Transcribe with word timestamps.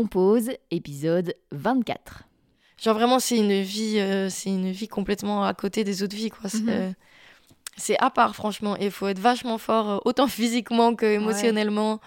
Compose, 0.00 0.50
épisode 0.70 1.34
24. 1.52 2.24
Genre 2.76 2.94
vraiment, 2.94 3.18
c'est 3.18 3.38
une 3.38 3.62
vie, 3.62 3.98
euh, 3.98 4.28
c'est 4.28 4.50
une 4.50 4.70
vie 4.70 4.88
complètement 4.88 5.42
à 5.42 5.54
côté 5.54 5.84
des 5.84 6.02
autres 6.02 6.14
vies, 6.14 6.28
quoi. 6.28 6.50
C'est, 6.50 6.60
Mhm. 6.64 6.68
euh, 6.68 6.90
c'est 7.78 7.96
à 7.98 8.10
part, 8.10 8.36
franchement. 8.36 8.76
Et 8.78 8.84
il 8.84 8.90
faut 8.90 9.06
être 9.08 9.18
vachement 9.18 9.56
fort, 9.56 9.88
euh, 9.90 9.98
autant 10.04 10.26
physiquement 10.38 10.94
que 10.94 11.06
émotionnellement. 11.06 12.00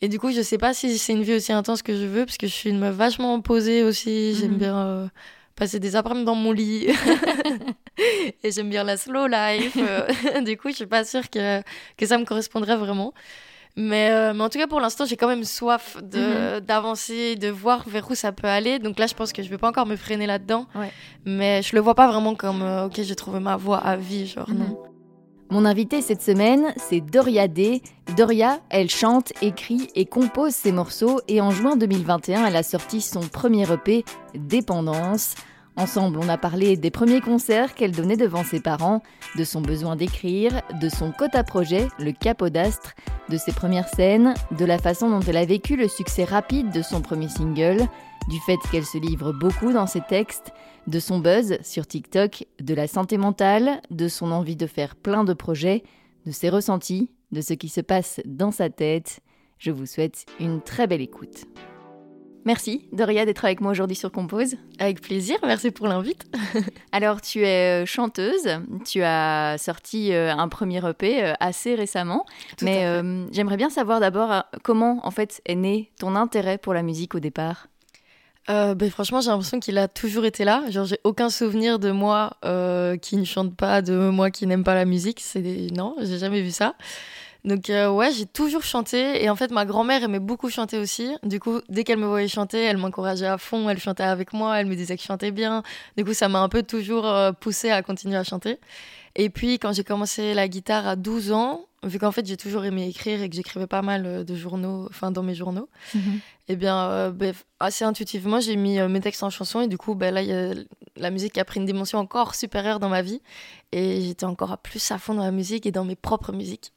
Et 0.00 0.06
du 0.08 0.20
coup, 0.20 0.30
je 0.30 0.40
sais 0.40 0.56
pas 0.56 0.72
si 0.72 0.96
c'est 0.98 1.14
une 1.14 1.24
vie 1.24 1.34
aussi 1.34 1.52
intense 1.52 1.82
que 1.82 1.96
je 1.96 2.04
veux, 2.06 2.26
parce 2.26 2.38
que 2.38 2.46
je 2.46 2.52
suis 2.52 2.70
une 2.70 2.78
meuf 2.78 2.94
vachement 2.94 3.40
posée 3.40 3.82
aussi. 3.82 4.36
J'aime 4.36 4.52
Mhm. 4.52 4.58
bien 4.58 4.78
euh, 4.86 5.08
passer 5.56 5.80
des 5.80 5.96
après-midi 5.96 6.26
dans 6.26 6.36
mon 6.36 6.52
lit. 6.52 6.86
Et 8.44 8.52
j'aime 8.52 8.70
bien 8.70 8.84
la 8.84 8.96
slow 8.96 9.26
life. 9.26 9.76
du 10.44 10.56
coup, 10.56 10.68
je 10.68 10.76
suis 10.76 10.86
pas 10.86 11.04
sûre 11.04 11.28
que, 11.28 11.60
que 11.96 12.06
ça 12.06 12.18
me 12.18 12.24
correspondrait 12.24 12.76
vraiment. 12.76 13.12
Mais, 13.76 14.10
euh, 14.10 14.32
mais 14.34 14.42
en 14.42 14.48
tout 14.48 14.58
cas, 14.58 14.66
pour 14.66 14.80
l'instant, 14.80 15.04
j'ai 15.04 15.16
quand 15.18 15.28
même 15.28 15.44
soif 15.44 15.98
de, 16.02 16.60
d'avancer, 16.60 17.36
de 17.36 17.48
voir 17.48 17.84
vers 17.86 18.10
où 18.10 18.14
ça 18.14 18.32
peut 18.32 18.48
aller. 18.48 18.78
Donc 18.78 18.98
là, 18.98 19.06
je 19.06 19.14
pense 19.14 19.32
que 19.34 19.42
je 19.42 19.50
vais 19.50 19.58
pas 19.58 19.68
encore 19.68 19.84
me 19.86 19.96
freiner 19.96 20.26
là-dedans. 20.26 20.66
Ouais. 20.74 20.90
Mais 21.26 21.60
je 21.62 21.76
le 21.76 21.82
vois 21.82 21.94
pas 21.94 22.06
vraiment 22.08 22.34
comme, 22.34 22.62
euh, 22.62 22.86
ok, 22.86 22.94
j'ai 23.02 23.14
trouvé 23.16 23.38
ma 23.38 23.56
voie 23.56 23.78
à 23.78 23.96
vie, 23.96 24.26
genre 24.26 24.48
Mhm. 24.48 24.58
non. 24.58 24.82
Mon 25.48 25.64
invitée 25.64 26.02
cette 26.02 26.22
semaine, 26.22 26.74
c'est 26.76 27.00
Doria 27.00 27.46
D. 27.46 27.80
Doria, 28.16 28.58
elle 28.68 28.90
chante, 28.90 29.32
écrit 29.42 29.88
et 29.94 30.04
compose 30.04 30.52
ses 30.54 30.72
morceaux 30.72 31.20
et 31.28 31.40
en 31.40 31.50
juin 31.52 31.76
2021, 31.76 32.46
elle 32.46 32.56
a 32.56 32.64
sorti 32.64 33.00
son 33.00 33.20
premier 33.20 33.70
EP, 33.70 34.04
Dépendance. 34.34 35.34
Ensemble, 35.78 36.18
on 36.18 36.28
a 36.30 36.38
parlé 36.38 36.78
des 36.78 36.90
premiers 36.90 37.20
concerts 37.20 37.74
qu'elle 37.74 37.92
donnait 37.92 38.16
devant 38.16 38.44
ses 38.44 38.60
parents, 38.60 39.02
de 39.36 39.44
son 39.44 39.60
besoin 39.60 39.94
d'écrire, 39.94 40.62
de 40.80 40.88
son 40.88 41.12
quota 41.12 41.44
projet, 41.44 41.88
le 41.98 42.12
Capodastre, 42.12 42.94
de 43.28 43.36
ses 43.36 43.52
premières 43.52 43.88
scènes, 43.88 44.32
de 44.52 44.64
la 44.64 44.78
façon 44.78 45.10
dont 45.10 45.20
elle 45.20 45.36
a 45.36 45.44
vécu 45.44 45.76
le 45.76 45.86
succès 45.86 46.24
rapide 46.24 46.70
de 46.70 46.80
son 46.80 47.02
premier 47.02 47.28
single, 47.28 47.86
du 48.28 48.40
fait 48.46 48.56
qu'elle 48.72 48.86
se 48.86 48.96
livre 48.96 49.32
beaucoup 49.32 49.70
dans 49.70 49.86
ses 49.86 50.00
textes, 50.00 50.50
de 50.86 50.98
son 50.98 51.18
buzz 51.18 51.58
sur 51.62 51.86
TikTok, 51.86 52.46
de 52.58 52.74
la 52.74 52.86
santé 52.86 53.18
mentale, 53.18 53.82
de 53.90 54.08
son 54.08 54.32
envie 54.32 54.56
de 54.56 54.66
faire 54.66 54.96
plein 54.96 55.24
de 55.24 55.34
projets, 55.34 55.82
de 56.24 56.30
ses 56.30 56.48
ressentis, 56.48 57.10
de 57.32 57.42
ce 57.42 57.52
qui 57.52 57.68
se 57.68 57.82
passe 57.82 58.22
dans 58.24 58.50
sa 58.50 58.70
tête. 58.70 59.20
Je 59.58 59.70
vous 59.70 59.86
souhaite 59.86 60.24
une 60.40 60.62
très 60.62 60.86
belle 60.86 61.02
écoute. 61.02 61.44
Merci 62.46 62.86
Doria 62.92 63.26
d'être 63.26 63.44
avec 63.44 63.60
moi 63.60 63.72
aujourd'hui 63.72 63.96
sur 63.96 64.12
Compose. 64.12 64.54
Avec 64.78 65.00
plaisir, 65.00 65.36
merci 65.42 65.72
pour 65.72 65.88
l'invite. 65.88 66.26
Alors 66.92 67.20
tu 67.20 67.44
es 67.44 67.82
euh, 67.82 67.86
chanteuse, 67.86 68.60
tu 68.84 69.02
as 69.02 69.56
sorti 69.58 70.12
euh, 70.12 70.32
un 70.32 70.46
premier 70.46 70.80
EP 70.88 71.24
euh, 71.24 71.32
assez 71.40 71.74
récemment, 71.74 72.24
Tout 72.56 72.64
mais 72.64 72.86
euh, 72.86 73.26
j'aimerais 73.32 73.56
bien 73.56 73.68
savoir 73.68 73.98
d'abord 73.98 74.30
euh, 74.30 74.40
comment 74.62 75.00
en 75.02 75.10
fait 75.10 75.42
est 75.44 75.56
né 75.56 75.90
ton 75.98 76.14
intérêt 76.14 76.56
pour 76.56 76.72
la 76.72 76.82
musique 76.84 77.16
au 77.16 77.20
départ? 77.20 77.66
Euh, 78.48 78.76
ben, 78.76 78.88
franchement, 78.90 79.20
j'ai 79.20 79.30
l'impression 79.30 79.58
qu'il 79.58 79.76
a 79.76 79.88
toujours 79.88 80.24
été 80.24 80.44
là. 80.44 80.62
Genre, 80.70 80.84
j'ai 80.86 81.00
aucun 81.02 81.30
souvenir 81.30 81.80
de 81.80 81.90
moi 81.90 82.36
euh, 82.44 82.96
qui 82.96 83.16
ne 83.16 83.24
chante 83.24 83.56
pas, 83.56 83.82
de 83.82 84.08
moi 84.10 84.30
qui 84.30 84.46
n'aime 84.46 84.62
pas 84.62 84.74
la 84.76 84.84
musique. 84.84 85.18
C'est 85.20 85.42
non, 85.72 85.96
j'ai 86.00 86.18
jamais 86.18 86.42
vu 86.42 86.52
ça. 86.52 86.76
Donc 87.46 87.70
euh, 87.70 87.88
ouais, 87.88 88.10
j'ai 88.10 88.26
toujours 88.26 88.64
chanté 88.64 89.22
et 89.22 89.30
en 89.30 89.36
fait 89.36 89.52
ma 89.52 89.64
grand-mère 89.64 90.02
aimait 90.02 90.18
beaucoup 90.18 90.50
chanter 90.50 90.78
aussi. 90.78 91.16
Du 91.22 91.38
coup, 91.38 91.60
dès 91.68 91.84
qu'elle 91.84 92.00
me 92.00 92.06
voyait 92.06 92.26
chanter, 92.26 92.60
elle 92.60 92.76
m'encourageait 92.76 93.28
à 93.28 93.38
fond, 93.38 93.70
elle 93.70 93.78
chantait 93.78 94.02
avec 94.02 94.32
moi, 94.32 94.58
elle 94.58 94.66
me 94.66 94.74
disait 94.74 94.96
que 94.96 95.02
je 95.02 95.06
chantais 95.06 95.30
bien. 95.30 95.62
Du 95.96 96.04
coup, 96.04 96.12
ça 96.12 96.28
m'a 96.28 96.40
un 96.40 96.48
peu 96.48 96.64
toujours 96.64 97.06
euh, 97.06 97.30
poussée 97.30 97.70
à 97.70 97.82
continuer 97.82 98.16
à 98.16 98.24
chanter. 98.24 98.58
Et 99.14 99.30
puis 99.30 99.60
quand 99.60 99.72
j'ai 99.72 99.84
commencé 99.84 100.34
la 100.34 100.48
guitare 100.48 100.88
à 100.88 100.96
12 100.96 101.30
ans, 101.30 101.66
vu 101.84 102.00
qu'en 102.00 102.10
fait 102.10 102.26
j'ai 102.26 102.36
toujours 102.36 102.64
aimé 102.64 102.88
écrire 102.88 103.22
et 103.22 103.28
que 103.28 103.36
j'écrivais 103.36 103.68
pas 103.68 103.80
mal 103.80 104.06
euh, 104.06 104.24
de 104.24 104.34
journaux, 104.34 104.88
enfin 104.90 105.12
dans 105.12 105.22
mes 105.22 105.36
journaux, 105.36 105.68
eh 106.48 106.56
bien, 106.56 106.76
euh, 106.90 107.32
assez 107.60 107.84
intuitivement, 107.84 108.40
j'ai 108.40 108.56
mis 108.56 108.80
mes 108.80 109.00
textes 109.00 109.22
en 109.22 109.30
chanson 109.30 109.60
et 109.60 109.68
du 109.68 109.78
coup, 109.78 109.94
ben, 109.94 110.12
là, 110.12 110.20
y 110.20 110.32
a 110.32 110.52
la 110.96 111.10
musique 111.10 111.34
qui 111.34 111.40
a 111.40 111.44
pris 111.44 111.60
une 111.60 111.66
dimension 111.66 112.00
encore 112.00 112.34
supérieure 112.34 112.80
dans 112.80 112.88
ma 112.88 113.02
vie 113.02 113.22
et 113.70 114.00
j'étais 114.00 114.24
encore 114.24 114.58
plus 114.58 114.90
à 114.90 114.98
fond 114.98 115.14
dans 115.14 115.24
la 115.24 115.30
musique 115.30 115.64
et 115.64 115.70
dans 115.70 115.84
mes 115.84 115.96
propres 115.96 116.32
musiques. 116.32 116.72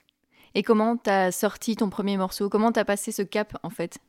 Et 0.55 0.63
comment 0.63 0.97
t'as 0.97 1.31
sorti 1.31 1.75
ton 1.75 1.89
premier 1.89 2.17
morceau? 2.17 2.49
Comment 2.49 2.71
t'as 2.71 2.85
passé 2.85 3.11
ce 3.11 3.21
cap 3.21 3.57
en 3.63 3.69
fait? 3.69 3.99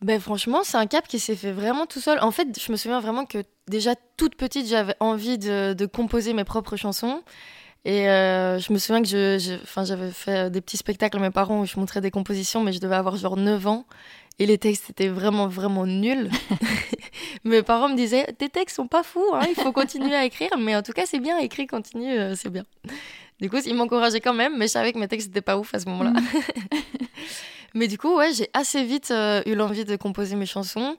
Ben, 0.00 0.20
franchement, 0.20 0.60
c'est 0.62 0.76
un 0.76 0.86
cap 0.86 1.08
qui 1.08 1.18
s'est 1.18 1.34
fait 1.34 1.50
vraiment 1.50 1.84
tout 1.86 2.00
seul. 2.00 2.20
En 2.20 2.30
fait, 2.30 2.46
je 2.60 2.70
me 2.70 2.76
souviens 2.76 3.00
vraiment 3.00 3.24
que 3.26 3.38
déjà 3.66 3.94
toute 4.16 4.36
petite, 4.36 4.66
j'avais 4.68 4.94
envie 5.00 5.38
de, 5.38 5.72
de 5.72 5.86
composer 5.86 6.34
mes 6.34 6.44
propres 6.44 6.76
chansons. 6.76 7.22
Et 7.84 8.08
euh, 8.08 8.58
je 8.60 8.72
me 8.72 8.78
souviens 8.78 9.02
que 9.02 9.08
je, 9.08 9.38
je- 9.38 9.62
enfin, 9.62 9.84
j'avais 9.84 10.10
fait 10.12 10.50
des 10.50 10.60
petits 10.60 10.76
spectacles 10.76 11.16
à 11.16 11.20
mes 11.20 11.30
parents 11.30 11.60
où 11.60 11.66
je 11.66 11.78
montrais 11.80 12.00
des 12.00 12.10
compositions, 12.12 12.62
mais 12.62 12.72
je 12.72 12.78
devais 12.80 12.94
avoir 12.96 13.16
genre 13.16 13.36
9 13.36 13.66
ans. 13.66 13.86
Et 14.38 14.46
les 14.46 14.58
textes 14.58 14.88
étaient 14.90 15.08
vraiment, 15.08 15.48
vraiment 15.48 15.84
nuls. 15.84 16.30
mes 17.44 17.64
parents 17.64 17.88
me 17.88 17.96
disaient 17.96 18.26
Tes 18.38 18.48
textes 18.48 18.76
sont 18.76 18.86
pas 18.86 19.02
fous, 19.02 19.24
hein, 19.34 19.46
il 19.48 19.56
faut 19.56 19.72
continuer 19.72 20.14
à 20.14 20.24
écrire. 20.24 20.50
Mais 20.58 20.76
en 20.76 20.82
tout 20.82 20.92
cas, 20.92 21.06
c'est 21.06 21.18
bien, 21.18 21.38
écrit, 21.38 21.66
continue, 21.66 22.16
euh, 22.16 22.34
c'est 22.36 22.50
bien. 22.50 22.64
Du 23.40 23.48
coup, 23.50 23.58
ils 23.64 23.74
m'encourageaient 23.74 24.20
quand 24.20 24.34
même, 24.34 24.56
mais 24.58 24.66
je 24.66 24.72
savais 24.72 24.92
que 24.92 24.98
mes 24.98 25.08
textes 25.08 25.28
n'étaient 25.28 25.40
pas 25.40 25.56
ouf 25.58 25.72
à 25.74 25.78
ce 25.80 25.86
moment-là. 25.86 26.12
Mais 27.74 27.86
du 27.86 27.98
coup, 27.98 28.16
ouais, 28.16 28.32
j'ai 28.32 28.48
assez 28.54 28.82
vite 28.82 29.10
euh, 29.10 29.42
eu 29.46 29.54
l'envie 29.54 29.84
de 29.84 29.94
composer 29.96 30.36
mes 30.36 30.46
chansons. 30.46 30.96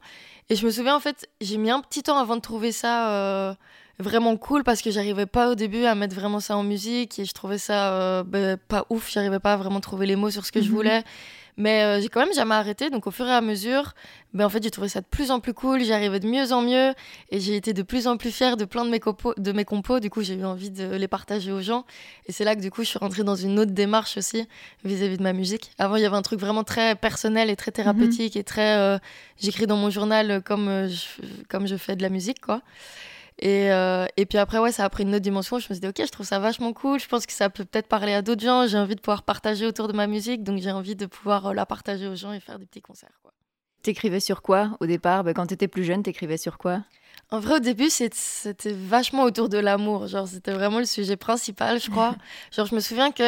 Et 0.49 0.55
je 0.55 0.65
me 0.65 0.71
souviens, 0.71 0.95
en 0.95 0.99
fait, 0.99 1.27
j'ai 1.41 1.57
mis 1.57 1.71
un 1.71 1.81
petit 1.81 2.03
temps 2.03 2.17
avant 2.17 2.35
de 2.35 2.41
trouver 2.41 2.71
ça 2.71 3.09
euh, 3.11 3.53
vraiment 3.97 4.37
cool 4.37 4.63
parce 4.63 4.81
que 4.81 4.91
j'arrivais 4.91 5.25
pas 5.25 5.49
au 5.49 5.55
début 5.55 5.85
à 5.85 5.95
mettre 5.95 6.15
vraiment 6.15 6.39
ça 6.39 6.55
en 6.55 6.63
musique 6.63 7.17
et 7.19 7.25
je 7.25 7.33
trouvais 7.33 7.57
ça 7.57 7.93
euh, 7.93 8.23
ben, 8.23 8.55
pas 8.57 8.85
ouf. 8.91 9.11
J'arrivais 9.11 9.39
pas 9.39 9.53
à 9.53 9.57
vraiment 9.57 9.79
trouver 9.79 10.05
les 10.05 10.15
mots 10.15 10.29
sur 10.29 10.45
ce 10.45 10.51
que 10.51 10.61
je 10.61 10.69
Mhm. 10.69 10.75
voulais. 10.75 11.03
Mais 11.61 11.83
euh, 11.83 11.99
j'ai 11.99 12.07
quand 12.07 12.21
même 12.21 12.33
jamais 12.33 12.55
arrêté. 12.55 12.89
Donc, 12.89 13.05
au 13.05 13.11
fur 13.11 13.27
et 13.27 13.33
à 13.33 13.41
mesure, 13.41 13.93
ben, 14.33 14.45
en 14.45 14.49
fait, 14.49 14.63
j'ai 14.63 14.71
trouvé 14.71 14.87
ça 14.87 15.01
de 15.01 15.05
plus 15.05 15.29
en 15.29 15.41
plus 15.41 15.53
cool. 15.53 15.83
J'arrivais 15.83 16.21
de 16.21 16.25
mieux 16.27 16.53
en 16.53 16.61
mieux 16.61 16.93
et 17.31 17.41
j'ai 17.41 17.57
été 17.57 17.73
de 17.73 17.83
plus 17.83 18.07
en 18.07 18.15
plus 18.15 18.31
fière 18.31 18.55
de 18.55 18.63
plein 18.63 18.85
de 18.85 18.89
mes, 18.89 19.01
compos, 19.01 19.33
de 19.35 19.51
mes 19.51 19.65
compos. 19.65 19.99
Du 19.99 20.09
coup, 20.09 20.21
j'ai 20.21 20.35
eu 20.35 20.45
envie 20.45 20.69
de 20.71 20.95
les 20.95 21.07
partager 21.09 21.51
aux 21.51 21.59
gens. 21.59 21.83
Et 22.27 22.31
c'est 22.31 22.45
là 22.45 22.55
que, 22.55 22.61
du 22.61 22.71
coup, 22.71 22.83
je 22.83 22.87
suis 22.87 22.99
rentrée 22.99 23.25
dans 23.25 23.35
une 23.35 23.59
autre 23.59 23.71
démarche 23.71 24.15
aussi 24.15 24.47
vis-à-vis 24.85 25.17
de 25.17 25.23
ma 25.23 25.33
musique. 25.33 25.71
Avant, 25.79 25.97
il 25.97 26.01
y 26.01 26.05
avait 26.05 26.15
un 26.15 26.21
truc 26.21 26.39
vraiment 26.39 26.63
très 26.63 26.95
personnel 26.95 27.49
et 27.49 27.57
très 27.57 27.71
thérapeutique 27.71 28.37
et 28.37 28.45
très. 28.45 28.77
euh, 28.77 28.97
J'écris 29.37 29.67
dans 29.67 29.75
mon 29.77 29.89
journal 29.89 30.41
comme, 30.45 30.69
euh, 30.69 30.87
je, 30.87 31.05
comme 31.49 31.67
je 31.67 31.75
fais 31.75 31.97
de 31.97 32.01
la 32.01 32.09
musique, 32.09 32.39
quoi. 32.39 32.61
Et, 33.41 33.71
euh, 33.71 34.05
et 34.17 34.25
puis 34.25 34.37
après, 34.37 34.59
ouais, 34.59 34.71
ça 34.71 34.83
a 34.83 34.89
pris 34.89 35.03
une 35.03 35.09
autre 35.15 35.19
dimension. 35.23 35.59
Je 35.59 35.67
me 35.69 35.73
suis 35.73 35.79
dit, 35.79 35.87
ok, 35.87 36.01
je 36.05 36.11
trouve 36.11 36.25
ça 36.25 36.39
vachement 36.39 36.73
cool. 36.73 36.99
Je 36.99 37.07
pense 37.07 37.25
que 37.25 37.31
ça 37.33 37.49
peut 37.49 37.63
peut-être 37.63 37.87
parler 37.87 38.13
à 38.13 38.21
d'autres 38.21 38.41
gens. 38.43 38.67
J'ai 38.67 38.77
envie 38.77 38.95
de 38.95 39.01
pouvoir 39.01 39.23
partager 39.23 39.65
autour 39.65 39.87
de 39.87 39.93
ma 39.93 40.07
musique. 40.07 40.43
Donc, 40.43 40.59
j'ai 40.59 40.71
envie 40.71 40.95
de 40.95 41.05
pouvoir 41.05 41.47
euh, 41.47 41.53
la 41.53 41.65
partager 41.65 42.07
aux 42.07 42.15
gens 42.15 42.33
et 42.33 42.39
faire 42.41 42.59
des 42.59 42.65
petits 42.65 42.81
concerts. 42.81 43.09
T'écrivais 43.81 44.19
sur 44.19 44.41
quoi 44.41 44.77
au 44.81 44.85
départ? 44.85 45.23
Bah, 45.23 45.33
Quand 45.33 45.47
t'étais 45.47 45.69
plus 45.69 45.85
jeune, 45.85 46.03
t'écrivais 46.03 46.37
sur 46.37 46.57
quoi? 46.57 46.83
En 47.31 47.39
vrai, 47.39 47.57
au 47.57 47.59
début, 47.59 47.89
c'était 47.91 48.71
vachement 48.73 49.21
autour 49.23 49.49
de 49.49 49.59
l'amour. 49.59 50.07
Genre, 50.07 50.27
c'était 50.27 50.51
vraiment 50.51 50.79
le 50.79 50.85
sujet 50.85 51.15
principal, 51.15 51.79
je 51.79 51.91
crois. 51.91 52.15
genre, 52.51 52.65
je 52.65 52.73
me 52.73 52.79
souviens 52.79 53.11
que 53.11 53.23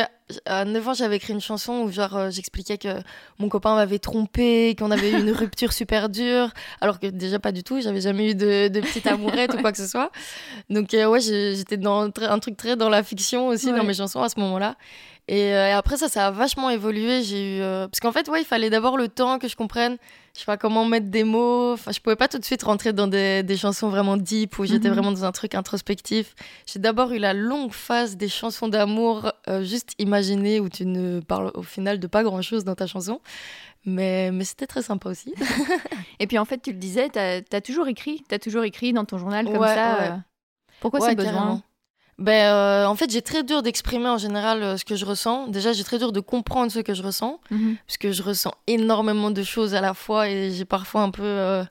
à 0.45 0.65
9 0.65 0.87
ans, 0.87 0.93
j'avais 0.95 1.17
écrit 1.17 1.33
une 1.33 1.41
chanson 1.41 1.81
où, 1.83 1.91
genre, 1.91 2.15
euh, 2.17 2.29
j'expliquais 2.31 2.79
que 2.79 2.87
mon 3.37 3.47
copain 3.47 3.75
m'avait 3.75 3.99
trompé, 3.99 4.75
qu'on 4.79 4.89
avait 4.89 5.11
eu 5.11 5.19
une 5.19 5.29
rupture 5.43 5.71
super 5.71 6.09
dure. 6.09 6.49
Alors 6.79 6.99
que 6.99 7.05
déjà, 7.07 7.37
pas 7.37 7.51
du 7.51 7.61
tout. 7.63 7.79
J'avais 7.79 8.01
jamais 8.01 8.31
eu 8.31 8.35
de, 8.35 8.69
de 8.69 8.79
petite 8.81 9.05
amourette 9.05 9.53
ou 9.53 9.61
quoi 9.61 9.71
que 9.71 9.77
ce 9.77 9.85
soit. 9.87 10.11
Donc, 10.71 10.95
euh, 10.95 11.05
ouais, 11.05 11.19
j'étais 11.19 11.77
dans 11.77 12.09
un 12.21 12.39
truc 12.39 12.57
très 12.57 12.75
dans 12.75 12.89
la 12.89 13.03
fiction 13.03 13.49
aussi, 13.49 13.71
Ouais. 13.71 13.77
dans 13.77 13.83
mes 13.83 13.93
chansons 13.93 14.23
à 14.23 14.29
ce 14.29 14.39
moment-là. 14.39 14.77
Et, 15.27 15.53
euh, 15.53 15.67
et 15.67 15.71
après 15.73 15.97
ça, 15.97 16.09
ça 16.09 16.25
a 16.25 16.31
vachement 16.31 16.71
évolué. 16.71 17.21
J'ai 17.21 17.57
eu 17.57 17.61
parce 17.61 17.99
qu'en 17.99 18.11
fait, 18.11 18.27
ouais, 18.29 18.41
il 18.41 18.45
fallait 18.45 18.71
d'abord 18.71 18.97
le 18.97 19.09
temps 19.09 19.37
que 19.37 19.47
je 19.47 19.55
comprenne, 19.55 19.97
je 20.33 20.39
sais 20.39 20.45
pas 20.45 20.57
comment 20.57 20.85
mettre 20.85 21.07
des 21.07 21.23
mots. 21.23 21.73
Enfin, 21.73 21.91
je 21.91 21.99
pouvais 21.99 22.15
pas 22.15 22.27
tout 22.27 22.39
de 22.39 22.45
suite 22.45 22.63
rentrer 22.63 22.93
dans 22.93 23.07
des, 23.07 23.43
des 23.43 23.57
chansons 23.57 23.89
vraiment 23.89 24.17
deep 24.17 24.57
où 24.59 24.65
j'étais 24.65 24.87
Mhm. 24.87 24.93
vraiment 24.95 25.11
dans 25.11 25.25
un 25.25 25.31
truc 25.31 25.55
introspectif. 25.55 26.35
J'ai 26.65 26.79
d'abord 26.79 27.11
eu 27.11 27.17
la 27.19 27.33
longue 27.33 27.71
phase 27.73 28.15
des 28.17 28.29
chansons 28.29 28.67
d'amour 28.69 29.31
euh, 29.49 29.63
juste 29.63 29.91
imaginées 29.99 30.59
où 30.59 30.69
tu 30.69 30.85
ne 30.85 31.19
parles 31.19 31.51
au 31.53 31.63
final 31.63 31.99
de 31.99 32.07
pas 32.07 32.23
grand 32.23 32.41
chose 32.41 32.63
dans 32.63 32.75
ta 32.75 32.87
chanson. 32.87 33.19
Mais, 33.85 34.31
mais 34.31 34.43
c'était 34.43 34.67
très 34.67 34.83
sympa 34.83 35.09
aussi. 35.09 35.33
Et 36.19 36.27
puis 36.27 36.37
en 36.37 36.45
fait, 36.45 36.59
tu 36.61 36.71
le 36.71 36.77
disais, 36.77 37.09
t'as 37.09 37.41
as 37.51 37.61
toujours 37.61 37.87
écrit, 37.87 38.23
t'as 38.27 38.37
toujours 38.39 38.63
écrit 38.63 38.93
dans 38.93 39.05
ton 39.05 39.17
journal 39.17 39.45
comme 39.45 39.57
Ouais, 39.57 39.67
ça. 39.75 39.97
ouais. 39.97 40.07
euh. 40.11 40.17
Pourquoi 40.79 40.99
Ouais, 40.99 41.09
ce 41.11 41.15
besoin? 41.15 41.61
Ben, 42.21 42.53
euh, 42.53 42.85
en 42.85 42.95
fait, 42.95 43.11
j'ai 43.11 43.23
très 43.23 43.41
dur 43.41 43.63
d'exprimer 43.63 44.07
en 44.07 44.19
général 44.19 44.61
euh, 44.61 44.77
ce 44.77 44.85
que 44.85 44.95
je 44.95 45.05
ressens. 45.05 45.47
Déjà, 45.47 45.73
j'ai 45.73 45.83
très 45.83 45.97
dur 45.97 46.11
de 46.11 46.19
comprendre 46.19 46.71
ce 46.71 46.77
que 46.79 46.93
je 46.93 47.01
ressens. 47.01 47.39
Mhm. 47.49 47.77
parce 47.87 47.97
que 47.97 48.11
je 48.11 48.21
ressens 48.21 48.53
énormément 48.67 49.31
de 49.31 49.41
choses 49.41 49.73
à 49.73 49.81
la 49.81 49.95
fois 49.95 50.29
et 50.29 50.51
j'ai 50.51 50.65
parfois 50.65 51.01
un 51.01 51.09
peu 51.09 51.23
euh, 51.23 51.63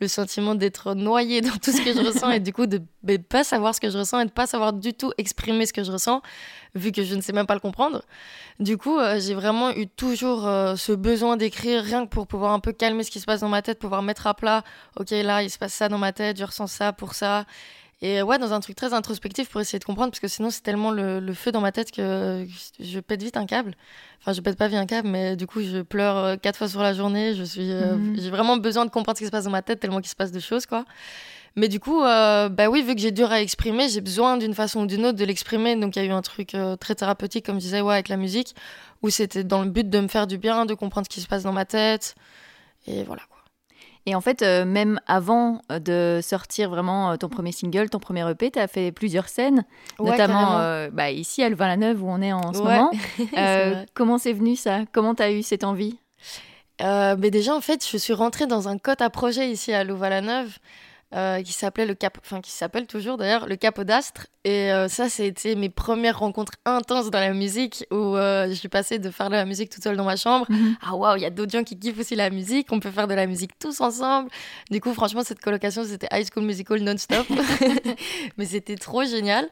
le 0.00 0.08
sentiment 0.08 0.54
d'être 0.54 0.94
noyée 0.94 1.40
dans 1.42 1.56
tout 1.62 1.72
ce 1.72 1.82
que 1.82 1.92
je 1.92 2.06
ressens 2.06 2.30
et 2.30 2.40
du 2.40 2.54
coup 2.54 2.66
de 2.66 2.80
ne 3.04 3.16
pas 3.18 3.44
savoir 3.44 3.74
ce 3.74 3.80
que 3.80 3.90
je 3.90 3.98
ressens 3.98 4.20
et 4.20 4.24
de 4.24 4.30
pas 4.30 4.46
savoir 4.46 4.72
du 4.72 4.94
tout 4.94 5.12
exprimer 5.18 5.66
ce 5.66 5.74
que 5.74 5.84
je 5.84 5.92
ressens 5.92 6.22
vu 6.74 6.90
que 6.90 7.02
je 7.02 7.14
ne 7.14 7.20
sais 7.20 7.34
même 7.34 7.46
pas 7.46 7.54
le 7.54 7.60
comprendre. 7.60 8.02
Du 8.60 8.78
coup, 8.78 8.98
j'ai 9.18 9.34
vraiment 9.34 9.70
eu 9.72 9.88
toujours 9.88 10.42
ce 10.42 10.92
besoin 10.92 11.36
d'écrire 11.36 11.82
rien 11.82 12.06
que 12.06 12.10
pour 12.10 12.26
pouvoir 12.26 12.52
un 12.52 12.60
peu 12.60 12.72
calmer 12.72 13.04
ce 13.04 13.10
qui 13.10 13.20
se 13.20 13.26
passe 13.26 13.40
dans 13.40 13.48
ma 13.48 13.62
tête, 13.62 13.78
pouvoir 13.78 14.02
mettre 14.02 14.26
à 14.26 14.34
plat, 14.34 14.62
ok 14.98 15.10
là 15.10 15.42
il 15.42 15.50
se 15.50 15.58
passe 15.58 15.74
ça 15.74 15.88
dans 15.88 15.98
ma 15.98 16.12
tête, 16.12 16.38
je 16.38 16.44
ressens 16.44 16.68
ça 16.68 16.92
pour 16.92 17.14
ça. 17.14 17.44
Et 18.00 18.22
ouais, 18.22 18.38
dans 18.38 18.52
un 18.52 18.60
truc 18.60 18.76
très 18.76 18.94
introspectif 18.94 19.48
pour 19.48 19.60
essayer 19.60 19.80
de 19.80 19.84
comprendre, 19.84 20.12
parce 20.12 20.20
que 20.20 20.28
sinon 20.28 20.50
c'est 20.50 20.62
tellement 20.62 20.92
le, 20.92 21.32
feu 21.32 21.50
dans 21.50 21.60
ma 21.60 21.72
tête 21.72 21.90
que 21.90 22.46
je 22.78 23.00
pète 23.00 23.22
vite 23.22 23.36
un 23.36 23.46
câble. 23.46 23.74
Enfin, 24.20 24.32
je 24.32 24.40
pète 24.40 24.56
pas 24.56 24.68
vite 24.68 24.78
un 24.78 24.86
câble, 24.86 25.08
mais 25.08 25.34
du 25.34 25.48
coup, 25.48 25.62
je 25.62 25.82
pleure 25.82 26.16
euh, 26.16 26.36
quatre 26.36 26.56
fois 26.56 26.68
sur 26.68 26.80
la 26.80 26.94
journée. 26.94 27.34
Je 27.34 27.42
suis, 27.42 27.72
euh, 27.72 27.96
mhm. 27.96 28.16
j'ai 28.20 28.30
vraiment 28.30 28.56
besoin 28.56 28.84
de 28.84 28.90
comprendre 28.90 29.18
ce 29.18 29.22
qui 29.22 29.26
se 29.26 29.32
passe 29.32 29.44
dans 29.44 29.50
ma 29.50 29.62
tête, 29.62 29.80
tellement 29.80 30.00
qu'il 30.00 30.10
se 30.10 30.16
passe 30.16 30.30
de 30.30 30.40
choses, 30.40 30.66
quoi. 30.66 30.84
Mais 31.56 31.66
du 31.66 31.80
coup, 31.80 32.04
euh, 32.04 32.48
bah 32.48 32.68
oui, 32.68 32.82
vu 32.82 32.94
que 32.94 33.00
j'ai 33.00 33.10
dur 33.10 33.32
à 33.32 33.40
exprimer, 33.40 33.88
j'ai 33.88 34.00
besoin 34.00 34.36
d'une 34.36 34.54
façon 34.54 34.82
ou 34.82 34.86
d'une 34.86 35.04
autre 35.06 35.18
de 35.18 35.24
l'exprimer. 35.24 35.74
Donc 35.74 35.96
il 35.96 36.02
y 36.02 36.02
a 36.02 36.08
eu 36.08 36.12
un 36.12 36.22
truc 36.22 36.56
très 36.78 36.94
thérapeutique, 36.94 37.44
comme 37.46 37.56
je 37.56 37.64
disais, 37.64 37.80
ouais, 37.80 37.94
avec 37.94 38.08
la 38.08 38.16
musique, 38.16 38.54
où 39.02 39.10
c'était 39.10 39.42
dans 39.42 39.62
le 39.62 39.68
but 39.68 39.88
de 39.88 39.98
me 39.98 40.06
faire 40.06 40.28
du 40.28 40.38
bien, 40.38 40.66
de 40.66 40.74
comprendre 40.74 41.06
ce 41.10 41.14
qui 41.14 41.20
se 41.20 41.26
passe 41.26 41.42
dans 41.42 41.52
ma 41.52 41.64
tête. 41.64 42.14
Et 42.86 43.02
voilà, 43.02 43.22
quoi. 43.28 43.37
Et 44.06 44.14
en 44.14 44.20
fait, 44.20 44.42
euh, 44.42 44.64
même 44.64 45.00
avant 45.06 45.60
euh, 45.70 45.78
de 45.78 46.20
sortir 46.22 46.70
vraiment 46.70 47.12
euh, 47.12 47.16
ton 47.16 47.28
premier 47.28 47.52
single, 47.52 47.90
ton 47.90 47.98
premier 47.98 48.28
EP, 48.30 48.50
tu 48.50 48.58
as 48.58 48.66
fait 48.66 48.92
plusieurs 48.92 49.28
scènes, 49.28 49.64
notamment 49.98 50.88
bah, 50.92 51.10
ici 51.10 51.42
à 51.42 51.48
Louvain-la-Neuve 51.48 52.02
où 52.02 52.08
on 52.08 52.22
est 52.22 52.32
en 52.32 52.52
ce 52.52 52.62
moment. 52.62 52.90
comment 53.94 54.18
c'est 54.18 54.32
venu 54.32 54.56
ça? 54.56 54.80
Comment 54.92 55.14
tu 55.14 55.22
as 55.22 55.32
eu 55.32 55.42
cette 55.42 55.64
envie? 55.64 55.98
Mais 56.80 57.30
déjà, 57.30 57.54
en 57.54 57.60
fait, 57.60 57.86
je 57.86 57.96
suis 57.96 58.12
rentrée 58.12 58.46
dans 58.46 58.68
un 58.68 58.78
cote 58.78 59.02
à 59.02 59.10
projet 59.10 59.50
ici 59.50 59.72
à 59.72 59.84
Louvain-la-Neuve. 59.84 60.58
Qui 61.44 61.52
s'appelait 61.52 61.86
le 61.86 61.94
Cap, 61.94 62.18
enfin 62.22 62.42
qui 62.42 62.50
s'appelle 62.50 62.86
toujours 62.86 63.16
d'ailleurs 63.16 63.46
le 63.46 63.56
Cap 63.56 63.80
d'Astre. 63.80 64.26
Et 64.48 64.72
euh, 64.72 64.88
ça, 64.88 65.10
c'était 65.10 65.56
mes 65.56 65.68
premières 65.68 66.20
rencontres 66.20 66.54
intenses 66.64 67.10
dans 67.10 67.20
la 67.20 67.34
musique 67.34 67.84
où 67.90 68.16
euh, 68.16 68.48
je 68.48 68.54
suis 68.54 68.70
passée 68.70 68.98
de 68.98 69.10
faire 69.10 69.28
de 69.28 69.34
la 69.34 69.44
musique 69.44 69.68
toute 69.68 69.82
seule 69.82 69.98
dans 69.98 70.06
ma 70.06 70.16
chambre. 70.16 70.46
Ah 70.80 70.96
waouh, 70.96 71.18
il 71.18 71.22
y 71.22 71.26
a 71.26 71.30
d'autres 71.30 71.52
gens 71.52 71.64
qui 71.64 71.78
kiffent 71.78 71.98
aussi 71.98 72.14
la 72.14 72.30
musique. 72.30 72.68
On 72.72 72.80
peut 72.80 72.90
faire 72.90 73.06
de 73.06 73.12
la 73.12 73.26
musique 73.26 73.58
tous 73.58 73.82
ensemble. 73.82 74.30
Du 74.70 74.80
coup, 74.80 74.94
franchement, 74.94 75.22
cette 75.22 75.40
colocation, 75.40 75.84
c'était 75.84 76.08
High 76.10 76.26
School 76.32 76.44
Musical 76.44 76.80
non-stop. 76.80 77.26
Mais 78.38 78.46
c'était 78.46 78.76
trop 78.76 79.04
génial. 79.04 79.50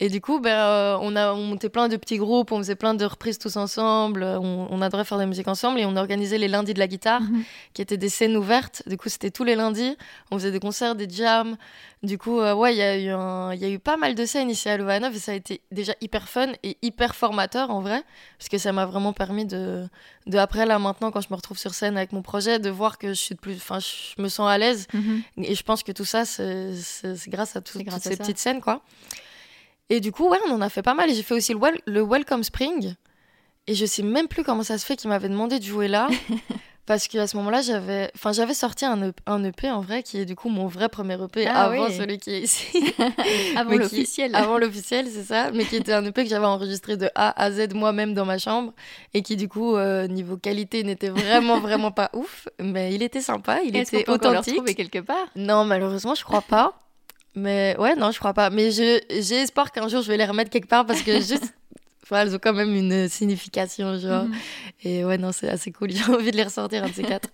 Et 0.00 0.08
du 0.08 0.22
coup, 0.22 0.40
ben, 0.40 0.98
on 1.02 1.14
a 1.14 1.34
monté 1.34 1.68
plein 1.68 1.88
de 1.88 1.98
petits 1.98 2.16
groupes, 2.16 2.50
on 2.50 2.56
faisait 2.56 2.74
plein 2.74 2.94
de 2.94 3.04
reprises 3.04 3.36
tous 3.36 3.58
ensemble. 3.58 4.24
On, 4.24 4.80
adorait 4.80 5.04
faire 5.04 5.18
de 5.18 5.24
la 5.24 5.28
musique 5.28 5.48
ensemble 5.48 5.78
et 5.78 5.84
on 5.84 5.96
organisait 5.96 6.38
les 6.38 6.48
lundis 6.48 6.72
de 6.72 6.78
la 6.78 6.86
guitare, 6.86 7.20
mhm. 7.20 7.42
qui 7.74 7.82
étaient 7.82 7.98
des 7.98 8.08
scènes 8.08 8.38
ouvertes. 8.38 8.82
Du 8.86 8.96
coup, 8.96 9.10
c'était 9.10 9.30
tous 9.30 9.44
les 9.44 9.56
lundis. 9.56 9.94
On 10.30 10.38
faisait 10.38 10.52
des 10.52 10.60
concerts 10.60 10.94
des 10.94 11.06
jams. 11.10 11.58
Du 12.02 12.16
coup, 12.16 12.38
euh, 12.38 12.54
ouais, 12.54 12.74
il 12.74 12.78
y, 12.78 12.82
a 12.82 12.96
eu 12.96 13.54
il 13.54 13.60
y 13.60 13.64
a 13.64 13.68
eu 13.68 13.78
pas 13.80 13.96
mal 13.96 14.14
de 14.14 14.24
scènes 14.24 14.50
ici 14.50 14.68
à 14.68 14.76
Louvain-la-Neuve 14.76 15.16
et 15.16 15.18
ça 15.18 15.32
a 15.32 15.34
été 15.34 15.62
déjà 15.72 15.94
hyper 16.00 16.28
fun 16.28 16.52
et 16.62 16.76
hyper 16.80 17.16
formateur 17.16 17.70
en 17.70 17.80
vrai, 17.80 18.04
parce 18.38 18.48
que 18.48 18.56
ça 18.56 18.72
m'a 18.72 18.86
vraiment 18.86 19.12
permis 19.12 19.46
de, 19.46 19.88
de, 20.26 20.38
après 20.38 20.64
là 20.64 20.78
maintenant, 20.78 21.10
quand 21.10 21.20
je 21.20 21.28
me 21.30 21.34
retrouve 21.34 21.58
sur 21.58 21.74
scène 21.74 21.96
avec 21.96 22.12
mon 22.12 22.22
projet, 22.22 22.60
de 22.60 22.70
voir 22.70 22.98
que 22.98 23.08
je 23.08 23.14
suis 23.14 23.34
de 23.34 23.40
plus, 23.40 23.56
enfin, 23.56 23.80
je 23.80 24.22
me 24.22 24.28
sens 24.28 24.48
à 24.48 24.58
l'aise. 24.58 24.86
Mhm. 24.94 25.22
Et 25.38 25.54
je 25.56 25.62
pense 25.64 25.82
que 25.82 25.90
tout 25.90 26.04
ça, 26.04 26.24
c'est 26.24 26.72
grâce 27.26 27.56
à 27.56 27.60
toutes 27.60 27.82
ces 28.00 28.16
petites 28.16 28.38
scènes, 28.38 28.60
quoi. 28.60 28.82
Et 29.90 30.00
du 30.00 30.12
coup, 30.12 30.28
ouais, 30.28 30.38
on 30.48 30.52
en 30.52 30.60
a 30.60 30.68
fait 30.68 30.82
pas 30.82 30.94
mal. 30.94 31.10
Et 31.10 31.14
j'ai 31.14 31.22
fait 31.22 31.34
aussi 31.34 31.52
le, 31.52 31.60
le 31.86 32.02
Welcome 32.02 32.44
Spring. 32.44 32.94
Et 33.66 33.74
je 33.74 33.84
sais 33.84 34.02
même 34.02 34.28
plus 34.28 34.44
comment 34.44 34.62
ça 34.62 34.78
se 34.78 34.86
fait 34.86 34.96
qu'il 34.96 35.10
m'avait 35.10 35.28
demandé 35.28 35.58
de 35.58 35.64
jouer 35.64 35.88
là. 35.88 36.08
parce 36.88 37.06
qu'à 37.06 37.26
ce 37.26 37.36
moment-là, 37.36 37.60
j'avais, 37.60 38.10
enfin, 38.14 38.32
j'avais 38.32 38.54
sorti 38.54 38.86
un, 38.86 39.08
EP, 39.08 39.22
un 39.26 39.44
EP 39.44 39.70
en 39.70 39.82
vrai, 39.82 40.02
qui 40.02 40.18
est 40.20 40.24
du 40.24 40.34
coup 40.34 40.48
mon 40.48 40.68
vrai 40.68 40.88
premier 40.88 41.22
EP 41.22 41.46
ah 41.46 41.64
avant 41.64 41.90
celui 41.90 42.16
qui 42.16 42.30
est 42.30 42.40
ici. 42.40 42.94
avant 43.56 43.76
l'officiel. 43.76 44.34
Avant 44.34 44.56
l'officiel, 44.56 45.06
c'est 45.06 45.24
ça. 45.24 45.50
Mais 45.52 45.66
qui 45.66 45.76
était 45.76 45.92
un 45.92 46.02
EP 46.06 46.24
que 46.24 46.30
j'avais 46.30 46.46
enregistré 46.46 46.96
de 46.96 47.10
A 47.14 47.38
à 47.38 47.50
Z 47.50 47.74
moi-même 47.74 48.14
dans 48.14 48.24
ma 48.24 48.38
chambre 48.38 48.72
et 49.12 49.20
qui 49.20 49.36
du 49.36 49.48
coup, 49.48 49.76
euh, 49.76 50.06
niveau 50.06 50.38
qualité, 50.38 50.82
n'était 50.82 51.10
vraiment, 51.10 51.60
vraiment 51.60 51.90
pas 51.90 52.08
ouf. 52.14 52.48
Mais 52.58 52.94
il 52.94 53.02
était 53.02 53.20
sympa, 53.20 53.58
il 53.62 53.76
était 53.76 54.04
qu 54.04 54.10
authentique. 54.10 54.58
le 54.66 54.72
quelque 54.72 55.00
part? 55.00 55.26
Non, 55.36 55.66
malheureusement, 55.66 56.14
je 56.14 56.24
crois 56.24 56.40
pas. 56.40 56.72
Mais 57.34 57.76
ouais, 57.78 57.96
non, 57.96 58.12
je 58.12 58.18
crois 58.18 58.32
pas. 58.32 58.48
Mais 58.48 58.70
j'ai 58.70 59.02
espoir 59.10 59.72
qu'un 59.72 59.88
jour 59.88 60.00
je 60.00 60.08
vais 60.08 60.16
les 60.16 60.24
remettre 60.24 60.50
quelque 60.50 60.68
part 60.68 60.86
parce 60.86 61.02
que 61.02 61.12
juste 61.20 61.52
elles 62.16 62.34
ont 62.34 62.38
quand 62.42 62.52
même 62.52 62.74
une 62.74 63.08
signification, 63.08 63.98
genre. 63.98 64.24
Mhm. 64.24 64.34
Et 64.84 65.04
ouais, 65.04 65.18
non, 65.18 65.32
c'est 65.32 65.48
assez 65.48 65.72
cool. 65.72 65.90
J'ai 65.92 66.04
envie 66.04 66.30
de 66.30 66.36
les 66.36 66.44
ressortir, 66.44 66.84
un 66.84 66.88
de 66.88 66.92
ces 66.92 67.02
quatre. 67.04 67.28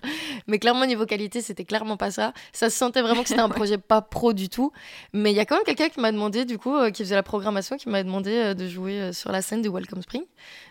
Mais 0.46 0.58
clairement, 0.58 0.86
niveau 0.86 1.06
qualité, 1.06 1.40
c'était 1.40 1.64
clairement 1.64 1.96
pas 1.96 2.10
ça. 2.10 2.32
Ça 2.52 2.70
se 2.70 2.76
sentait 2.76 3.02
vraiment 3.02 3.22
que 3.22 3.28
c'était 3.28 3.40
un 3.40 3.48
projet 3.60 3.78
pas 3.78 4.02
pro 4.02 4.32
du 4.32 4.48
tout. 4.48 4.72
Mais 5.12 5.30
il 5.30 5.36
y 5.36 5.40
a 5.40 5.44
quand 5.44 5.56
même 5.56 5.64
quelqu'un 5.64 5.88
qui 5.88 6.00
m'a 6.00 6.12
demandé, 6.12 6.44
du 6.44 6.58
coup, 6.58 6.74
euh, 6.74 6.90
qui 6.90 7.04
faisait 7.04 7.14
la 7.14 7.22
programmation, 7.22 7.76
qui 7.76 7.88
m'a 7.88 8.02
demandé 8.02 8.32
euh, 8.32 8.54
de 8.54 8.68
jouer 8.68 9.00
euh, 9.00 9.12
sur 9.12 9.32
la 9.32 9.42
scène 9.42 9.62
de 9.62 9.68
Welcome 9.68 10.02
Spring. 10.02 10.24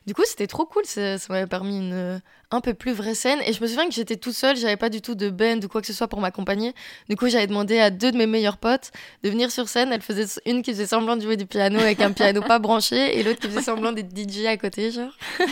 Du 0.06 0.14
coup, 0.14 0.24
c'était 0.26 0.48
trop 0.48 0.66
cool. 0.66 0.86
Ça, 0.86 1.18
ça 1.18 1.32
m'avait 1.32 1.48
permis 1.48 1.78
une 1.78 2.22
un 2.54 2.62
peu 2.62 2.74
plus 2.74 2.94
vraie 2.94 3.16
scène. 3.16 3.40
Et 3.46 3.54
je 3.54 3.62
me 3.62 3.68
souviens 3.68 3.88
que 3.88 3.94
j'étais 3.94 4.16
toute 4.16 4.34
seule, 4.34 4.56
j'avais 4.56 4.78
pas 4.78 4.90
du 4.90 5.02
tout 5.02 5.16
de 5.16 5.30
band 5.30 5.60
ou 5.64 5.68
quoi 5.68 5.82
que 5.82 5.88
ce 5.88 5.94
soit 5.94 6.08
pour 6.08 6.22
m'accompagner. 6.22 6.74
Du 7.10 7.16
coup, 7.16 7.28
j'avais 7.28 7.48
demandé 7.48 7.80
à 7.80 7.90
deux 7.90 8.12
de 8.12 8.18
mes 8.18 8.28
meilleures 8.28 8.58
potes 8.58 8.92
de 9.24 9.30
venir 9.30 9.52
sur 9.52 9.68
scène. 9.68 9.92
Elle 9.92 10.02
faisait 10.02 10.26
une 10.46 10.62
qui 10.62 10.72
faisait 10.72 10.86
semblant 10.86 11.16
de 11.18 11.22
jouer 11.22 11.36
du 11.36 11.48
piano 11.48 11.80
avec 11.80 12.00
un 12.02 12.12
piano 12.12 12.42
pas 12.42 12.60
branché 12.60 13.18
et 13.18 13.24
l'autre 13.24 13.40
qui 13.40 13.48
faisait 13.48 13.62
semblant 13.62 13.92
d'être 13.92 14.16
DJ 14.16 14.46
à 14.46 14.58
côté, 14.58 14.92
genre. 14.92 15.18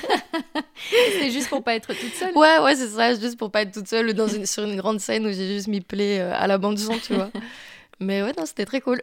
c'est 1.20 1.32
juste 1.32 1.50
pour 1.50 1.64
pas 1.64 1.76
être 1.76 1.94
toute 1.94 2.14
seule. 2.14 2.36
Ouais, 2.36 2.60
ouais, 2.60 2.76
c'est 2.76 2.88
ça, 2.88 3.16
juste 3.16 3.38
pour 3.38 3.52
pas 3.52 3.64
être 3.64 3.72
toute 3.72 3.88
seule 3.88 4.14
dans 4.14 4.28
une, 4.28 4.46
sur 4.46 4.64
une 4.64 4.78
grande 4.78 5.00
scène 5.00 5.26
où 5.26 5.32
j'ai 5.32 5.48
juste 5.48 5.68
mis 5.68 5.82
play 5.82 6.20
euh, 6.20 6.34
à 6.36 6.46
la 6.46 6.60
bande 6.60 6.78
son, 6.78 6.98
tu 7.00 7.14
vois. 7.14 7.32
Mais 8.00 8.24
ouais, 8.24 8.34
non, 8.38 8.46
c'était 8.46 8.66
très 8.66 8.82
cool. 8.82 9.00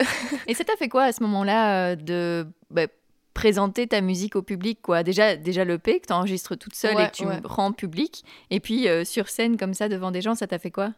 et 0.46 0.54
ça 0.54 0.64
t'a 0.64 0.76
fait 0.76 0.88
quoi 0.88 1.04
à 1.04 1.12
ce 1.12 1.22
moment-là 1.22 1.90
euh, 1.90 1.96
de 1.96 2.46
bah, 2.70 2.86
présenter 3.38 3.86
ta 3.86 4.00
musique 4.00 4.34
au 4.34 4.42
public 4.42 4.80
quoi. 4.82 5.04
Déjà 5.04 5.36
déjà 5.36 5.64
le 5.64 5.78
P 5.78 6.00
que 6.00 6.08
tu 6.08 6.12
enregistres 6.12 6.58
toute 6.58 6.74
seule 6.74 7.00
et 7.00 7.06
que 7.06 7.12
tu 7.12 7.24
rends 7.44 7.72
public. 7.72 8.24
Et 8.50 8.58
puis 8.58 8.88
euh, 8.88 9.04
sur 9.04 9.28
scène 9.28 9.56
comme 9.56 9.74
ça 9.74 9.88
devant 9.88 10.10
des 10.10 10.20
gens 10.20 10.34
ça 10.34 10.48
t'a 10.48 10.58
fait 10.58 10.72
quoi? 10.72 10.92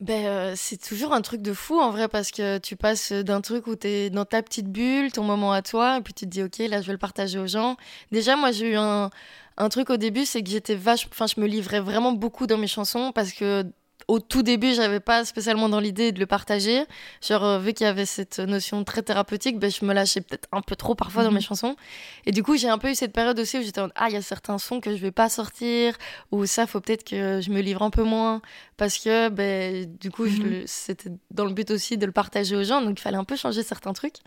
Ben, 0.00 0.26
euh, 0.26 0.52
c'est 0.56 0.80
toujours 0.80 1.12
un 1.12 1.22
truc 1.22 1.42
de 1.42 1.52
fou 1.52 1.80
en 1.80 1.90
vrai 1.90 2.06
parce 2.06 2.30
que 2.30 2.58
tu 2.58 2.76
passes 2.76 3.10
d'un 3.10 3.40
truc 3.40 3.66
où 3.66 3.74
tu 3.74 3.88
es 3.88 4.10
dans 4.10 4.24
ta 4.24 4.44
petite 4.44 4.68
bulle, 4.68 5.10
ton 5.10 5.24
moment 5.24 5.50
à 5.50 5.60
toi, 5.60 5.98
et 5.98 6.02
puis 6.02 6.14
tu 6.14 6.24
te 6.24 6.30
dis 6.30 6.44
ok 6.44 6.58
là 6.70 6.80
je 6.80 6.86
vais 6.86 6.92
le 6.92 6.98
partager 6.98 7.40
aux 7.40 7.48
gens. 7.48 7.76
Déjà 8.12 8.36
moi 8.36 8.52
j'ai 8.52 8.74
eu 8.74 8.76
un, 8.76 9.10
un 9.56 9.68
truc 9.70 9.90
au 9.90 9.96
début, 9.96 10.24
c'est 10.24 10.44
que 10.44 10.50
j'étais 10.50 10.76
vache, 10.76 11.08
enfin 11.10 11.26
je 11.26 11.40
me 11.40 11.48
livrais 11.48 11.80
vraiment 11.80 12.12
beaucoup 12.12 12.46
dans 12.46 12.58
mes 12.58 12.68
chansons 12.68 13.10
parce 13.12 13.32
que 13.32 13.64
au 14.06 14.20
tout 14.20 14.42
début, 14.42 14.72
j'avais 14.74 15.00
pas 15.00 15.24
spécialement 15.24 15.68
dans 15.68 15.80
l'idée 15.80 16.12
de 16.12 16.20
le 16.20 16.26
partager. 16.26 16.84
Genre, 17.26 17.44
euh, 17.44 17.58
vu 17.58 17.72
qu'il 17.74 17.84
y 17.84 17.88
avait 17.88 18.06
cette 18.06 18.38
notion 18.38 18.84
très 18.84 19.02
thérapeutique, 19.02 19.58
ben, 19.58 19.70
je 19.70 19.84
me 19.84 19.92
lâchais 19.92 20.20
peut-être 20.20 20.48
un 20.52 20.62
peu 20.62 20.76
trop 20.76 20.94
parfois 20.94 21.24
dans 21.24 21.30
mes 21.30 21.36
mhm. 21.36 21.42
chansons. 21.42 21.76
Et 22.24 22.32
du 22.32 22.42
coup, 22.42 22.56
j'ai 22.56 22.68
un 22.68 22.78
peu 22.78 22.90
eu 22.90 22.94
cette 22.94 23.12
période 23.12 23.38
aussi 23.38 23.58
où 23.58 23.62
j'étais 23.62 23.80
en 23.80 23.88
ah, 23.96 24.06
il 24.08 24.14
y 24.14 24.16
a 24.16 24.22
certains 24.22 24.58
sons 24.58 24.80
que 24.80 24.94
je 24.96 25.02
vais 25.02 25.10
pas 25.10 25.28
sortir, 25.28 25.94
ou 26.30 26.46
ça, 26.46 26.66
faut 26.66 26.80
peut-être 26.80 27.04
que 27.04 27.40
je 27.40 27.50
me 27.50 27.60
livre 27.60 27.82
un 27.82 27.90
peu 27.90 28.02
moins, 28.02 28.40
parce 28.76 28.98
que, 28.98 29.28
ben, 29.28 29.84
du 29.98 30.10
coup, 30.10 30.24
mhm. 30.24 30.62
c'était 30.66 31.10
dans 31.30 31.44
le 31.44 31.52
but 31.52 31.70
aussi 31.70 31.98
de 31.98 32.06
le 32.06 32.12
partager 32.12 32.56
aux 32.56 32.64
gens, 32.64 32.80
donc 32.80 32.98
il 32.98 33.02
fallait 33.02 33.16
un 33.16 33.24
peu 33.24 33.36
changer 33.36 33.62
certains 33.62 33.92
trucs. 33.92 34.18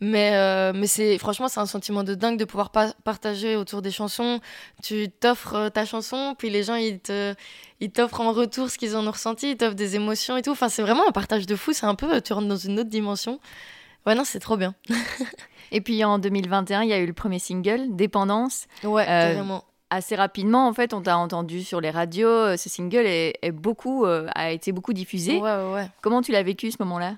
Mais, 0.00 0.32
euh, 0.34 0.72
mais 0.74 0.88
c'est 0.88 1.16
franchement, 1.18 1.46
c'est 1.46 1.60
un 1.60 1.66
sentiment 1.66 2.02
de 2.02 2.14
dingue 2.14 2.36
de 2.36 2.44
pouvoir 2.44 2.70
partager 2.70 3.54
autour 3.54 3.82
des 3.82 3.92
chansons. 3.92 4.40
Tu 4.82 5.08
t'offres 5.08 5.54
euh, 5.54 5.70
ta 5.70 5.84
chanson, 5.84 6.34
puis 6.36 6.50
les 6.50 6.64
gens, 6.64 6.74
ils 6.74 6.98
te, 6.98 7.34
ils 7.80 7.90
t'offrent 7.90 8.20
en 8.20 8.32
retour 8.32 8.68
ce 8.68 8.78
qu'ils 8.78 8.96
en 8.96 9.06
ont 9.06 9.12
ressenti, 9.12 9.52
ils 9.52 9.56
t'offrent 9.56 9.76
des 9.76 9.94
émotions 9.94 10.36
et 10.36 10.42
tout. 10.42 10.50
Enfin, 10.50 10.68
c'est 10.68 10.82
vraiment 10.82 11.06
un 11.08 11.12
partage 11.12 11.46
de 11.46 11.54
fou. 11.54 11.72
C'est 11.72 11.86
un 11.86 11.94
peu, 11.94 12.20
tu 12.20 12.32
rentres 12.32 12.48
dans 12.48 12.56
une 12.56 12.80
autre 12.80 12.90
dimension. 12.90 13.38
Ouais, 14.04 14.16
non, 14.16 14.24
c'est 14.24 14.40
trop 14.40 14.56
bien. 14.56 14.74
et 15.70 15.80
puis 15.80 16.02
en 16.02 16.18
2021, 16.18 16.82
il 16.82 16.88
y 16.88 16.92
a 16.92 16.98
eu 16.98 17.06
le 17.06 17.12
premier 17.12 17.38
single, 17.38 17.86
Dépendance. 17.90 18.66
Ouais, 18.82 19.02
euh, 19.02 19.34
carrément 19.34 19.64
assez 19.90 20.16
rapidement, 20.16 20.66
en 20.66 20.72
fait, 20.72 20.94
on 20.94 21.02
t'a 21.02 21.18
entendu 21.18 21.62
sur 21.62 21.82
les 21.82 21.90
radios. 21.90 22.56
Ce 22.56 22.70
single 22.70 23.04
est, 23.04 23.52
beaucoup, 23.52 24.06
a 24.06 24.50
été 24.50 24.72
beaucoup 24.72 24.94
diffusé. 24.94 25.38
Ouais, 25.38 25.54
ouais, 25.54 25.72
ouais. 25.74 25.86
Comment 26.00 26.22
tu 26.22 26.32
l'as 26.32 26.42
vécu 26.42 26.70
ce 26.70 26.78
moment-là? 26.80 27.16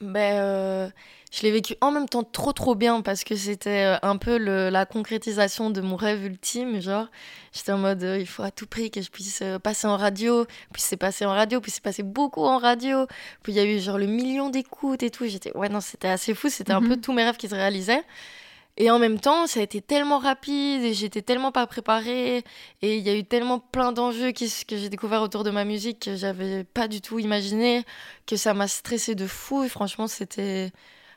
Ben, 0.00 0.92
je 1.30 1.42
l'ai 1.42 1.52
vécu 1.52 1.76
en 1.80 1.92
même 1.92 2.08
temps 2.08 2.24
trop 2.24 2.52
trop 2.52 2.74
bien 2.74 3.02
parce 3.02 3.22
que 3.22 3.36
c'était 3.36 3.94
euh, 3.94 3.98
un 4.02 4.16
peu 4.16 4.36
la 4.36 4.84
concrétisation 4.84 5.70
de 5.70 5.80
mon 5.80 5.94
rêve 5.94 6.24
ultime. 6.24 6.80
Genre, 6.80 7.06
j'étais 7.52 7.70
en 7.70 7.78
mode 7.78 8.02
euh, 8.02 8.18
il 8.18 8.26
faut 8.26 8.42
à 8.42 8.50
tout 8.50 8.66
prix 8.66 8.90
que 8.90 9.00
je 9.00 9.10
puisse 9.10 9.40
euh, 9.42 9.60
passer 9.60 9.86
en 9.86 9.96
radio. 9.96 10.44
Puis 10.72 10.82
c'est 10.82 10.96
passé 10.96 11.24
en 11.24 11.30
radio, 11.30 11.60
puis 11.60 11.70
c'est 11.70 11.82
passé 11.82 12.02
beaucoup 12.02 12.42
en 12.42 12.58
radio. 12.58 13.06
Puis 13.44 13.52
il 13.52 13.56
y 13.56 13.60
a 13.60 13.64
eu 13.64 13.78
genre 13.78 13.96
le 13.96 14.06
million 14.06 14.50
d'écoutes 14.50 15.04
et 15.04 15.10
tout. 15.10 15.26
J'étais 15.26 15.56
ouais, 15.56 15.68
non, 15.68 15.80
c'était 15.80 16.08
assez 16.08 16.34
fou. 16.34 16.48
C'était 16.48 16.72
un 16.72 16.80
peu 16.80 16.96
mhm. 16.96 17.00
tous 17.00 17.12
mes 17.12 17.22
rêves 17.22 17.36
qui 17.36 17.48
se 17.48 17.54
réalisaient. 17.54 18.02
Et 18.80 18.90
en 18.90 18.98
même 18.98 19.20
temps, 19.20 19.46
ça 19.46 19.60
a 19.60 19.62
été 19.62 19.82
tellement 19.82 20.18
rapide 20.18 20.82
et 20.82 20.94
j'étais 20.94 21.20
tellement 21.20 21.52
pas 21.52 21.66
préparée. 21.66 22.38
Et 22.80 22.96
il 22.96 23.02
y 23.02 23.10
a 23.10 23.14
eu 23.14 23.24
tellement 23.24 23.58
plein 23.58 23.92
d'enjeux 23.92 24.32
que 24.32 24.46
j'ai 24.46 24.88
découvert 24.88 25.20
autour 25.20 25.44
de 25.44 25.50
ma 25.50 25.66
musique 25.66 26.00
que 26.00 26.16
j'avais 26.16 26.64
pas 26.64 26.88
du 26.88 27.02
tout 27.02 27.18
imaginé, 27.18 27.84
que 28.24 28.36
ça 28.36 28.54
m'a 28.54 28.68
stressé 28.68 29.14
de 29.14 29.26
fou. 29.26 29.64
Et 29.64 29.68
franchement, 29.68 30.06
c'était 30.06 30.72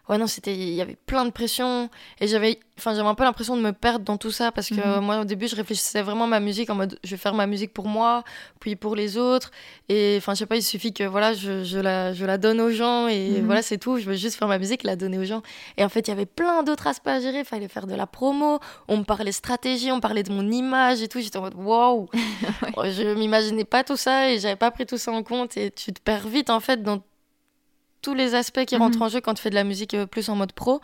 ouais 0.09 0.17
non 0.17 0.27
c'était 0.27 0.53
il 0.53 0.73
y 0.73 0.81
avait 0.81 0.97
plein 1.05 1.25
de 1.25 1.31
pression 1.31 1.89
et 2.19 2.27
j'avais 2.27 2.59
enfin 2.77 2.93
j'avais 2.93 3.07
un 3.07 3.15
peu 3.15 3.23
l'impression 3.23 3.55
de 3.55 3.61
me 3.61 3.71
perdre 3.71 4.03
dans 4.03 4.17
tout 4.17 4.31
ça 4.31 4.51
parce 4.51 4.69
que 4.69 4.97
mhm. 4.97 5.03
moi 5.03 5.19
au 5.21 5.25
début 5.25 5.47
je 5.47 5.55
réfléchissais 5.55 6.01
vraiment 6.01 6.25
à 6.25 6.27
ma 6.27 6.39
musique 6.39 6.69
en 6.69 6.75
mode 6.75 6.99
je 7.03 7.11
vais 7.11 7.17
faire 7.17 7.33
ma 7.33 7.47
musique 7.47 7.73
pour 7.73 7.87
moi 7.87 8.23
puis 8.59 8.75
pour 8.75 8.95
les 8.95 9.17
autres 9.17 9.51
et 9.89 10.15
enfin 10.17 10.33
je 10.33 10.39
sais 10.39 10.45
pas 10.45 10.55
il 10.55 10.63
suffit 10.63 10.93
que 10.93 11.03
voilà 11.03 11.33
je, 11.33 11.63
je 11.63 11.79
la 11.79 12.13
je 12.13 12.25
la 12.25 12.37
donne 12.37 12.59
aux 12.61 12.71
gens 12.71 13.07
et 13.07 13.29
mhm. 13.39 13.45
voilà 13.45 13.61
c'est 13.61 13.77
tout. 13.77 13.97
Je 13.97 14.05
veux 14.05 14.15
juste 14.15 14.37
faire 14.37 14.47
ma 14.47 14.57
musique 14.57 14.83
la 14.83 14.95
donner 14.95 15.17
aux 15.17 15.25
gens. 15.25 15.41
Et 15.77 15.83
en 15.83 15.89
fait 15.89 16.07
il 16.07 16.09
y 16.09 16.13
avait 16.13 16.25
plein 16.25 16.63
d'autres 16.63 16.87
aspects 16.87 17.07
à 17.07 17.19
gérer. 17.19 17.39
Il 17.39 17.45
fallait 17.45 17.67
faire 17.67 17.87
de 17.87 17.95
la 17.95 18.07
promo. 18.07 18.59
On 18.87 18.97
me 18.97 19.03
parlait 19.03 19.31
stratégie 19.31 19.91
on 19.91 19.99
parlait 19.99 20.23
de 20.23 20.31
mon 20.31 20.49
image 20.51 21.01
et 21.01 21.07
tout. 21.07 21.19
J'étais 21.19 21.37
en 21.37 21.41
mode 21.41 21.55
waouh! 21.55 22.09
Je 22.83 23.13
m'imaginais 23.15 23.65
pas 23.65 23.83
tout 23.83 23.97
ça 23.97 24.29
et 24.29 24.39
j'avais 24.39 24.55
pas 24.55 24.71
pris 24.71 24.85
tout 24.85 24.97
ça 24.97 25.11
en 25.11 25.23
compte 25.23 25.57
et 25.57 25.71
tu 25.71 25.93
te 25.93 26.01
perds 26.01 26.27
vite 26.27 26.49
en 26.49 26.59
fait 26.59 26.81
dans 26.83 27.01
tous 28.03 28.13
les 28.13 28.35
aspects 28.35 28.65
qui 28.65 28.75
Mhm. 28.75 28.81
rentrent 28.83 29.01
en 29.01 29.09
jeu 29.09 29.19
quand 29.21 29.33
tu 29.33 29.41
fais 29.41 29.49
de 29.49 29.55
la 29.55 29.63
musique 29.63 29.95
euh, 29.95 30.05
plus 30.05 30.29
en 30.29 30.35
mode 30.35 30.51
pro. 30.53 30.79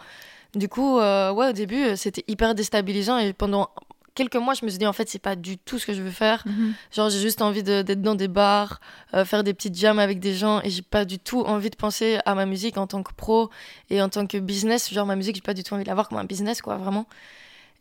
Du 0.55 0.67
coup, 0.67 0.97
euh, 0.97 1.31
ouais, 1.31 1.49
au 1.49 1.53
début, 1.53 1.83
euh, 1.83 1.95
c'était 1.95 2.23
hyper 2.27 2.55
déstabilisant 2.55 3.19
et 3.19 3.33
pendant 3.33 3.69
quelques 4.15 4.35
mois, 4.37 4.53
je 4.55 4.65
me 4.65 4.69
suis 4.69 4.79
dit 4.79 4.87
en 4.87 4.93
fait, 4.93 5.07
c'est 5.07 5.19
pas 5.19 5.35
du 5.35 5.57
tout 5.59 5.77
ce 5.79 5.85
que 5.85 5.93
je 5.93 6.01
veux 6.01 6.09
faire. 6.11 6.41
Mhm. 6.47 6.73
Genre, 6.91 7.09
j'ai 7.11 7.19
juste 7.19 7.41
envie 7.43 7.61
de- 7.63 7.83
d'être 7.83 8.01
dans 8.01 8.15
des 8.15 8.27
bars, 8.27 8.81
euh, 9.13 9.23
faire 9.25 9.43
des 9.43 9.53
petites 9.53 9.77
jams 9.77 9.99
avec 9.99 10.19
des 10.19 10.33
gens 10.33 10.59
et 10.63 10.69
j'ai 10.71 10.81
pas 10.81 11.05
du 11.05 11.19
tout 11.19 11.41
envie 11.41 11.69
de 11.69 11.75
penser 11.75 12.17
à 12.25 12.33
ma 12.35 12.45
musique 12.47 12.77
en 12.77 12.87
tant 12.87 13.03
que 13.03 13.13
pro 13.13 13.49
et 13.91 14.01
en 14.01 14.09
tant 14.09 14.25
que 14.25 14.37
business. 14.39 14.91
Genre, 14.91 15.05
ma 15.05 15.15
musique, 15.15 15.35
j'ai 15.35 15.41
pas 15.41 15.53
du 15.53 15.63
tout 15.63 15.73
envie 15.75 15.83
de 15.83 15.87
la 15.89 15.93
voir 15.93 16.09
comme 16.09 16.17
un 16.17 16.25
business, 16.25 16.61
quoi, 16.61 16.77
vraiment. 16.77 17.05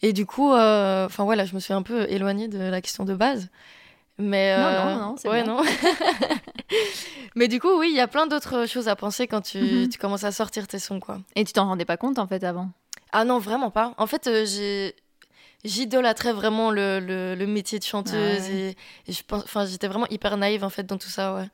Et 0.02 0.12
du 0.12 0.26
coup, 0.26 0.52
euh, 0.52 1.06
enfin 1.06 1.24
voilà, 1.24 1.44
je 1.44 1.54
me 1.54 1.60
suis 1.60 1.72
un 1.72 1.82
peu 1.82 2.06
éloignée 2.08 2.46
de 2.48 2.58
la 2.58 2.80
question 2.80 3.04
de 3.04 3.14
base. 3.14 3.48
Mais 4.18 4.56
Non, 4.56 4.64
euh, 4.66 4.94
non, 4.94 4.98
non, 4.98 5.14
c'est 5.16 5.28
ouais, 5.28 5.42
bien. 5.42 5.54
non. 5.54 5.62
Mais 7.34 7.48
du 7.48 7.60
coup, 7.60 7.78
oui, 7.78 7.88
il 7.90 7.96
y 7.96 8.00
a 8.00 8.08
plein 8.08 8.26
d'autres 8.26 8.66
choses 8.66 8.88
à 8.88 8.96
penser 8.96 9.26
quand 9.28 9.40
tu, 9.42 9.58
Mhm. 9.58 9.88
tu 9.88 9.98
commences 9.98 10.24
à 10.24 10.32
sortir 10.32 10.66
tes 10.66 10.78
sons, 10.78 11.00
quoi. 11.00 11.18
Et 11.36 11.44
tu 11.44 11.52
t'en 11.52 11.66
rendais 11.66 11.84
pas 11.84 11.96
compte 11.96 12.18
en 12.18 12.26
fait 12.26 12.42
avant? 12.44 12.70
Ah 13.12 13.24
non, 13.24 13.38
vraiment 13.38 13.70
pas. 13.70 13.94
En 13.96 14.06
fait, 14.06 14.26
euh, 14.26 14.44
j'ai 14.44 14.94
j'idolâtrais 15.64 16.32
vraiment 16.32 16.70
le, 16.70 17.00
le, 17.00 17.34
le 17.34 17.46
métier 17.46 17.78
de 17.78 17.84
chanteuse 17.84 18.14
Ah 18.44 18.48
ouais. 18.48 18.74
et, 19.06 19.10
et 19.10 19.12
je 19.12 19.22
pense, 19.24 19.42
enfin, 19.44 19.66
j'étais 19.66 19.88
vraiment 19.88 20.06
hyper 20.08 20.36
naïve 20.36 20.62
en 20.64 20.70
fait 20.70 20.84
dans 20.84 20.98
tout 20.98 21.08
ça, 21.08 21.34
ouais. 21.34 21.48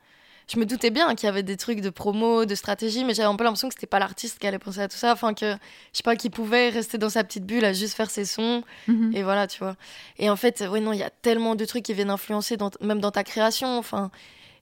Je 0.47 0.59
me 0.59 0.65
doutais 0.65 0.91
bien 0.91 1.15
qu'il 1.15 1.25
y 1.25 1.29
avait 1.29 1.41
des 1.43 1.57
trucs 1.57 1.81
de 1.81 1.89
promo, 1.89 2.45
de 2.45 2.53
stratégie, 2.55 3.03
mais 3.03 3.13
j'avais 3.15 3.27
un 3.27 3.35
peu 3.35 3.43
l'impression 3.43 3.67
que 3.67 3.73
c'était 3.73 3.87
pas 3.87 3.97
l'artiste 3.99 4.37
qui 4.37 4.45
allait 4.45 4.59
penser 4.59 4.79
à 4.81 4.87
tout 4.87 4.95
ça, 4.97 5.11
enfin 5.11 5.33
que 5.33 5.51
je 5.53 5.57
sais 5.97 6.03
pas, 6.03 6.15
qu'il 6.15 6.29
pouvait 6.31 6.69
rester 6.69 6.97
dans 6.99 7.09
sa 7.09 7.23
petite 7.23 7.45
bulle 7.45 7.65
à 7.65 7.73
juste 7.73 7.95
faire 7.95 8.09
ses 8.11 8.25
sons 8.25 8.63
Mhm. 8.87 9.11
et 9.15 9.23
voilà, 9.23 9.47
tu 9.47 9.57
vois. 9.59 9.75
Et 10.19 10.29
en 10.29 10.35
fait, 10.35 10.63
oui, 10.71 10.81
non, 10.81 10.93
il 10.93 10.99
y 10.99 11.03
a 11.03 11.09
tellement 11.09 11.55
de 11.55 11.65
trucs 11.65 11.83
qui 11.83 11.93
viennent 11.95 12.11
influencer, 12.11 12.57
dans, 12.57 12.69
même 12.81 12.99
dans 12.99 13.11
ta 13.11 13.23
création, 13.23 13.77
enfin, 13.77 14.11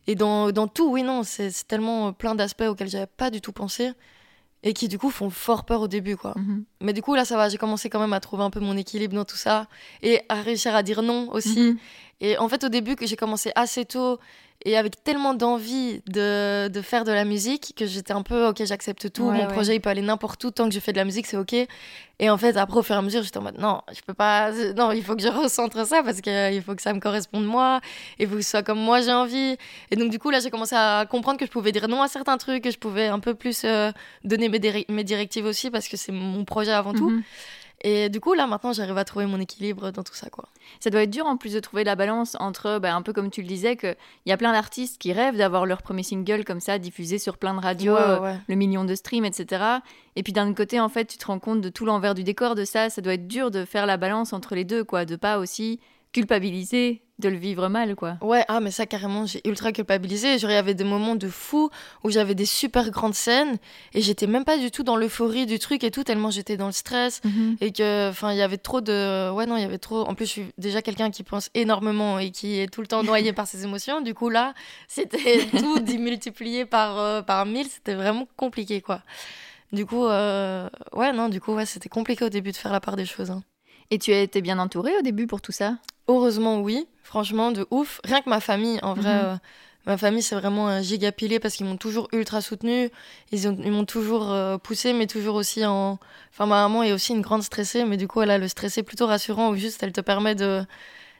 et 0.08 0.16
dans, 0.16 0.52
dans 0.52 0.68
tout, 0.68 0.90
oui, 0.90 1.04
non, 1.04 1.24
c'est 1.24 1.50
c'est 1.50 1.68
tellement 1.68 2.08
euh, 2.08 2.12
plein 2.12 2.36
d'aspects 2.36 2.64
auxquels 2.68 2.90
j'avais 2.90 3.08
pas 3.08 3.30
du 3.30 3.42
tout 3.42 3.52
pensé 3.52 3.92
et 4.66 4.72
qui, 4.74 4.88
du 4.88 4.98
coup, 4.98 5.10
font 5.10 5.30
fort 5.30 5.66
peur 5.66 5.82
au 5.82 5.90
début, 5.90 6.16
quoi. 6.16 6.34
Mhm. 6.38 6.64
Mais 6.80 6.94
du 6.94 7.02
coup, 7.02 7.16
là, 7.16 7.26
ça 7.26 7.36
va, 7.36 7.50
j'ai 7.50 7.58
commencé 7.58 7.90
quand 7.90 8.00
même 8.00 8.14
à 8.14 8.22
trouver 8.22 8.44
un 8.44 8.50
peu 8.50 8.62
mon 8.62 8.78
équilibre 8.78 9.14
dans 9.16 9.26
tout 9.26 9.36
ça 9.36 9.68
et 10.02 10.22
à 10.30 10.36
réussir 10.42 10.74
à 10.74 10.84
dire 10.84 11.02
non 11.02 11.30
aussi. 11.34 11.60
Mhm. 11.60 11.78
Et 12.22 12.38
en 12.38 12.48
fait, 12.50 12.64
au 12.64 12.70
début, 12.70 12.96
que 12.96 13.06
j'ai 13.06 13.16
commencé 13.18 13.52
assez 13.56 13.86
tôt 13.86 14.20
et 14.66 14.78
avec 14.78 15.04
tellement 15.04 15.34
d'envie 15.34 16.02
de, 16.08 16.70
de 16.70 16.82
faire 16.82 17.04
de 17.04 17.12
la 17.12 17.26
musique 17.26 17.74
que 17.76 17.86
j'étais 17.86 18.14
un 18.14 18.22
peu, 18.22 18.48
ok, 18.48 18.64
j'accepte 18.64 19.12
tout, 19.12 19.24
Ouais, 19.26 19.34
mon 19.34 19.42
ouais. 19.42 19.48
projet, 19.48 19.76
il 19.76 19.82
peut 19.82 19.90
aller 19.90 20.02
n'importe 20.02 20.42
où, 20.46 20.52
tant 20.52 20.70
que 20.70 20.74
je 20.74 20.80
fais 20.80 20.94
de 20.94 20.98
la 20.98 21.04
musique, 21.04 21.26
c'est 21.26 21.36
ok. 21.36 21.54
Et 22.20 22.30
en 22.30 22.38
fait, 22.38 22.56
après, 22.56 22.78
au 22.78 22.82
fur 22.84 22.96
et 22.96 22.98
à 23.00 23.02
mesure, 23.02 23.24
j'étais 23.24 23.40
en 23.40 23.42
mode, 23.42 23.58
non, 23.60 23.82
je 23.94 24.00
peux 24.08 24.14
pas, 24.14 24.52
non, 24.78 24.94
il 24.94 25.04
faut 25.04 25.18
que 25.18 25.22
je 25.22 25.28
recentre 25.28 25.86
ça 25.86 26.02
parce 26.02 26.22
qu'il 26.22 26.62
faut 26.66 26.76
que 26.76 26.82
ça 26.82 26.94
me 26.94 27.02
corresponde 27.02 27.44
moi, 27.46 27.82
il 28.20 28.28
faut 28.30 28.36
que 28.36 28.42
ce 28.42 28.52
soit 28.52 28.64
comme 28.64 28.80
moi 28.80 29.02
j'ai 29.02 29.12
envie. 29.12 29.58
Et 29.92 29.98
donc, 29.98 30.10
du 30.12 30.18
coup, 30.20 30.30
là, 30.30 30.40
j'ai 30.40 30.50
commencé 30.52 30.76
à 30.78 31.06
comprendre 31.10 31.38
que 31.38 31.46
je 31.46 31.52
pouvais 31.52 31.74
dire 31.74 31.90
non 31.90 32.02
à 32.02 32.08
certains 32.08 32.38
trucs, 32.38 32.64
que 32.64 32.72
je 32.72 32.78
pouvais 32.78 33.08
un 33.08 33.20
peu 33.20 33.34
plus 33.34 33.64
euh, 33.66 33.92
donner 34.24 34.48
mes, 34.48 34.60
dir- 34.60 34.86
mes 34.88 35.04
directives 35.04 35.46
aussi 35.46 35.72
parce 35.72 35.90
que 35.90 35.98
c'est 35.98 36.14
mon 36.14 36.46
projet 36.46 36.72
avant 36.72 36.94
tout. 36.94 37.12
Et 37.82 38.08
du 38.10 38.20
coup, 38.22 38.34
là, 38.34 38.48
maintenant, 38.48 38.72
j'arrive 38.72 38.98
à 38.98 39.04
trouver 39.04 39.26
mon 39.26 39.40
équilibre 39.42 39.92
dans 39.92 40.04
tout 40.04 40.14
ça, 40.14 40.30
quoi. 40.30 40.46
Ça 40.80 40.90
doit 40.90 41.04
être 41.04 41.10
dur 41.10 41.26
en 41.26 41.36
plus 41.36 41.52
de 41.54 41.60
trouver 41.60 41.84
la 41.84 41.96
balance 41.96 42.38
entre, 42.40 42.80
bah, 42.80 42.96
un 42.96 43.02
peu 43.02 43.12
comme 43.12 43.30
tu 43.30 43.42
le 43.42 43.48
disais, 43.48 43.76
qu'il 43.76 43.96
y 44.26 44.32
a 44.32 44.38
plein 44.38 44.54
d'artistes 44.54 45.02
qui 45.02 45.12
rêvent 45.12 45.36
d'avoir 45.36 45.66
leur 45.66 45.82
premier 45.82 46.04
single 46.04 46.46
comme 46.46 46.62
ça, 46.62 46.80
diffusé 46.80 47.18
sur 47.18 47.38
plein 47.38 47.54
de 47.54 47.60
radios, 47.60 47.94
Ouais, 47.96 48.00
euh, 48.02 48.20
ouais. 48.22 48.38
le 48.48 48.56
million 48.56 48.86
de 48.86 48.96
streams, 48.96 49.26
etc. 49.26 49.64
Et 50.16 50.24
puis 50.24 50.32
d'un 50.32 50.54
côté, 50.54 50.80
en 50.80 50.88
fait, 50.90 51.06
tu 51.06 51.18
te 51.18 51.26
rends 51.26 51.40
compte 51.40 51.60
de 51.60 51.70
tout 51.70 51.86
l'envers 51.86 52.16
du 52.16 52.24
décor 52.24 52.56
de 52.56 52.64
ça. 52.64 52.90
Ça 52.90 53.02
doit 53.02 53.16
être 53.16 53.28
dur 53.28 53.52
de 53.52 53.66
faire 53.66 53.86
la 53.86 53.98
balance 53.98 54.32
entre 54.32 54.56
les 54.56 54.64
deux, 54.64 54.84
quoi, 54.86 55.04
de 55.04 55.16
pas 55.18 55.38
aussi 55.40 55.80
culpabiliser 56.14 57.02
de 57.20 57.30
le 57.30 57.38
vivre 57.38 57.68
mal, 57.70 57.96
quoi. 57.96 58.18
Ouais, 58.22 58.44
ah, 58.48 58.60
mais 58.60 58.72
ça, 58.72 58.86
carrément, 58.86 59.26
j'ai 59.26 59.42
ultra 59.46 59.72
culpabilisé. 59.72 60.40
Genre, 60.40 60.50
il 60.50 60.56
y 60.56 60.58
avait 60.58 60.74
des 60.74 60.84
moments 60.84 61.16
de 61.16 61.28
fou 61.30 61.70
où 62.04 62.10
j'avais 62.10 62.34
des 62.36 62.46
super 62.46 62.90
grandes 62.90 63.14
scènes 63.14 63.58
et 63.94 64.02
j'étais 64.02 64.26
même 64.28 64.44
pas 64.46 64.58
du 64.58 64.72
tout 64.72 64.84
dans 64.84 64.96
l'euphorie 64.96 65.46
du 65.46 65.60
truc 65.60 65.84
et 65.84 65.92
tout, 65.92 66.04
tellement 66.04 66.32
j'étais 66.32 66.58
dans 66.58 66.66
le 66.66 66.72
stress. 66.72 67.22
Et 67.62 67.72
que, 67.72 68.10
enfin, 68.10 68.32
il 68.32 68.38
y 68.38 68.42
avait 68.42 68.58
trop 68.58 68.82
de. 68.82 69.30
Ouais, 69.32 69.46
non, 69.46 69.58
il 69.58 69.62
y 69.62 69.66
avait 69.66 69.78
trop. 69.78 70.02
En 70.08 70.16
plus, 70.16 70.26
je 70.26 70.32
suis 70.32 70.46
déjà 70.58 70.82
quelqu'un 70.82 71.12
qui 71.12 71.24
pense 71.24 71.50
énormément 71.54 72.18
et 72.20 72.32
qui 72.32 72.60
est 72.60 72.68
tout 72.68 72.82
le 72.82 72.88
temps 72.88 73.04
noyé 73.04 73.32
par 73.40 73.48
ses 73.48 73.64
émotions. 73.64 74.02
Du 74.02 74.14
coup, 74.14 74.30
là, 74.30 74.54
c'était 74.88 75.46
tout 75.60 75.80
démultiplié 75.80 76.66
par, 76.66 76.98
euh, 77.00 77.22
par 77.22 77.46
mille. 77.46 77.68
C'était 77.68 77.96
vraiment 77.96 78.28
compliqué, 78.38 78.82
quoi. 78.82 79.02
Du 79.72 79.86
coup, 79.86 80.06
euh, 80.06 80.68
ouais, 80.94 81.14
non, 81.14 81.30
du 81.30 81.40
coup, 81.40 81.54
ouais, 81.54 81.66
c'était 81.66 81.90
compliqué 81.90 82.26
au 82.26 82.30
début 82.30 82.52
de 82.52 82.58
faire 82.58 82.72
la 82.72 82.80
part 82.80 82.96
des 82.96 83.06
choses. 83.06 83.32
hein. 83.32 83.44
Et 83.92 84.00
tu 84.00 84.12
as 84.14 84.22
été 84.22 84.42
bien 84.42 84.58
entourée 84.60 84.98
au 84.98 85.02
début 85.02 85.28
pour 85.28 85.42
tout 85.42 85.52
ça? 85.52 85.78
Heureusement, 86.08 86.60
oui. 86.62 86.88
Franchement, 87.04 87.52
de 87.52 87.66
ouf. 87.72 88.02
Rien 88.04 88.22
que 88.22 88.30
ma 88.30 88.40
famille, 88.40 88.80
en 88.82 88.94
vrai. 88.94 89.14
Mhm. 89.14 89.26
euh, 89.26 89.36
ma 89.86 89.98
famille, 89.98 90.22
c'est 90.24 90.36
vraiment 90.36 90.68
un 90.68 90.82
giga 90.82 91.12
pilier 91.12 91.40
parce 91.40 91.56
qu'ils 91.56 91.66
m'ont 91.66 91.78
toujours 91.78 92.08
ultra 92.12 92.42
soutenu. 92.42 92.90
Ils 93.32 93.48
ont- 93.48 93.58
ils 93.64 93.72
m'ont 93.72 93.86
toujours 93.86 94.32
euh, 94.32 94.58
poussé, 94.58 94.94
mais 94.94 95.08
toujours 95.08 95.36
aussi 95.36 95.66
en. 95.66 96.00
Enfin, 96.32 96.46
ma 96.46 96.62
maman 96.64 96.84
est 96.84 96.92
aussi 96.94 97.14
une 97.14 97.22
grande 97.22 97.44
stressée, 97.44 97.84
mais 97.86 97.98
du 97.98 98.08
coup, 98.08 98.22
elle 98.22 98.32
a 98.32 98.38
le 98.38 98.48
stressé 98.48 98.82
plutôt 98.84 99.06
rassurant 99.08 99.50
où 99.50 99.56
juste 99.56 99.84
elle 99.84 99.92
te 99.94 100.02
permet 100.02 100.36
de 100.36 100.64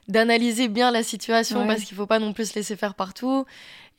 d'analyser 0.08 0.68
bien 0.68 0.90
la 0.90 1.02
situation 1.02 1.60
Ouais. 1.60 1.66
parce 1.66 1.82
qu'il 1.84 1.96
faut 1.96 2.06
pas 2.06 2.18
non 2.18 2.34
plus 2.34 2.50
se 2.50 2.54
laisser 2.56 2.76
faire 2.76 2.94
partout. 2.94 3.46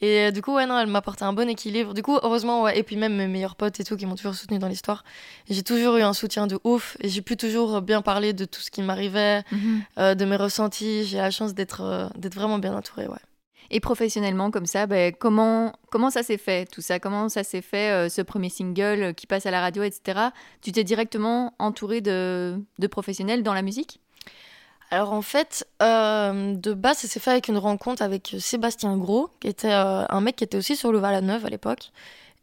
Et 0.02 0.28
euh, 0.28 0.32
du 0.32 0.42
coup, 0.42 0.54
ouais, 0.54 0.66
non, 0.66 0.78
elle 0.78 0.88
m'apporte 0.88 1.22
un 1.22 1.34
bon 1.34 1.48
équilibre. 1.50 1.94
Du 1.94 2.02
coup, 2.02 2.18
heureusement, 2.22 2.64
ouais. 2.64 2.78
Et 2.78 2.84
puis 2.84 2.98
même 2.98 3.16
mes 3.16 3.28
meilleurs 3.28 3.56
potes 3.56 3.80
et 3.80 3.84
tout 3.84 3.96
qui 3.96 4.06
m'ont 4.06 4.16
toujours 4.16 4.36
soutenu 4.36 4.60
dans 4.60 4.68
l'histoire. 4.68 5.04
J'ai 5.50 5.64
toujours 5.64 5.96
eu 5.98 6.02
un 6.02 6.14
soutien 6.14 6.48
de 6.48 6.60
ouf 6.64 6.98
et 7.02 7.10
j'ai 7.10 7.22
pu 7.22 7.38
toujours 7.38 7.82
bien 7.82 8.02
parler 8.02 8.34
de 8.34 8.46
tout 8.46 8.62
ce 8.62 8.72
qui 8.72 8.82
m'arrivait 8.82 9.44
euh, 9.98 10.16
de 10.16 10.26
mes 10.26 10.36
ressentis. 10.36 11.06
J'ai 11.06 11.18
la 11.18 11.32
chance 11.32 11.54
d'être 11.54 11.82
euh, 11.82 12.08
d'être 12.16 12.36
vraiment 12.36 12.60
bien 12.60 12.76
entourée, 12.76 13.08
ouais. 13.08 13.18
Et 13.72 13.80
professionnellement, 13.80 14.52
comme 14.52 14.66
ça, 14.66 14.86
ben, 14.86 15.14
comment, 15.18 15.74
comment 15.90 16.10
ça 16.10 16.24
s'est 16.24 16.38
fait, 16.38 16.70
tout 16.70 16.82
ça? 16.82 17.00
Comment 17.00 17.30
ça 17.30 17.44
s'est 17.44 17.62
fait, 17.62 17.92
euh, 17.92 18.10
ce 18.10 18.22
premier 18.22 18.50
single 18.50 19.04
euh, 19.04 19.14
qui 19.14 19.28
passe 19.28 19.46
à 19.46 19.52
la 19.52 19.62
radio, 19.62 19.84
etc. 19.84 20.30
Tu 20.62 20.72
t'es 20.72 20.84
directement 20.84 21.54
entourée 21.58 22.02
de, 22.02 22.60
de 22.80 22.88
professionnels 22.88 23.44
dans 23.44 23.54
la 23.54 23.62
musique? 23.62 24.02
Alors 24.92 25.14
en 25.14 25.22
fait, 25.22 25.68
euh, 25.82 26.56
de 26.56 26.74
base, 26.74 26.98
ça 27.00 27.08
s'est 27.08 27.20
fait 27.20 27.32
avec 27.32 27.48
une 27.48 27.58
rencontre 27.58 28.02
avec 28.02 28.36
Sébastien 28.40 28.96
Gros, 28.98 29.30
qui 29.40 29.48
était 29.48 29.72
euh, 29.74 30.06
un 30.08 30.22
mec 30.22 30.36
qui 30.38 30.44
était 30.44 30.58
aussi 30.58 30.76
sur 30.76 30.92
le 30.92 31.00
Val-la-Neuve 31.00 31.46
à 31.46 31.50
l'époque. 31.50 31.92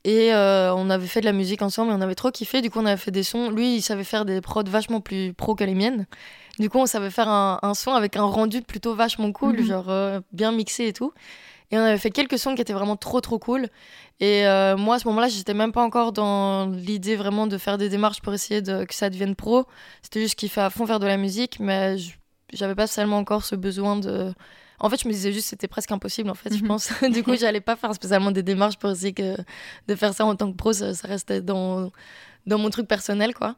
Et 0.04 0.34
euh, 0.34 0.74
on 0.74 0.90
avait 0.90 1.06
fait 1.06 1.20
de 1.20 1.26
la 1.26 1.32
musique 1.32 1.62
ensemble 1.62 1.92
et 1.92 1.94
on 1.94 2.00
avait 2.00 2.16
trop 2.16 2.32
kiffé. 2.32 2.60
Du 2.60 2.70
coup, 2.70 2.80
on 2.80 2.86
avait 2.86 2.96
fait 2.96 3.12
des 3.12 3.22
sons. 3.22 3.50
Lui, 3.50 3.76
il 3.76 3.82
savait 3.82 4.02
faire 4.04 4.24
des 4.24 4.40
prods 4.40 4.64
vachement 4.66 5.00
plus 5.00 5.32
pro 5.32 5.54
que 5.54 5.62
les 5.62 5.74
miennes. 5.74 6.06
Du 6.58 6.68
coup, 6.68 6.78
on 6.78 6.86
savait 6.86 7.10
faire 7.10 7.28
un, 7.28 7.60
un 7.62 7.74
son 7.74 7.92
avec 7.94 8.16
un 8.16 8.24
rendu 8.24 8.62
plutôt 8.62 8.94
vachement 8.96 9.30
cool, 9.30 9.58
Mhm. 9.58 9.64
genre 9.64 9.88
euh, 9.90 10.20
bien 10.32 10.50
mixé 10.50 10.88
et 10.88 10.92
tout. 10.92 11.12
Et 11.70 11.78
on 11.78 11.82
avait 11.82 11.98
fait 11.98 12.10
quelques 12.10 12.38
sons 12.38 12.54
qui 12.56 12.60
étaient 12.60 12.72
vraiment 12.72 12.96
trop 12.96 13.20
trop 13.20 13.38
cool. 13.38 13.68
Et 14.18 14.44
euh, 14.46 14.76
moi, 14.76 14.96
à 14.96 14.98
ce 14.98 15.06
moment-là, 15.08 15.28
j'étais 15.28 15.54
même 15.54 15.72
pas 15.72 15.82
encore 15.84 16.12
dans 16.12 16.66
l'idée 16.66 17.14
vraiment 17.16 17.46
de 17.46 17.56
faire 17.56 17.78
des 17.78 17.88
démarches 17.88 18.20
pour 18.20 18.34
essayer 18.34 18.60
de, 18.60 18.84
que 18.84 18.94
ça 18.94 19.08
devienne 19.08 19.36
pro. 19.36 19.64
C'était 20.02 20.20
juste 20.20 20.34
qu'il 20.34 20.50
fait 20.50 20.60
à 20.60 20.68
fond 20.70 20.84
faire 20.86 20.98
de 20.98 21.06
la 21.06 21.16
musique, 21.16 21.58
mais 21.60 21.96
je- 21.96 22.10
j'avais 22.52 22.74
pas 22.74 22.86
seulement 22.86 23.18
encore 23.18 23.44
ce 23.44 23.54
besoin 23.56 23.96
de. 23.96 24.32
En 24.78 24.90
fait, 24.90 25.00
je 25.00 25.06
me 25.06 25.12
disais 25.12 25.32
juste 25.32 25.44
que 25.46 25.50
c'était 25.50 25.68
presque 25.68 25.92
impossible, 25.92 26.28
en 26.30 26.34
fait, 26.34 26.52
je 26.54 26.60
Mhm. 26.62 26.68
pense. 26.68 26.88
du 27.12 27.22
coup, 27.22 27.36
j'allais 27.36 27.60
pas 27.60 27.76
faire 27.76 27.94
spécialement 27.94 28.30
des 28.32 28.42
démarches 28.42 28.76
pour 28.78 28.90
essayer 28.90 29.12
que 29.12 29.36
de 29.88 29.94
faire 29.94 30.12
ça 30.12 30.24
en 30.24 30.34
tant 30.34 30.50
que 30.50 30.56
pro, 30.56 30.72
ça, 30.72 30.92
ça 30.94 31.06
restait 31.08 31.40
dans, 31.40 31.92
dans 32.46 32.58
mon 32.58 32.68
truc 32.70 32.88
personnel, 32.88 33.32
quoi. 33.34 33.54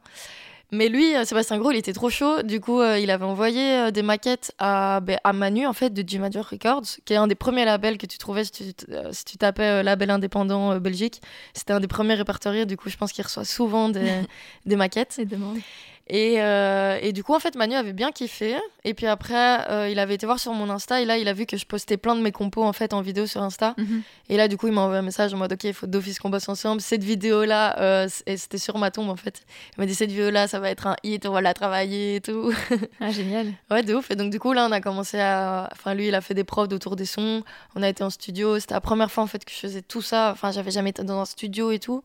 Mais 0.71 0.89
lui, 0.89 1.15
euh, 1.15 1.23
Sébastien 1.25 1.57
Gros, 1.59 1.71
il 1.71 1.77
était 1.77 1.93
trop 1.93 2.09
chaud. 2.09 2.41
Du 2.41 2.59
coup, 2.59 2.81
euh, 2.81 2.97
il 2.99 3.11
avait 3.11 3.23
envoyé 3.23 3.61
euh, 3.77 3.91
des 3.91 4.01
maquettes 4.01 4.51
à, 4.57 4.99
ben, 4.99 5.19
à 5.23 5.31
Manu, 5.31 5.65
en 5.67 5.73
fait, 5.73 5.91
de 5.91 6.07
G 6.07 6.17
Major 6.17 6.43
Records, 6.43 6.81
qui 7.05 7.13
est 7.13 7.17
un 7.17 7.27
des 7.27 7.35
premiers 7.35 7.65
labels 7.65 7.97
que 7.99 8.07
tu 8.07 8.17
trouvais 8.17 8.43
si 8.43 8.51
tu, 8.51 8.63
euh, 8.89 9.09
si 9.11 9.25
tu 9.25 9.37
tapais 9.37 9.83
label 9.83 10.09
indépendant 10.09 10.77
Belgique. 10.79 11.21
C'était 11.53 11.73
un 11.73 11.79
des 11.79 11.87
premiers 11.87 12.15
répertoriés. 12.15 12.65
Du 12.65 12.77
coup, 12.77 12.89
je 12.89 12.97
pense 12.97 13.11
qu'il 13.11 13.23
reçoit 13.23 13.45
souvent 13.45 13.89
des, 13.89 14.21
des 14.65 14.75
maquettes. 14.75 15.11
C'est 15.13 15.25
demande. 15.25 15.59
Et, 16.07 16.35
euh, 16.39 16.99
et 17.01 17.13
du 17.13 17.23
coup, 17.23 17.33
en 17.33 17.39
fait, 17.39 17.55
Manu 17.55 17.73
avait 17.73 17.93
bien 17.93 18.11
kiffé. 18.11 18.55
Et 18.83 18.93
puis 18.93 19.07
après, 19.07 19.67
euh, 19.71 19.89
il 19.89 19.97
avait 19.97 20.13
été 20.13 20.27
voir 20.27 20.39
sur 20.39 20.53
mon 20.53 20.69
Insta. 20.69 21.01
Et 21.01 21.05
là, 21.05 21.17
il 21.17 21.27
a 21.27 21.33
vu 21.33 21.47
que 21.47 21.57
je 21.57 21.65
postais 21.65 21.97
plein 21.97 22.15
de 22.15 22.21
mes 22.21 22.31
compos 22.31 22.63
en 22.63 22.73
fait 22.73 22.93
en 22.93 23.01
vidéo 23.01 23.25
sur 23.25 23.41
Insta. 23.41 23.73
Mhm. 23.77 24.03
Et 24.29 24.37
là, 24.37 24.47
du 24.47 24.55
coup, 24.55 24.67
il 24.67 24.73
m'a 24.73 24.81
envoyé 24.81 24.99
un 24.99 25.03
message 25.03 25.33
en 25.33 25.37
mode 25.37 25.53
Ok, 25.53 25.63
il 25.63 25.73
faut 25.73 25.87
d'office 25.87 26.19
qu'on 26.19 26.29
bosse 26.29 26.47
ensemble. 26.47 26.81
Cette 26.81 27.03
vidéo-là, 27.03 27.79
euh, 27.79 28.07
et 28.27 28.37
c'était 28.37 28.59
sur 28.59 28.77
ma 28.77 28.91
tombe 28.91 29.09
en 29.09 29.15
fait. 29.15 29.41
Il 29.75 29.81
m'a 29.81 29.87
dit 29.87 29.95
Cette 29.95 30.11
vidéo-là, 30.11 30.47
ça 30.47 30.59
va 30.59 30.69
être 30.69 30.85
un 30.85 30.95
hit, 31.03 31.25
on 31.25 31.31
va 31.31 31.41
la 31.41 31.53
travailler 31.55 32.17
et 32.17 32.21
tout. 32.21 32.53
Ah, 32.99 33.11
génial. 33.11 33.47
ouais, 33.71 33.83
de 33.83 33.93
ouf. 33.93 34.09
Et 34.11 34.15
donc, 34.15 34.31
du 34.31 34.39
coup, 34.39 34.53
là, 34.53 34.67
on 34.69 34.71
a 34.71 34.81
commencé 34.81 35.19
à. 35.19 35.69
Enfin, 35.71 35.93
lui, 35.95 36.07
il 36.07 36.15
a 36.15 36.21
fait 36.21 36.33
des 36.33 36.43
profs 36.43 36.71
autour 36.71 36.95
des 36.95 37.05
sons. 37.05 37.43
On 37.75 37.81
a 37.83 37.89
été 37.89 38.03
en 38.03 38.09
studio. 38.09 38.59
C'était 38.59 38.73
la 38.75 38.81
première 38.81 39.11
fois 39.11 39.23
en 39.23 39.27
fait 39.27 39.43
que 39.43 39.51
je 39.51 39.57
faisais 39.57 39.81
tout 39.81 40.01
ça. 40.01 40.31
Enfin, 40.31 40.51
j'avais 40.51 40.71
jamais 40.71 40.91
été 40.91 41.03
dans 41.03 41.19
un 41.19 41.25
studio 41.25 41.71
et 41.71 41.79
tout. 41.79 42.03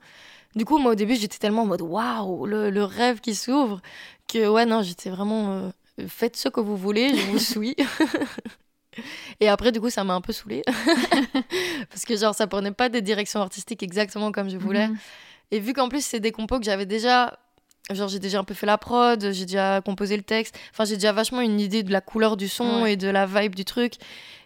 Du 0.56 0.64
coup, 0.64 0.78
moi, 0.78 0.92
au 0.92 0.94
début, 0.96 1.14
j'étais 1.16 1.38
tellement 1.38 1.62
en 1.62 1.66
mode 1.66 1.82
Waouh, 1.82 2.44
le, 2.46 2.70
le 2.70 2.84
rêve 2.84 3.20
qui 3.20 3.34
s'ouvre. 3.34 3.80
Que 4.28 4.48
ouais, 4.48 4.66
non, 4.66 4.82
j'étais 4.82 5.10
vraiment. 5.10 5.52
euh, 5.52 5.70
Faites 6.08 6.36
ce 6.36 6.48
que 6.48 6.60
vous 6.60 6.76
voulez, 6.76 7.14
je 7.16 7.26
vous 7.26 7.38
suis. 7.52 7.76
Et 9.38 9.48
après, 9.48 9.70
du 9.70 9.80
coup, 9.80 9.90
ça 9.90 10.02
m'a 10.02 10.14
un 10.14 10.20
peu 10.20 10.32
saoulée. 10.32 10.62
Parce 11.90 12.04
que, 12.04 12.16
genre, 12.16 12.34
ça 12.34 12.46
prenait 12.46 12.72
pas 12.72 12.88
des 12.88 13.00
directions 13.02 13.40
artistiques 13.40 13.82
exactement 13.82 14.32
comme 14.32 14.48
je 14.50 14.56
voulais. 14.58 14.88
Mhm. 14.88 14.96
Et 15.52 15.60
vu 15.60 15.72
qu'en 15.72 15.88
plus, 15.88 16.04
c'est 16.04 16.20
des 16.20 16.32
compos 16.32 16.58
que 16.58 16.64
j'avais 16.64 16.86
déjà. 16.86 17.38
Genre, 17.90 18.08
j'ai 18.08 18.18
déjà 18.20 18.38
un 18.38 18.44
peu 18.44 18.54
fait 18.54 18.66
la 18.66 18.78
prod, 18.78 19.20
j'ai 19.32 19.46
déjà 19.46 19.80
composé 19.84 20.16
le 20.16 20.22
texte. 20.22 20.56
Enfin, 20.72 20.84
j'ai 20.84 20.94
déjà 20.94 21.12
vachement 21.12 21.40
une 21.40 21.58
idée 21.58 21.82
de 21.82 21.90
la 21.92 22.00
couleur 22.00 22.36
du 22.36 22.46
son 22.48 22.82
Ouais. 22.82 22.92
et 22.92 22.96
de 22.96 23.08
la 23.08 23.26
vibe 23.26 23.54
du 23.54 23.64
truc. 23.64 23.94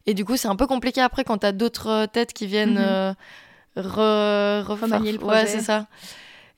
Et 0.06 0.14
du 0.14 0.24
coup, 0.24 0.36
c'est 0.36 0.48
un 0.48 0.56
peu 0.56 0.66
compliqué 0.66 1.00
après 1.02 1.24
quand 1.24 1.38
t'as 1.38 1.52
d'autres 1.52 1.88
euh, 1.88 2.06
têtes 2.06 2.32
qui 2.32 2.46
viennent 2.46 2.74
Mhm. 2.74 2.84
euh, 2.86 3.14
re, 3.76 4.66
remanier 4.66 5.12
le 5.12 5.18
projet. 5.18 5.34
Ouais, 5.42 5.46
c'est 5.46 5.60
ça. 5.60 5.86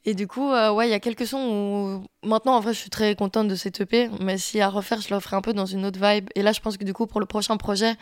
Et 0.08 0.14
du 0.14 0.28
coup, 0.28 0.52
euh, 0.52 0.70
ouais, 0.70 0.86
il 0.86 0.90
y 0.90 0.94
a 0.94 1.00
quelques 1.00 1.26
sons 1.26 2.00
où 2.22 2.26
maintenant, 2.28 2.54
en 2.54 2.60
vrai, 2.60 2.72
je 2.72 2.78
suis 2.78 2.90
très 2.90 3.16
contente 3.16 3.48
de 3.48 3.56
cette 3.56 3.80
EP, 3.80 4.08
mais 4.20 4.38
si 4.38 4.60
à 4.60 4.68
refaire, 4.68 5.00
je 5.00 5.12
le 5.12 5.18
ferai 5.18 5.34
un 5.34 5.40
peu 5.42 5.52
dans 5.52 5.66
une 5.66 5.84
autre 5.84 5.98
vibe. 6.00 6.28
Et 6.36 6.42
là, 6.42 6.52
je 6.52 6.60
pense 6.60 6.76
que 6.76 6.84
du 6.84 6.92
coup, 6.92 7.06
pour 7.08 7.18
le 7.18 7.26
prochain 7.26 7.56
projet, 7.56 7.94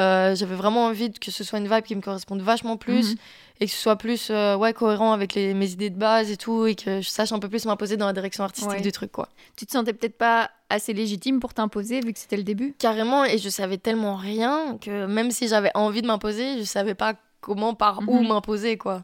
euh, 0.00 0.34
j'avais 0.34 0.54
vraiment 0.54 0.86
envie 0.86 1.12
que 1.12 1.30
ce 1.30 1.44
soit 1.44 1.58
une 1.58 1.68
vibe 1.68 1.84
qui 1.84 1.94
me 1.94 2.00
corresponde 2.00 2.40
vachement 2.40 2.78
plus 2.78 3.10
Mhm. 3.10 3.16
et 3.60 3.66
que 3.66 3.70
ce 3.70 3.76
soit 3.76 3.96
plus 3.96 4.28
euh, 4.30 4.56
ouais, 4.56 4.72
cohérent 4.72 5.12
avec 5.12 5.34
les, 5.34 5.52
mes 5.52 5.70
idées 5.70 5.90
de 5.90 5.98
base 5.98 6.30
et 6.30 6.38
tout, 6.38 6.64
et 6.64 6.74
que 6.74 7.02
je 7.02 7.08
sache 7.10 7.32
un 7.32 7.38
peu 7.38 7.50
plus 7.50 7.66
m'imposer 7.66 7.98
dans 7.98 8.06
la 8.06 8.14
direction 8.14 8.44
artistique 8.44 8.70
Ouais. 8.72 8.80
du 8.80 8.90
truc, 8.90 9.12
quoi. 9.12 9.28
Tu 9.54 9.66
te 9.66 9.72
sentais 9.72 9.92
peut-être 9.92 10.16
pas 10.16 10.50
assez 10.70 10.94
légitime 10.94 11.38
pour 11.38 11.52
t'imposer 11.52 12.00
vu 12.00 12.14
que 12.14 12.18
c'était 12.18 12.38
le 12.38 12.44
début? 12.44 12.74
Carrément, 12.78 13.26
et 13.26 13.36
je 13.36 13.50
savais 13.50 13.76
tellement 13.76 14.16
rien 14.16 14.78
que 14.80 15.04
même 15.04 15.30
si 15.30 15.48
j'avais 15.48 15.70
envie 15.74 16.00
de 16.00 16.06
m'imposer, 16.06 16.56
je 16.60 16.64
savais 16.64 16.94
pas 16.94 17.12
comment, 17.42 17.74
par 17.74 18.00
où 18.08 18.20
Mhm. 18.22 18.28
m'imposer, 18.28 18.78
quoi. 18.78 19.02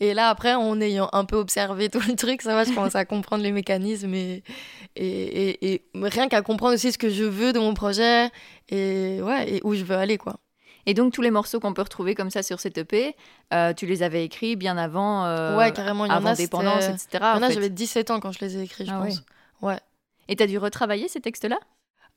Et 0.00 0.12
là, 0.12 0.28
après, 0.28 0.54
en 0.54 0.78
ayant 0.80 1.08
un 1.12 1.24
peu 1.24 1.36
observé 1.36 1.88
tout 1.88 2.00
le 2.06 2.16
truc, 2.16 2.42
ça 2.42 2.54
va, 2.54 2.64
je 2.64 2.72
commence 2.74 2.96
à 2.96 3.04
comprendre 3.06 3.42
les 3.44 3.52
mécanismes 3.52 4.12
et, 4.14 4.42
et, 4.94 5.04
et, 5.04 5.74
et 5.74 5.82
rien 5.94 6.28
qu'à 6.28 6.42
comprendre 6.42 6.74
aussi 6.74 6.92
ce 6.92 6.98
que 6.98 7.08
je 7.08 7.24
veux 7.24 7.52
de 7.54 7.58
mon 7.58 7.72
projet 7.72 8.30
et, 8.68 9.20
ouais, 9.22 9.54
et 9.54 9.60
où 9.64 9.74
je 9.74 9.84
veux 9.84 9.96
aller, 9.96 10.18
quoi. 10.18 10.36
Et 10.88 10.94
donc 10.94 11.12
tous 11.14 11.22
les 11.22 11.30
morceaux 11.32 11.60
qu'on 11.60 11.72
peut 11.74 11.82
retrouver 11.82 12.14
comme 12.14 12.30
ça 12.30 12.42
sur 12.42 12.60
cette 12.60 12.76
EP, 12.78 13.16
euh, 13.54 13.72
tu 13.72 13.86
les 13.86 14.02
avais 14.02 14.24
écrits 14.24 14.54
bien 14.54 14.76
avant, 14.76 15.24
euh, 15.24 15.56
ouais, 15.56 15.72
carrément, 15.72 16.04
il 16.04 16.08
y 16.08 16.12
en 16.12 16.16
avant 16.16 16.28
a, 16.30 16.34
Dépendance, 16.34 16.84
etc. 16.84 17.08
il 17.12 17.16
y 17.16 17.22
en 17.22 17.36
en 17.38 17.42
a, 17.42 17.48
fait. 17.48 17.54
j'avais 17.54 17.70
17 17.70 18.10
ans 18.10 18.20
quand 18.20 18.32
je 18.32 18.38
les 18.44 18.56
ai 18.58 18.62
écrits, 18.62 18.86
je 18.86 18.92
Ah 18.92 19.00
pense. 19.02 19.22
Et 20.28 20.36
t'as 20.36 20.46
dû 20.46 20.58
retravailler 20.58 21.08
ces 21.08 21.20
textes-là? 21.20 21.58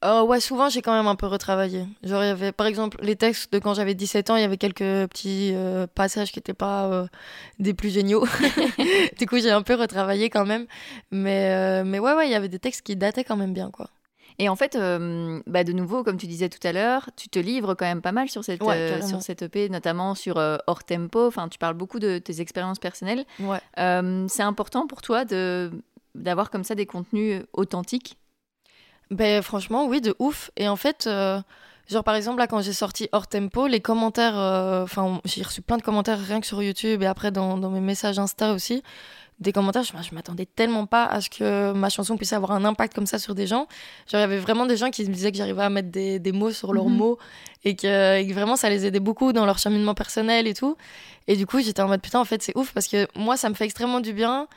Euh, 0.06 0.24
ouais, 0.24 0.40
souvent 0.40 0.70
j'ai 0.70 0.82
quand 0.82 0.94
même 0.94 1.08
un 1.08 1.16
peu 1.16 1.28
retravaillé. 1.28 1.86
Genre, 2.04 2.24
il 2.24 2.28
y 2.28 2.30
avait, 2.30 2.52
par 2.52 2.68
exemple, 2.68 2.98
les 3.02 3.16
textes 3.16 3.52
de 3.52 3.60
quand 3.60 3.74
j'avais 3.74 3.96
17 3.96 4.30
ans, 4.30 4.36
il 4.38 4.42
y 4.42 4.46
avait 4.46 4.58
quelques 4.58 5.10
petits 5.10 5.52
euh, 5.54 5.88
passages 5.88 6.32
qui 6.32 6.40
n'étaient 6.40 6.54
pas 6.54 6.86
euh, 6.86 7.08
des 7.60 7.74
plus 7.74 7.90
géniaux. 7.90 8.26
du 9.20 9.26
coup, 9.26 9.40
j'ai 9.40 9.52
un 9.52 9.62
peu 9.62 9.76
retravaillé 9.76 10.30
quand 10.30 10.46
même. 10.46 10.68
Mais, 11.12 11.84
mais 11.84 12.00
ouais, 12.00 12.14
ouais, 12.14 12.28
il 12.28 12.32
y 12.32 12.36
avait 12.36 12.48
des 12.50 12.60
textes 12.60 12.82
qui 12.82 12.96
dataient 12.96 13.26
quand 13.26 13.38
même 13.38 13.54
bien, 13.54 13.72
quoi. 13.72 13.90
Et 14.40 14.48
en 14.48 14.56
fait, 14.56 14.76
euh, 14.76 15.42
bah 15.48 15.66
de 15.66 15.74
nouveau, 15.74 16.04
comme 16.04 16.16
tu 16.16 16.26
disais 16.26 16.48
tout 16.48 16.66
à 16.66 16.72
l'heure, 16.72 17.10
tu 17.18 17.28
te 17.28 17.38
livres 17.38 17.74
quand 17.74 17.86
même 17.86 18.02
pas 18.02 18.14
mal 18.14 18.30
sur 18.30 18.44
cette, 18.46 18.64
Ouais, 18.64 18.76
euh, 18.76 19.02
sur 19.02 19.22
cette 19.22 19.42
EP, 19.42 19.68
notamment 19.68 20.16
sur 20.16 20.38
euh, 20.38 20.58
hors 20.66 20.86
tempo. 20.86 21.28
Enfin, 21.28 21.50
tu 21.50 21.60
parles 21.60 21.76
beaucoup 21.76 22.00
de 22.00 22.20
tes 22.20 22.40
expériences 22.40 22.80
personnelles. 22.80 23.26
Ouais. 23.42 23.60
C'est 24.30 24.44
important 24.44 24.88
pour 24.88 25.02
toi 25.02 25.26
de 25.26 25.70
d'avoir 26.16 26.50
comme 26.50 26.64
ça 26.64 26.74
des 26.74 26.86
contenus 26.86 27.44
authentiques. 27.54 28.18
Ben, 29.12 29.42
franchement, 29.42 29.86
oui, 29.88 30.02
de 30.02 30.16
ouf. 30.20 30.52
Et 30.56 30.68
en 30.68 30.76
fait, 30.76 31.06
euh, 31.08 31.42
genre, 31.90 32.04
par 32.04 32.16
exemple, 32.16 32.38
là, 32.40 32.48
quand 32.48 32.62
j'ai 32.62 32.74
sorti 32.74 33.10
hors 33.12 33.28
tempo, 33.28 33.68
les 33.68 33.80
commentaires, 33.80 34.38
euh, 34.38 34.84
enfin, 34.84 35.20
j'ai 35.26 35.42
reçu 35.44 35.62
plein 35.62 35.78
de 35.78 35.82
commentaires 35.82 36.20
rien 36.20 36.40
que 36.40 36.48
sur 36.48 36.62
YouTube 36.62 37.02
et 37.02 37.08
après 37.08 37.32
dans, 37.32 37.58
dans 37.58 37.70
mes 37.72 37.80
messages 37.82 38.20
Insta 38.20 38.54
aussi. 38.54 38.84
Des 39.40 39.54
commentaires, 39.54 39.84
je, 39.84 39.94
je 40.04 40.14
m'attendais 40.14 40.46
tellement 40.46 40.86
pas 40.86 41.06
à 41.06 41.22
ce 41.22 41.30
que 41.30 41.72
ma 41.72 41.90
chanson 41.90 42.18
puisse 42.18 42.34
avoir 42.34 42.52
un 42.52 42.66
impact 42.66 42.94
comme 42.94 43.06
ça 43.06 43.18
sur 43.20 43.36
des 43.36 43.48
gens. 43.48 43.68
Genre, 44.12 44.20
il 44.20 44.20
y 44.20 44.24
avait 44.24 44.38
vraiment 44.38 44.66
des 44.66 44.76
gens 44.76 44.90
qui 44.92 45.06
me 45.06 45.14
disaient 45.14 45.32
que 45.32 45.38
j'arrivais 45.38 45.64
à 45.64 45.70
mettre 45.70 45.90
des, 45.90 46.20
des 46.20 46.34
mots 46.34 46.52
sur 46.52 46.74
leurs 46.74 46.90
Mhm. 46.90 46.98
mots 46.98 47.18
et 47.64 47.76
que, 47.78 48.18
et 48.20 48.28
que 48.28 48.34
vraiment 48.34 48.58
ça 48.58 48.70
les 48.70 48.86
aidait 48.86 49.00
beaucoup 49.00 49.32
dans 49.32 49.46
leur 49.46 49.58
cheminement 49.58 49.94
personnel 49.96 50.46
et 50.46 50.54
tout. 50.54 50.76
Et 51.28 51.38
du 51.38 51.46
coup, 51.48 51.62
j'étais 51.62 51.82
en 51.82 51.88
mode 51.88 52.02
putain, 52.02 52.20
en 52.20 52.26
fait, 52.26 52.44
c'est 52.44 52.56
ouf 52.58 52.74
parce 52.74 52.88
que 52.90 53.08
moi, 53.16 53.38
ça 53.38 53.48
me 53.50 53.54
fait 53.56 53.64
extrêmement 53.66 54.02
du 54.02 54.12
bien. 54.12 54.48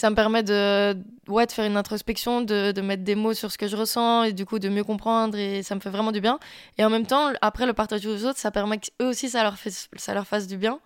Ça 0.00 0.10
me 0.10 0.14
permet 0.14 0.44
de, 0.44 0.96
ouais, 1.26 1.44
de 1.44 1.50
faire 1.50 1.64
une 1.64 1.76
introspection, 1.76 2.40
de, 2.40 2.70
de 2.70 2.80
mettre 2.82 3.02
des 3.02 3.16
mots 3.16 3.34
sur 3.34 3.50
ce 3.50 3.58
que 3.58 3.66
je 3.66 3.76
ressens 3.76 4.22
et 4.22 4.32
du 4.32 4.46
coup 4.46 4.60
de 4.60 4.68
mieux 4.68 4.84
comprendre 4.84 5.36
et 5.36 5.64
ça 5.64 5.74
me 5.74 5.80
fait 5.80 5.90
vraiment 5.90 6.12
du 6.12 6.20
bien. 6.20 6.38
Et 6.78 6.84
en 6.84 6.88
même 6.88 7.04
temps, 7.04 7.32
après 7.40 7.66
le 7.66 7.72
partage 7.72 8.06
aux 8.06 8.24
autres, 8.24 8.38
ça 8.38 8.52
permet 8.52 8.78
qu'eux 8.78 9.06
aussi 9.08 9.28
ça 9.28 9.42
leur, 9.42 9.56
fait, 9.58 9.72
ça 9.96 10.14
leur 10.14 10.24
fasse 10.24 10.46
du 10.46 10.56
bien. 10.56 10.78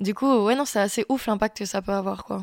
Du 0.00 0.14
coup, 0.14 0.32
ouais, 0.46 0.54
non, 0.54 0.64
c'est 0.64 0.80
assez 0.80 1.04
ouf 1.10 1.26
l'impact 1.26 1.58
que 1.58 1.66
ça 1.66 1.82
peut 1.82 1.92
avoir, 1.92 2.24
quoi. 2.24 2.42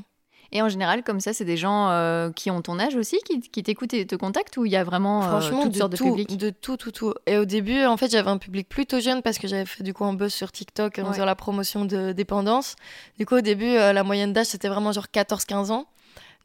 Et 0.51 0.62
en 0.62 0.69
général, 0.69 1.01
comme 1.03 1.19
ça, 1.19 1.33
c'est 1.33 1.43
des 1.43 1.57
gens 1.57 1.89
euh, 1.89 2.31
qui 2.31 2.51
ont 2.51 2.62
ton 2.62 2.77
âge 2.79 2.95
aussi, 2.95 3.17
qui, 3.25 3.41
qui 3.41 3.63
t'écoutes 3.63 3.95
et 3.95 4.05
te 4.05 4.15
contactent, 4.15 4.55
ou 4.57 4.65
il 4.65 4.71
y 4.71 4.75
a 4.75 4.83
vraiment 4.83 5.24
euh, 5.24 5.27
Franchement, 5.39 5.63
toutes 5.63 5.71
de 5.74 5.77
sortes 5.79 5.91
de 5.93 5.97
tout, 5.97 6.05
publics? 6.12 6.38
de 6.38 6.50
tout, 6.51 6.77
tout, 6.77 6.91
tout. 6.91 7.13
Et 7.25 7.38
au 7.39 7.45
début, 7.45 7.83
en 7.83 7.97
fait, 7.97 8.12
j'avais 8.12 8.29
un 8.29 8.38
public 8.38 8.69
plutôt 8.69 9.00
jeune 9.00 9.24
parce 9.24 9.39
que 9.39 9.47
j'avais 9.47 9.65
fait 9.65 9.81
du 9.83 9.93
coup 9.95 10.05
un 10.05 10.13
buzz 10.13 10.31
sur 10.31 10.51
TikTok 10.51 11.00
en 11.00 11.01
Ouais. 11.07 11.13
faisant 11.13 11.25
la 11.25 11.33
promotion 11.35 11.83
de 11.83 12.12
dépendance. 12.12 12.75
Du 13.17 13.25
coup, 13.25 13.38
au 13.38 13.41
début, 13.41 13.65
euh, 13.65 13.91
la 13.91 14.03
moyenne 14.03 14.33
d'âge, 14.33 14.45
c'était 14.45 14.67
vraiment 14.69 14.91
genre 14.91 15.07
14-15 15.12 15.71
ans. 15.71 15.88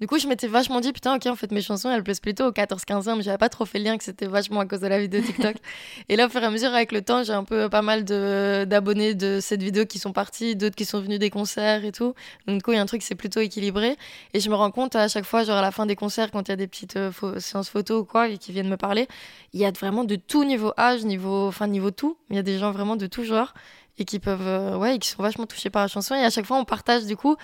Du 0.01 0.07
coup, 0.07 0.19
je 0.19 0.27
m'étais 0.27 0.47
vachement 0.47 0.81
dit, 0.81 0.95
putain, 0.95 1.17
ok, 1.17 1.27
en 1.27 1.37
fait, 1.37 1.53
mes 1.53 1.61
chansons, 1.61 1.91
elles 1.91 2.03
plaisent 2.03 2.21
plutôt 2.21 2.47
aux 2.47 2.53
14-15 2.53 3.11
ans, 3.11 3.17
mais 3.17 3.23
j'avais 3.23 3.37
pas 3.37 3.51
trop 3.51 3.67
fait 3.67 3.79
le 3.79 3.85
lien 3.85 3.99
que 3.99 4.05
c'était 4.05 4.27
vachement 4.27 4.61
à 4.61 4.65
cause 4.65 4.81
de 4.81 4.87
la 4.87 4.99
vidéo 4.99 5.21
TikTok. 5.21 5.57
et 6.09 6.17
là, 6.17 6.25
au 6.25 6.31
fur 6.31 6.43
et 6.43 6.47
à 6.47 6.51
mesure, 6.51 6.73
avec 6.73 6.91
le 6.93 7.03
temps, 7.03 7.23
j'ai 7.23 7.35
un 7.35 7.45
peu 7.45 7.69
pas 7.69 7.83
mal 7.83 8.05
d'abonnés 8.05 9.15
de 9.15 9.41
cette 9.43 9.63
vidéo 9.63 9.85
qui 9.85 9.99
sont 9.99 10.15
partis, 10.15 10.57
d'autres 10.57 10.75
qui 10.75 10.87
sont 10.87 11.01
venus 11.03 11.19
des 11.19 11.29
concerts 11.29 11.85
et 11.85 11.93
tout. 11.93 12.15
Donc, 12.47 12.57
du 12.57 12.63
coup, 12.63 12.73
il 12.73 12.77
y 12.77 12.79
a 12.79 12.81
un 12.81 12.87
truc, 12.87 13.03
c'est 13.03 13.15
plutôt 13.15 13.41
équilibré. 13.41 13.99
Et 14.33 14.41
je 14.41 14.49
me 14.49 14.55
rends 14.55 14.71
compte 14.71 14.97
à 14.97 15.07
chaque 15.07 15.27
fois, 15.27 15.45
genre 15.45 15.59
à 15.59 15.63
la 15.63 15.71
fin 15.71 15.85
des 15.85 15.97
concerts, 15.97 16.31
quand 16.31 16.49
il 16.49 16.53
y 16.53 16.55
a 16.55 16.57
des 16.57 16.67
petites 16.67 16.97
euh, 16.97 17.11
séances 17.39 17.69
photos 17.69 18.01
ou 18.01 18.05
quoi, 18.07 18.31
et 18.31 18.39
qui 18.39 18.53
viennent 18.53 18.71
me 18.71 18.79
parler, 18.79 19.07
il 19.53 19.61
y 19.61 19.67
a 19.67 19.71
vraiment 19.71 20.05
de 20.05 20.17
tout 20.17 20.45
niveau 20.45 20.73
âge, 20.79 21.05
niveau, 21.05 21.49
enfin, 21.49 21.67
niveau 21.67 21.91
tout. 21.91 22.17
Il 22.31 22.37
y 22.37 22.39
a 22.39 22.43
des 22.43 22.59
gens 22.59 22.73
vraiment 22.73 22.97
de 22.97 23.07
tout 23.07 23.25
genre 23.25 23.53
et 23.99 24.07
qui 24.07 24.19
peuvent, 24.19 24.47
euh, 24.47 24.77
ouais, 24.79 24.97
et 24.97 24.99
qui 24.99 25.09
sont 25.11 25.23
vachement 25.23 25.45
touchés 25.45 25.69
par 25.69 25.83
la 25.83 25.89
chanson. 25.89 26.15
Et 26.15 26.25
à 26.25 26.31
chaque 26.31 26.47
fois, 26.47 26.57
on 26.57 26.65
partage 26.65 27.05
du 27.05 27.17
coup 27.17 27.37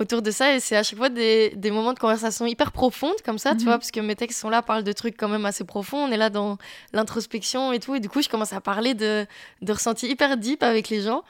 autour 0.00 0.22
de 0.22 0.30
ça 0.30 0.54
et 0.54 0.60
c'est 0.60 0.76
à 0.76 0.82
chaque 0.82 0.98
fois 0.98 1.08
des, 1.10 1.50
des 1.56 1.70
moments 1.70 1.92
de 1.92 1.98
conversation 1.98 2.46
hyper 2.46 2.72
profondes 2.72 3.20
comme 3.24 3.38
ça, 3.38 3.50
tu 3.50 3.58
Mhm. 3.58 3.64
vois, 3.64 3.78
parce 3.78 3.90
que 3.90 4.00
mes 4.00 4.16
textes 4.16 4.40
sont 4.40 4.48
là, 4.50 4.62
parlent 4.62 4.82
de 4.84 4.92
trucs 4.92 5.16
quand 5.16 5.28
même 5.28 5.44
assez 5.46 5.64
profonds. 5.64 5.98
On 5.98 6.10
est 6.10 6.16
là 6.16 6.30
dans 6.30 6.58
l'introspection 6.92 7.72
et 7.72 7.78
tout. 7.80 7.94
Et 7.94 8.00
du 8.00 8.08
coup, 8.08 8.22
je 8.22 8.28
commence 8.28 8.52
à 8.52 8.60
parler 8.60 8.94
de, 8.94 9.26
de 9.60 9.72
ressentis 9.72 10.06
hyper 10.08 10.36
deep 10.36 10.62
avec 10.62 10.88
les 10.88 11.00
gens. 11.02 11.22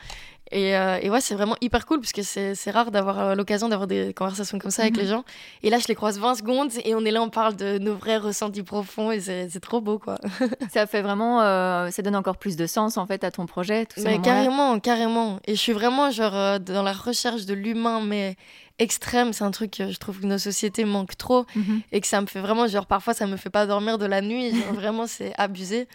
Et, 0.52 0.76
euh, 0.76 0.98
et 1.00 1.08
ouais, 1.10 1.20
c'est 1.22 1.34
vraiment 1.34 1.56
hyper 1.62 1.86
cool 1.86 1.98
parce 2.00 2.12
que 2.12 2.22
c'est 2.22 2.70
rare 2.70 2.90
d'avoir 2.90 3.18
euh, 3.18 3.34
l'occasion 3.34 3.68
d'avoir 3.70 3.86
des 3.86 4.12
conversations 4.12 4.58
comme 4.58 4.70
ça 4.70 4.82
avec 4.82 4.94
Mhm. 4.96 5.00
les 5.02 5.08
gens. 5.08 5.24
Et 5.62 5.70
là, 5.70 5.78
je 5.78 5.88
les 5.88 5.94
croise 5.94 6.18
20 6.18 6.34
secondes 6.34 6.70
et 6.84 6.94
on 6.94 7.04
est 7.04 7.10
là, 7.10 7.22
on 7.22 7.30
parle 7.30 7.56
de 7.56 7.78
nos 7.78 7.94
vrais 7.94 8.18
ressentis 8.18 8.62
profonds 8.62 9.10
et 9.10 9.20
c'est 9.20 9.48
trop 9.60 9.80
beau, 9.80 9.98
quoi. 9.98 10.18
Ça 10.72 10.86
fait 10.86 11.00
vraiment, 11.02 11.40
euh, 11.40 11.90
ça 11.90 12.02
donne 12.02 12.16
encore 12.16 12.36
plus 12.36 12.56
de 12.56 12.66
sens 12.66 12.96
en 12.98 13.06
fait 13.06 13.24
à 13.24 13.30
ton 13.30 13.46
projet. 13.46 13.86
Ces 13.96 14.04
Mais 14.04 14.20
carrément, 14.20 14.78
carrément. 14.78 15.40
Et 15.46 15.54
je 15.54 15.60
suis 15.60 15.72
vraiment 15.72 16.10
genre 16.10 16.36
euh, 16.36 16.58
dans 16.58 16.82
la 16.82 16.92
recherche 16.92 17.46
de 17.46 17.54
l'humain, 17.54 18.00
mais 18.02 18.36
extrême. 18.78 19.32
C'est 19.32 19.44
un 19.44 19.50
truc 19.52 19.70
que 19.70 19.90
je 19.90 19.98
trouve 19.98 20.20
que 20.20 20.26
nos 20.26 20.38
sociétés 20.38 20.84
manquent 20.84 21.16
trop 21.16 21.46
Mhm. 21.54 21.80
et 21.92 22.00
que 22.00 22.06
ça 22.06 22.20
me 22.20 22.26
fait 22.26 22.40
vraiment, 22.40 22.66
genre 22.66 22.86
parfois 22.86 23.14
ça 23.14 23.26
me 23.26 23.36
fait 23.36 23.50
pas 23.50 23.66
dormir 23.66 23.96
de 23.98 24.06
la 24.06 24.20
nuit. 24.20 24.50
Genre, 24.54 24.74
vraiment, 24.74 25.06
c'est 25.06 25.32
abusé. 25.38 25.88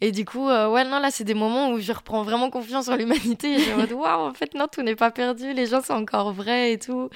Et 0.00 0.12
du 0.12 0.24
coup, 0.24 0.48
euh, 0.48 0.68
ouais, 0.70 0.84
non, 0.84 0.98
là, 0.98 1.10
c'est 1.10 1.24
des 1.24 1.34
moments 1.34 1.70
où 1.70 1.78
je 1.78 1.92
reprends 1.92 2.22
vraiment 2.22 2.50
confiance 2.50 2.88
en 2.88 2.96
l'humanité. 2.96 3.54
Et 3.54 3.58
je 3.60 3.72
en 3.72 3.76
mode, 3.78 3.92
waouh, 3.92 4.28
en 4.28 4.34
fait, 4.34 4.54
non, 4.54 4.66
tout 4.70 4.82
n'est 4.82 4.94
pas 4.96 5.10
perdu. 5.10 5.52
Les 5.54 5.66
gens 5.66 5.82
sont 5.82 5.94
encore 5.94 6.32
vrais 6.32 6.72
et 6.72 6.78
tout. 6.78 7.08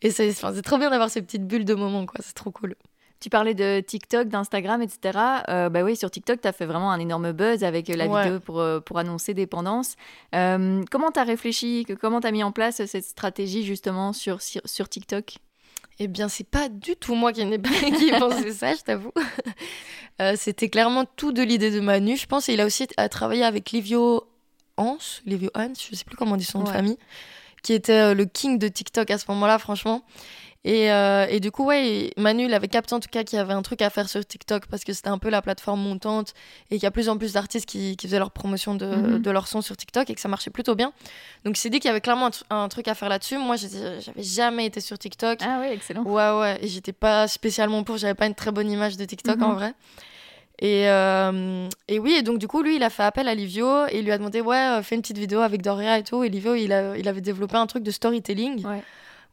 Et 0.00 0.10
c'est 0.10 0.30
enfin, 0.30 0.52
c'est 0.54 0.62
trop 0.62 0.78
bien 0.78 0.90
d'avoir 0.90 1.10
ces 1.10 1.20
petites 1.22 1.46
bulles 1.46 1.64
de 1.66 1.74
moments, 1.74 2.06
quoi. 2.06 2.20
C'est 2.20 2.32
trop 2.34 2.50
cool. 2.50 2.74
Tu 3.20 3.30
parlais 3.30 3.54
de 3.54 3.80
TikTok, 3.80 4.28
d'Instagram, 4.28 4.82
etc. 4.82 5.16
Euh, 5.48 5.68
bah 5.68 5.82
oui, 5.84 5.94
sur 5.94 6.10
TikTok, 6.10 6.40
tu 6.40 6.48
as 6.48 6.52
fait 6.52 6.66
vraiment 6.66 6.90
un 6.90 6.98
énorme 6.98 7.30
buzz 7.32 7.62
avec 7.62 7.88
euh, 7.88 7.94
la 7.94 8.08
Ouais. 8.08 8.24
vidéo 8.24 8.40
pour, 8.40 8.58
euh, 8.60 8.80
pour 8.80 8.98
annoncer 8.98 9.32
dépendance. 9.32 9.94
Euh, 10.34 10.82
comment 10.90 11.12
tu 11.12 11.20
as 11.20 11.24
réfléchi 11.24 11.86
Comment 12.00 12.20
tu 12.20 12.26
as 12.26 12.32
mis 12.32 12.42
en 12.42 12.50
place 12.50 12.84
cette 12.86 13.04
stratégie 13.04 13.64
justement 13.64 14.12
sur, 14.12 14.42
sur, 14.42 14.60
sur 14.64 14.88
TikTok? 14.88 15.36
Eh 16.04 16.08
bien, 16.08 16.28
c'est 16.28 16.42
pas 16.48 16.68
du 16.68 16.96
tout 16.96 17.14
moi 17.14 17.32
qui, 17.32 17.44
n'ai 17.44 17.58
pas- 17.60 17.68
qui 17.70 18.08
ai 18.08 18.18
pensé 18.18 18.52
ça, 18.52 18.74
je 18.74 18.80
t'avoue. 18.82 19.12
Euh, 20.20 20.34
C'était 20.36 20.68
clairement 20.68 21.04
tout 21.16 21.32
de 21.32 21.42
l'idée 21.42 21.70
de 21.70 21.80
Manu, 21.80 22.16
je 22.18 22.26
pense. 22.26 22.48
Et 22.48 22.52
il 22.52 22.60
a 22.60 22.66
aussi 22.66 22.86
travaillé 23.10 23.44
avec 23.44 23.70
Livio 23.70 24.24
Hans, 24.76 24.98
Livio 25.24 25.50
Hans, 25.54 25.72
je 25.90 25.96
sais 25.96 26.04
plus 26.04 26.16
comment 26.16 26.32
on 26.32 26.36
dit 26.36 26.44
son 26.44 26.58
nom 26.58 26.64
de 26.64 26.68
famille, 26.70 26.98
qui 27.62 27.72
était 27.72 27.92
euh, 28.10 28.14
le 28.14 28.26
king 28.26 28.58
de 28.58 28.68
TikTok 28.68 29.10
à 29.10 29.16
ce 29.18 29.24
moment-là, 29.28 29.58
franchement. 29.58 30.02
Et, 30.64 30.92
euh, 30.92 31.26
et 31.28 31.40
du 31.40 31.50
coup, 31.50 31.64
ouais, 31.64 32.12
Manu, 32.16 32.44
il 32.44 32.54
avait 32.54 32.68
capté 32.68 32.94
en 32.94 33.00
tout 33.00 33.08
cas 33.10 33.24
qu'il 33.24 33.36
y 33.36 33.40
avait 33.40 33.52
un 33.52 33.62
truc 33.62 33.82
à 33.82 33.90
faire 33.90 34.08
sur 34.08 34.24
TikTok 34.24 34.66
parce 34.66 34.84
que 34.84 34.92
c'était 34.92 35.08
un 35.08 35.18
peu 35.18 35.28
la 35.28 35.42
plateforme 35.42 35.80
montante 35.80 36.34
et 36.70 36.76
qu'il 36.76 36.84
y 36.84 36.86
a 36.86 36.92
plus 36.92 37.08
en 37.08 37.18
plus 37.18 37.32
d'artistes 37.32 37.66
qui, 37.66 37.96
qui 37.96 38.06
faisaient 38.06 38.20
leur 38.20 38.30
promotion 38.30 38.76
de, 38.76 38.86
Mhm. 38.86 39.18
de 39.22 39.30
leur 39.32 39.48
son 39.48 39.60
sur 39.60 39.76
TikTok 39.76 40.08
et 40.08 40.14
que 40.14 40.20
ça 40.20 40.28
marchait 40.28 40.50
plutôt 40.50 40.76
bien. 40.76 40.92
Donc, 41.44 41.56
il 41.58 41.60
s'est 41.60 41.68
dit 41.68 41.80
qu'il 41.80 41.88
y 41.88 41.90
avait 41.90 42.00
clairement 42.00 42.26
un, 42.26 42.30
tr- 42.30 42.42
un 42.50 42.68
truc 42.68 42.86
à 42.86 42.94
faire 42.94 43.08
là-dessus. 43.08 43.38
Moi, 43.38 43.56
j'avais 43.56 44.22
jamais 44.22 44.66
été 44.66 44.80
sur 44.80 44.96
TikTok. 44.98 45.40
Ah 45.42 45.58
oui, 45.62 45.66
excellent. 45.72 46.04
Ouais, 46.04 46.30
ouais. 46.38 46.58
Et 46.62 46.68
j'étais 46.68 46.92
pas 46.92 47.26
spécialement 47.26 47.82
pour, 47.82 47.96
j'avais 47.96 48.14
pas 48.14 48.26
une 48.26 48.34
très 48.36 48.52
bonne 48.52 48.70
image 48.70 48.96
de 48.96 49.04
TikTok 49.04 49.38
Mhm. 49.38 49.42
en 49.42 49.54
vrai. 49.54 49.74
Et, 50.60 50.88
euh, 50.88 51.68
et 51.88 51.98
oui, 51.98 52.12
et 52.12 52.22
donc 52.22 52.38
du 52.38 52.46
coup, 52.46 52.62
lui, 52.62 52.76
il 52.76 52.84
a 52.84 52.90
fait 52.90 53.02
appel 53.02 53.26
à 53.26 53.34
Livio 53.34 53.86
et 53.88 53.98
il 53.98 54.04
lui 54.04 54.12
a 54.12 54.18
demandé, 54.18 54.40
ouais, 54.40 54.56
euh, 54.78 54.82
fais 54.84 54.94
une 54.94 55.00
petite 55.02 55.18
vidéo 55.18 55.40
avec 55.40 55.60
Doria 55.60 55.98
et 55.98 56.04
tout. 56.04 56.22
Et 56.22 56.28
Livio, 56.28 56.54
il, 56.54 56.72
a, 56.72 56.96
il 56.96 57.08
avait 57.08 57.20
développé 57.20 57.56
un 57.56 57.66
truc 57.66 57.82
de 57.82 57.90
storytelling. 57.90 58.64
Ouais. 58.64 58.82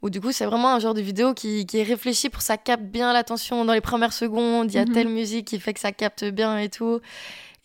Où 0.02 0.10
du 0.10 0.22
coup, 0.22 0.32
c'est 0.32 0.46
vraiment 0.46 0.70
un 0.74 0.80
genre 0.80 0.94
de 0.94 1.02
vidéo 1.02 1.34
qui, 1.34 1.66
qui 1.66 1.78
est 1.80 1.84
réfléchi 1.84 2.30
pour 2.30 2.40
que 2.40 2.46
ça 2.46 2.58
capte 2.58 2.84
bien 2.84 3.12
l'attention 3.12 3.66
dans 3.66 3.74
les 3.74 3.82
premières 3.82 4.14
secondes. 4.14 4.72
Il 4.72 4.76
y 4.76 4.80
a 4.80 4.86
Mhm. 4.86 4.94
telle 4.94 5.10
musique 5.10 5.48
qui 5.48 5.60
fait 5.60 5.74
que 5.74 5.80
ça 5.82 5.92
capte 5.92 6.24
bien 6.24 6.58
et 6.58 6.70
tout. 6.70 7.02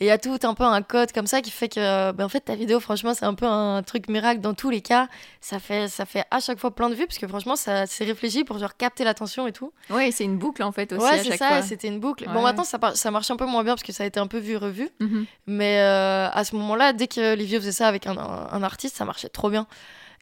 Et 0.01 0.07
il 0.07 0.09
y 0.09 0.11
a 0.11 0.19
tout 0.19 0.37
un 0.43 0.55
peu 0.55 0.65
un 0.65 0.83
code 0.83 1.13
comme 1.13 1.29
ça 1.29 1.41
qui 1.41 1.53
fait 1.53 1.69
que, 1.69 2.11
ben, 2.11 2.25
en 2.25 2.29
fait, 2.29 2.41
ta 2.41 2.57
vidéo, 2.57 2.81
franchement, 2.81 3.15
c'est 3.15 3.25
un 3.27 3.35
peu 3.35 3.47
un 3.47 3.81
truc 3.85 4.09
miracle 4.09 4.41
dans 4.41 4.53
tous 4.53 4.69
les 4.69 4.81
cas. 4.81 5.07
Ça 5.41 5.61
fait, 5.61 5.87
ça 5.87 6.05
fait 6.05 6.25
à 6.33 6.41
chaque 6.41 6.59
fois 6.59 6.75
plein 6.75 6.91
de 6.91 6.97
vues 6.97 7.07
parce 7.07 7.19
que 7.19 7.29
franchement, 7.29 7.55
ça 7.55 7.87
c'est 7.87 8.05
réfléchi 8.05 8.43
pour 8.43 8.59
genre 8.59 8.77
capter 8.77 9.05
l'attention 9.05 9.47
et 9.47 9.53
tout. 9.53 9.73
Oui, 9.91 10.11
c'est 10.11 10.25
une 10.25 10.37
boucle 10.37 10.65
en 10.65 10.73
fait 10.73 10.93
aussi 10.93 11.05
ouais, 11.05 11.23
c'est 11.23 11.37
ça, 11.37 11.63
c'était 11.63 11.87
une 11.87 12.01
boucle. 12.01 12.27
Ouais. 12.27 12.35
Bon, 12.35 12.43
maintenant, 12.43 12.65
ça, 12.65 12.81
ça 12.97 13.13
marche 13.13 13.31
un 13.31 13.37
peu 13.37 13.47
moins 13.47 13.63
bien 13.63 13.75
parce 13.75 13.85
que 13.85 13.93
ça 13.93 14.03
a 14.03 14.07
été 14.07 14.19
un 14.19 14.27
peu 14.27 14.39
vu, 14.39 14.57
revu. 14.57 14.89
Mhm. 14.99 15.27
Mais 15.47 15.79
euh, 15.79 16.29
à 16.29 16.43
ce 16.43 16.57
moment-là, 16.57 16.93
dès 16.93 17.07
que 17.07 17.37
Livio 17.37 17.61
faisait 17.61 17.71
ça 17.71 17.87
avec 17.87 18.09
un, 18.09 18.17
un- 18.19 18.49
un 18.51 18.63
artiste, 18.65 18.97
ça 18.97 19.05
marchait 19.05 19.29
trop 19.29 19.49
bien. 19.49 19.69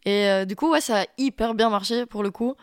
Et 0.05 0.29
euh, 0.29 0.45
du 0.45 0.57
coup, 0.57 0.71
ouais, 0.71 0.81
ça 0.81 1.03
a 1.03 1.05
hyper 1.19 1.55
bien 1.55 1.71
marché 1.71 2.07
pour 2.07 2.23
le 2.23 2.31
coup. 2.31 2.55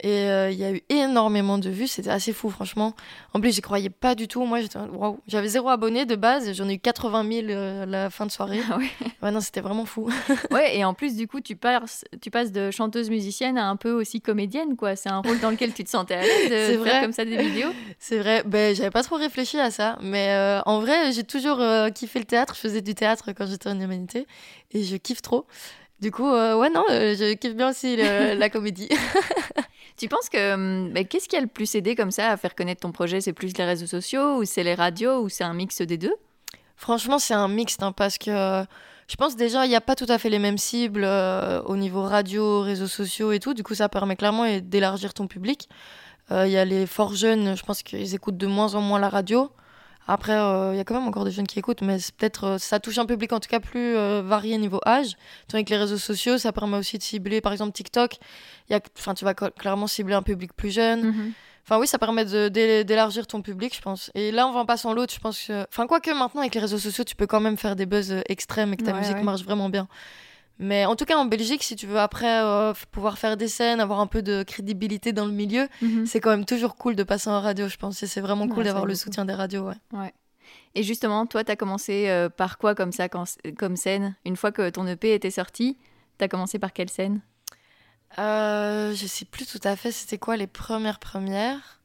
Et 0.00 0.28
euh, 0.28 0.50
il 0.52 0.56
y 0.56 0.64
a 0.64 0.70
eu 0.70 0.80
énormément 0.90 1.58
de 1.58 1.70
vues, 1.70 1.88
c'était 1.88 2.10
assez 2.10 2.32
fou, 2.32 2.50
franchement. 2.50 2.94
En 3.34 3.40
plus, 3.40 3.52
j'y 3.52 3.60
croyais 3.60 3.90
pas 3.90 4.14
du 4.14 4.28
tout. 4.28 4.44
Moi, 4.44 4.60
waouh, 4.92 5.18
j'avais 5.26 5.48
zéro 5.48 5.68
abonné 5.70 6.06
de 6.06 6.14
base 6.14 6.52
j'en 6.52 6.68
ai 6.68 6.74
eu 6.74 6.78
80 6.78 7.28
000 7.28 7.46
euh, 7.48 7.84
la 7.84 8.08
fin 8.08 8.24
de 8.24 8.30
soirée. 8.30 8.60
Ah 8.70 8.78
ouais. 8.78 8.88
ouais, 9.22 9.30
non, 9.32 9.40
c'était 9.40 9.60
vraiment 9.60 9.86
fou. 9.86 10.08
ouais, 10.52 10.78
et 10.78 10.84
en 10.84 10.94
plus, 10.94 11.16
du 11.16 11.26
coup, 11.26 11.40
tu 11.40 11.56
passes, 11.56 12.04
tu 12.20 12.30
passes 12.30 12.52
de 12.52 12.70
chanteuse 12.70 13.10
musicienne 13.10 13.58
à 13.58 13.68
un 13.68 13.74
peu 13.74 13.90
aussi 13.90 14.20
comédienne, 14.20 14.76
quoi. 14.76 14.94
C'est 14.94 15.08
un 15.08 15.18
rôle 15.18 15.40
dans 15.40 15.50
lequel 15.50 15.74
tu 15.74 15.82
te 15.82 15.90
sentais 15.90 16.14
à 16.14 16.22
l'aise 16.22 16.44
de 16.44 16.72
faire 16.74 16.78
vrai. 16.78 17.00
comme 17.02 17.12
ça 17.12 17.24
des 17.24 17.36
vidéos? 17.36 17.70
C'est 17.98 18.18
vrai. 18.18 18.44
Ben, 18.44 18.76
j'avais 18.76 18.90
pas 18.90 19.02
trop 19.02 19.16
réfléchi 19.16 19.58
à 19.58 19.72
ça, 19.72 19.98
mais 20.00 20.28
euh, 20.30 20.60
en 20.64 20.78
vrai, 20.78 21.10
j'ai 21.10 21.24
toujours 21.24 21.60
kiffé 21.92 22.20
le 22.20 22.24
théâtre. 22.24 22.54
Je 22.54 22.60
faisais 22.60 22.82
du 22.82 22.94
théâtre 22.94 23.32
quand 23.32 23.46
j'étais 23.46 23.68
en 23.68 23.80
humanité 23.80 24.28
et 24.70 24.84
je 24.84 24.96
kiffe 24.96 25.22
trop. 25.22 25.44
Du 26.00 26.10
coup, 26.12 26.30
ouais, 26.30 26.70
non, 26.70 26.84
je 26.88 27.34
kiffe 27.34 27.54
bien 27.54 27.70
aussi 27.70 27.96
la 27.96 28.50
comédie. 28.50 28.88
Tu 29.98 30.08
penses 30.08 30.28
que 30.28 30.54
hum, 30.54 30.92
bah, 30.92 31.02
qu'est-ce 31.02 31.28
qui 31.28 31.36
a 31.36 31.40
le 31.40 31.48
plus 31.48 31.74
aidé 31.74 31.96
comme 31.96 32.12
ça 32.12 32.30
à 32.30 32.36
faire 32.36 32.54
connaître 32.54 32.82
ton 32.82 32.92
projet? 32.92 33.20
C'est 33.20 33.32
plus 33.32 33.52
les 33.58 33.64
réseaux 33.64 33.86
sociaux 33.86 34.36
ou 34.36 34.44
c'est 34.44 34.62
les 34.62 34.74
radios 34.74 35.20
ou 35.20 35.28
c'est 35.28 35.42
un 35.42 35.54
mix 35.54 35.82
des 35.82 35.98
deux? 35.98 36.14
Franchement, 36.76 37.18
c'est 37.18 37.34
un 37.34 37.48
mix 37.48 37.76
hein, 37.80 37.90
parce 37.90 38.16
que 38.16 38.64
je 39.08 39.16
pense 39.16 39.34
déjà 39.34 39.66
il 39.66 39.70
n'y 39.70 39.74
a 39.74 39.80
pas 39.80 39.96
tout 39.96 40.06
à 40.08 40.18
fait 40.18 40.28
les 40.28 40.38
mêmes 40.38 40.58
cibles 40.58 41.02
euh, 41.04 41.60
au 41.62 41.76
niveau 41.76 42.02
radio, 42.02 42.60
réseaux 42.60 42.86
sociaux 42.86 43.32
et 43.32 43.40
tout. 43.40 43.54
Du 43.54 43.64
coup, 43.64 43.74
ça 43.74 43.88
permet 43.88 44.14
clairement 44.14 44.44
d'élargir 44.60 45.14
ton 45.14 45.26
public. 45.26 45.68
Euh, 46.30 46.46
il 46.46 46.52
y 46.52 46.58
a 46.58 46.64
les 46.64 46.86
forts 46.86 47.14
jeunes, 47.14 47.56
je 47.56 47.62
pense 47.64 47.82
qu'ils 47.82 48.14
écoutent 48.14 48.36
de 48.36 48.46
moins 48.46 48.74
en 48.76 48.80
moins 48.80 49.00
la 49.00 49.08
radio. 49.08 49.50
Après, 50.10 50.32
il 50.32 50.36
euh, 50.36 50.74
y 50.74 50.80
a 50.80 50.84
quand 50.84 50.94
même 50.94 51.06
encore 51.06 51.26
des 51.26 51.30
jeunes 51.30 51.46
qui 51.46 51.58
écoutent, 51.58 51.82
mais 51.82 51.98
peut-être 52.16 52.44
euh, 52.44 52.58
ça 52.58 52.80
touche 52.80 52.96
un 52.96 53.04
public 53.04 53.30
en 53.34 53.40
tout 53.40 53.48
cas 53.48 53.60
plus 53.60 53.94
euh, 53.94 54.22
varié 54.24 54.56
niveau 54.56 54.80
âge. 54.86 55.16
Tandis 55.48 55.66
que 55.66 55.70
les 55.70 55.76
réseaux 55.76 55.98
sociaux, 55.98 56.38
ça 56.38 56.50
permet 56.50 56.78
aussi 56.78 56.96
de 56.96 57.02
cibler, 57.02 57.42
par 57.42 57.52
exemple 57.52 57.72
TikTok, 57.72 58.16
y 58.70 58.74
a, 58.74 58.80
tu 58.80 59.24
vas 59.26 59.34
clairement 59.34 59.86
cibler 59.86 60.14
un 60.14 60.22
public 60.22 60.54
plus 60.54 60.70
jeune. 60.70 61.08
Mhm. 61.08 61.32
Enfin 61.62 61.78
oui, 61.78 61.86
ça 61.86 61.98
permet 61.98 62.24
d'élargir 62.24 63.26
ton 63.26 63.42
public, 63.42 63.76
je 63.76 63.82
pense. 63.82 64.10
Et 64.14 64.32
là, 64.32 64.48
on 64.48 64.52
va 64.52 64.60
en 64.60 64.64
passant 64.64 64.94
l'autre, 64.94 65.12
je 65.12 65.20
pense 65.20 65.38
que... 65.38 65.66
Enfin, 65.68 65.86
quoique 65.86 66.10
maintenant, 66.10 66.40
avec 66.40 66.54
les 66.54 66.62
réseaux 66.62 66.78
sociaux, 66.78 67.04
tu 67.04 67.14
peux 67.14 67.26
quand 67.26 67.40
même 67.40 67.58
faire 67.58 67.76
des 67.76 67.84
buzz 67.84 68.22
extrêmes 68.30 68.72
et 68.72 68.78
que 68.78 68.84
ta 68.84 68.94
musique 68.94 69.22
marche 69.22 69.42
vraiment 69.42 69.68
bien. 69.68 69.86
Mais 70.58 70.84
en 70.86 70.96
tout 70.96 71.04
cas, 71.04 71.16
en 71.16 71.24
Belgique, 71.24 71.62
si 71.62 71.76
tu 71.76 71.86
veux 71.86 71.98
après 71.98 72.42
euh, 72.42 72.72
pouvoir 72.90 73.18
faire 73.18 73.36
des 73.36 73.48
scènes, 73.48 73.80
avoir 73.80 74.00
un 74.00 74.06
peu 74.08 74.22
de 74.22 74.42
crédibilité 74.42 75.12
dans 75.12 75.26
le 75.26 75.32
milieu, 75.32 75.68
mhm. 75.82 76.06
c'est 76.06 76.20
quand 76.20 76.30
même 76.30 76.44
toujours 76.44 76.76
cool 76.76 76.96
de 76.96 77.04
passer 77.04 77.30
en 77.30 77.40
radio, 77.40 77.68
je 77.68 77.76
pense. 77.76 78.02
Et 78.02 78.06
c'est 78.06 78.20
vraiment 78.20 78.48
cool 78.48 78.64
d'avoir 78.64 78.86
le 78.86 78.94
soutien 78.94 79.24
des 79.24 79.34
radios. 79.34 79.68
Ouais. 79.68 79.76
ouais. 79.92 80.12
Et 80.74 80.82
justement, 80.82 81.26
toi, 81.26 81.44
tu 81.44 81.52
as 81.52 81.56
commencé 81.56 82.08
euh, 82.08 82.28
par 82.28 82.58
quoi 82.58 82.74
comme 82.74 82.92
ça, 82.92 83.08
comme 83.08 83.76
scène? 83.76 84.16
Une 84.24 84.36
fois 84.36 84.52
que 84.52 84.68
ton 84.70 84.86
EP 84.86 85.14
était 85.14 85.30
sorti, 85.30 85.78
tu 86.18 86.24
as 86.24 86.28
commencé 86.28 86.58
par 86.58 86.72
quelle 86.72 86.90
scène? 86.90 87.20
Euh, 88.18 88.94
Je 88.94 89.06
sais 89.06 89.24
plus 89.24 89.46
tout 89.46 89.60
à 89.64 89.76
fait 89.76 89.92
c'était 89.92 90.18
quoi 90.18 90.36
les 90.36 90.46
premières 90.46 90.98
premières? 90.98 91.77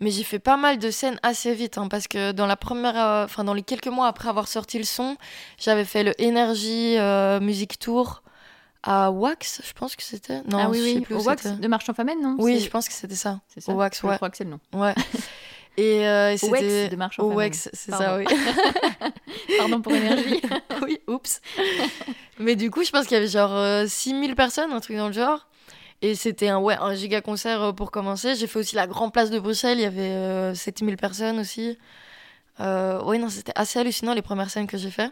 Mais 0.00 0.10
j'ai 0.10 0.24
fait 0.24 0.38
pas 0.38 0.56
mal 0.56 0.78
de 0.78 0.90
scènes 0.90 1.18
assez 1.22 1.54
vite, 1.54 1.78
hein, 1.78 1.88
parce 1.88 2.06
que 2.06 2.32
dans 2.32 2.46
la 2.46 2.56
première, 2.56 2.98
euh, 2.98 3.24
enfin 3.24 3.44
dans 3.44 3.54
les 3.54 3.62
quelques 3.62 3.86
mois 3.86 4.08
après 4.08 4.28
avoir 4.28 4.48
sorti 4.48 4.78
le 4.78 4.84
son, 4.84 5.16
j'avais 5.58 5.84
fait 5.84 6.02
le 6.02 6.12
Energy 6.20 6.98
euh, 6.98 7.40
Music 7.40 7.78
Tour 7.78 8.22
à 8.82 9.10
Wax, 9.10 9.62
je 9.66 9.72
pense 9.72 9.96
que 9.96 10.02
c'était. 10.02 10.42
Non, 10.48 10.58
ah 10.60 10.68
oui, 10.70 10.80
oui. 10.82 11.00
Plus 11.00 11.14
au 11.14 11.22
Wax 11.22 11.46
de 11.46 11.68
Marchand 11.68 11.94
Famenne, 11.94 12.20
non? 12.22 12.36
Oui, 12.38 12.60
je 12.60 12.70
pense 12.70 12.88
que 12.88 12.94
c'était 12.94 13.16
ça. 13.16 13.40
C'est 13.48 13.60
ça. 13.60 13.72
Au 13.72 13.74
Wax, 13.76 14.02
ouais. 14.02 14.12
Je 14.12 14.16
crois 14.16 14.30
que 14.30 14.36
c'est 14.36 14.44
le 14.44 14.50
nom. 14.50 14.60
Ouais. 14.72 14.94
Et, 15.78 16.06
euh, 16.06 16.36
c'était 16.38 16.88
de 16.88 16.96
Marchand 16.96 17.24
Wax, 17.24 17.68
c'est 17.72 17.90
ça, 17.90 18.16
oui. 18.16 18.24
Pardon 19.58 19.82
pour 19.82 19.92
l'énergie. 19.92 20.40
oui, 20.82 21.00
oups. 21.06 21.42
Mais 22.38 22.56
du 22.56 22.70
coup, 22.70 22.82
je 22.82 22.90
pense 22.90 23.06
qu'il 23.06 23.14
y 23.14 23.18
avait 23.18 23.28
genre 23.28 23.86
6000 23.86 24.34
personnes, 24.34 24.72
un 24.72 24.80
truc 24.80 24.96
dans 24.96 25.08
le 25.08 25.12
genre. 25.12 25.46
Et 26.02 26.14
c'était 26.14 26.48
un, 26.48 26.58
ouais, 26.58 26.76
un 26.78 26.94
giga 26.94 27.20
concert 27.20 27.62
euh, 27.62 27.72
pour 27.72 27.90
commencer. 27.90 28.34
J'ai 28.34 28.46
fait 28.46 28.58
aussi 28.58 28.76
la 28.76 28.86
Grande 28.86 29.12
Place 29.12 29.30
de 29.30 29.38
Bruxelles, 29.38 29.78
il 29.78 29.82
y 29.82 29.86
avait 29.86 30.54
7000 30.54 30.94
euh, 30.94 30.96
personnes 30.96 31.38
aussi. 31.38 31.78
Euh, 32.60 33.00
oui, 33.04 33.18
non, 33.18 33.28
c'était 33.28 33.52
assez 33.54 33.78
hallucinant 33.78 34.14
les 34.14 34.22
premières 34.22 34.50
scènes 34.50 34.66
que 34.66 34.76
j'ai 34.76 34.90
fait. 34.90 35.10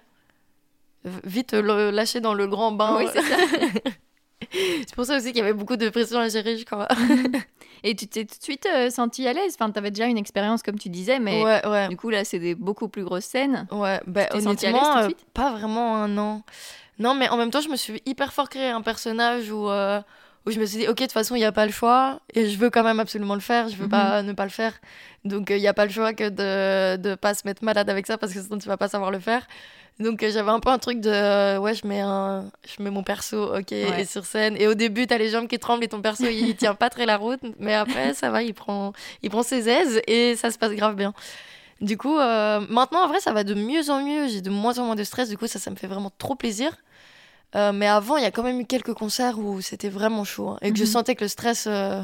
Vite 1.24 1.52
le 1.52 1.90
lâcher 1.90 2.20
dans 2.20 2.34
le 2.34 2.46
grand 2.46 2.72
bain. 2.72 2.96
Oui, 2.98 3.06
c'est 3.12 3.22
ça. 3.22 3.36
c'est 4.52 4.94
pour 4.94 5.04
ça 5.04 5.16
aussi 5.16 5.28
qu'il 5.28 5.38
y 5.38 5.40
avait 5.40 5.52
beaucoup 5.52 5.76
de 5.76 5.88
pression 5.90 6.18
à 6.18 6.28
gérer, 6.28 6.56
je 6.56 6.64
crois. 6.64 6.88
Et 7.82 7.94
tu 7.94 8.06
t'es 8.06 8.24
tout 8.24 8.38
de 8.38 8.42
suite 8.42 8.66
senti 8.88 9.28
à 9.28 9.34
l'aise 9.34 9.56
Enfin, 9.58 9.70
tu 9.70 9.78
avais 9.78 9.90
déjà 9.90 10.06
une 10.06 10.16
expérience, 10.16 10.62
comme 10.62 10.78
tu 10.78 10.88
disais, 10.88 11.18
mais 11.18 11.44
ouais, 11.44 11.66
ouais. 11.66 11.88
du 11.88 11.98
coup, 11.98 12.08
là, 12.08 12.24
c'est 12.24 12.38
des 12.38 12.54
beaucoup 12.54 12.88
plus 12.88 13.04
grosses 13.04 13.26
scènes. 13.26 13.66
Ouais, 13.70 14.00
bah, 14.06 14.26
honnêtement, 14.32 14.96
à 14.96 15.08
pas 15.34 15.52
vraiment 15.52 15.96
un 15.96 16.16
an. 16.16 16.42
Non, 16.98 17.14
mais 17.14 17.28
en 17.28 17.36
même 17.36 17.50
temps, 17.50 17.60
je 17.60 17.68
me 17.68 17.76
suis 17.76 18.00
hyper 18.06 18.32
fort 18.32 18.48
créé 18.48 18.68
un 18.68 18.80
personnage 18.80 19.50
où 19.50 19.68
où 20.46 20.50
je 20.50 20.60
me 20.60 20.66
suis 20.66 20.78
dit, 20.78 20.88
ok, 20.88 20.96
de 20.96 21.02
toute 21.04 21.12
façon, 21.12 21.34
il 21.34 21.38
n'y 21.38 21.44
a 21.44 21.52
pas 21.52 21.66
le 21.66 21.72
choix, 21.72 22.20
et 22.34 22.48
je 22.48 22.58
veux 22.58 22.70
quand 22.70 22.82
même 22.82 23.00
absolument 23.00 23.34
le 23.34 23.40
faire, 23.40 23.68
je 23.68 23.76
veux 23.76 23.88
pas 23.88 24.20
mhm. 24.22 24.28
ne 24.28 24.32
pas 24.32 24.44
le 24.44 24.50
faire. 24.50 24.74
Donc, 25.24 25.48
il 25.50 25.56
n'y 25.56 25.68
a 25.68 25.74
pas 25.74 25.86
le 25.86 25.90
choix 25.90 26.12
que 26.12 26.28
de 26.28 27.08
ne 27.08 27.14
pas 27.14 27.34
se 27.34 27.46
mettre 27.46 27.64
malade 27.64 27.88
avec 27.88 28.06
ça, 28.06 28.18
parce 28.18 28.32
que 28.32 28.40
sinon, 28.40 28.58
tu 28.58 28.68
vas 28.68 28.76
pas 28.76 28.88
savoir 28.88 29.10
le 29.10 29.20
faire. 29.20 29.46
Donc, 30.00 30.22
euh, 30.22 30.30
j'avais 30.30 30.50
un 30.50 30.60
peu 30.60 30.70
un 30.70 30.78
truc 30.78 31.00
de, 31.00 31.08
euh, 31.08 31.58
ouais, 31.58 31.74
je 31.74 31.86
mets, 31.86 32.00
un, 32.00 32.50
je 32.66 32.82
mets 32.82 32.90
mon 32.90 33.02
perso, 33.04 33.56
ok, 33.56 33.72
et 33.72 34.04
sur 34.04 34.26
scène. 34.26 34.56
Et 34.58 34.66
au 34.66 34.74
début, 34.74 35.06
tu 35.06 35.14
as 35.14 35.18
les 35.18 35.30
jambes 35.30 35.46
qui 35.46 35.58
tremblent 35.58 35.84
et 35.84 35.88
ton 35.88 36.02
perso, 36.02 36.24
il 36.24 36.56
tient 36.56 36.74
pas 36.74 36.90
très 36.90 37.06
la 37.06 37.16
route, 37.16 37.40
mais 37.58 37.74
après, 37.74 38.12
ça 38.12 38.30
va, 38.30 38.42
il 38.42 38.54
prend, 38.54 38.92
il 39.22 39.30
prend 39.30 39.42
ses 39.42 39.68
aises 39.68 40.02
et 40.06 40.36
ça 40.36 40.50
se 40.50 40.58
passe 40.58 40.72
grave 40.72 40.96
bien. 40.96 41.14
Du 41.80 41.96
coup, 41.96 42.18
euh, 42.18 42.60
maintenant, 42.68 43.04
en 43.04 43.08
vrai, 43.08 43.20
ça 43.20 43.32
va 43.32 43.44
de 43.44 43.54
mieux 43.54 43.90
en 43.90 44.02
mieux. 44.02 44.28
J'ai 44.28 44.40
de 44.40 44.50
moins 44.50 44.78
en 44.78 44.86
moins 44.86 44.94
de 44.94 45.04
stress. 45.04 45.28
Du 45.28 45.36
coup, 45.36 45.46
ça, 45.46 45.58
ça 45.58 45.70
me 45.70 45.76
fait 45.76 45.86
vraiment 45.86 46.10
trop 46.18 46.34
plaisir. 46.34 46.76
Euh, 47.56 47.72
mais 47.72 47.86
avant, 47.86 48.16
il 48.16 48.22
y 48.22 48.26
a 48.26 48.30
quand 48.30 48.42
même 48.42 48.60
eu 48.60 48.66
quelques 48.66 48.94
concerts 48.94 49.38
où 49.38 49.60
c'était 49.60 49.88
vraiment 49.88 50.24
chaud 50.24 50.50
hein, 50.50 50.58
et 50.62 50.72
que 50.72 50.78
je 50.78 50.84
mhm. 50.84 50.90
sentais 50.90 51.14
que 51.14 51.24
le 51.24 51.28
stress 51.28 51.66
euh, 51.68 52.02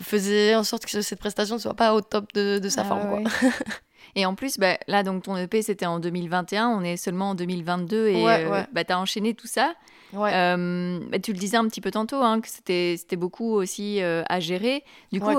faisait 0.00 0.54
en 0.54 0.64
sorte 0.64 0.86
que 0.86 1.00
cette 1.00 1.18
prestation 1.18 1.56
ne 1.56 1.60
soit 1.60 1.74
pas 1.74 1.94
au 1.94 2.00
top 2.00 2.32
de, 2.34 2.68
sa 2.68 2.82
ah 2.82 2.84
forme. 2.84 3.24
Et 4.14 4.24
en 4.24 4.34
plus, 4.34 4.58
bah, 4.58 4.78
là, 4.86 5.02
donc 5.02 5.24
ton 5.24 5.36
EP, 5.36 5.60
c'était 5.60 5.84
en 5.84 5.98
2021, 5.98 6.68
on 6.68 6.82
est 6.82 6.96
seulement 6.96 7.30
en 7.30 7.34
2022 7.34 8.08
et 8.08 8.26
euh, 8.26 8.62
bah, 8.72 8.82
tu 8.82 8.92
as 8.92 8.98
enchaîné 8.98 9.34
tout 9.34 9.48
ça. 9.48 9.74
Ouais. 10.14 10.30
Bah, 10.30 11.18
tu 11.18 11.32
le 11.32 11.38
disais 11.38 11.58
un 11.58 11.68
petit 11.68 11.82
peu 11.82 11.90
tantôt, 11.90 12.22
hein, 12.22 12.40
que 12.40 12.48
c'était 12.48 13.16
beaucoup 13.16 13.52
aussi 13.52 14.00
à 14.00 14.40
gérer. 14.40 14.84
Du 15.12 15.20
coup, 15.20 15.34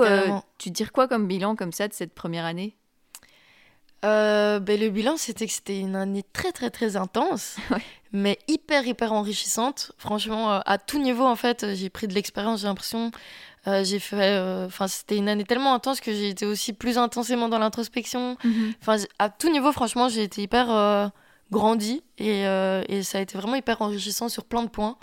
tu 0.58 0.70
tires 0.70 0.92
quoi 0.92 1.08
comme 1.08 1.26
bilan 1.26 1.56
comme 1.56 1.72
ça 1.72 1.88
de 1.88 1.94
cette 1.94 2.14
première 2.14 2.44
année? 2.44 2.76
Ben, 4.02 4.80
Le 4.80 4.88
bilan, 4.88 5.16
c'était 5.16 5.46
que 5.46 5.52
c'était 5.52 5.78
une 5.78 5.96
année 5.96 6.24
très, 6.32 6.52
très, 6.52 6.70
très 6.70 6.96
intense. 6.96 7.56
Ouais 7.70 7.82
mais 8.12 8.38
hyper, 8.48 8.86
hyper 8.86 9.12
enrichissante. 9.12 9.92
Franchement, 9.98 10.52
euh, 10.52 10.60
à 10.66 10.78
tout 10.78 10.98
niveau, 10.98 11.24
en 11.24 11.36
fait, 11.36 11.74
j'ai 11.74 11.90
pris 11.90 12.08
de 12.08 12.14
l'expérience, 12.14 12.60
j'ai 12.60 12.66
l'impression. 12.66 13.10
Euh, 13.66 13.84
j'ai 13.84 13.98
fait. 13.98 14.36
Euh, 14.36 14.66
enfin, 14.66 14.88
c'était 14.88 15.16
une 15.16 15.28
année 15.28 15.44
tellement 15.44 15.74
intense 15.74 16.00
que 16.00 16.12
j'ai 16.12 16.30
été 16.30 16.46
aussi 16.46 16.72
plus 16.72 16.96
intensément 16.96 17.48
dans 17.48 17.58
l'introspection. 17.58 18.36
Mhm. 18.44 18.74
Enfin, 18.80 18.96
à 19.18 19.28
tout 19.28 19.50
niveau, 19.50 19.72
franchement, 19.72 20.08
j'ai 20.08 20.22
été 20.22 20.42
hyper 20.42 21.12
grandi 21.50 22.02
et, 22.18 22.42
et, 22.42 23.02
ça 23.02 23.18
a 23.18 23.20
été 23.20 23.38
vraiment 23.38 23.54
hyper 23.54 23.80
enrichissant 23.82 24.28
sur 24.28 24.44
plein 24.44 24.62
de 24.62 24.68
points 24.68 24.96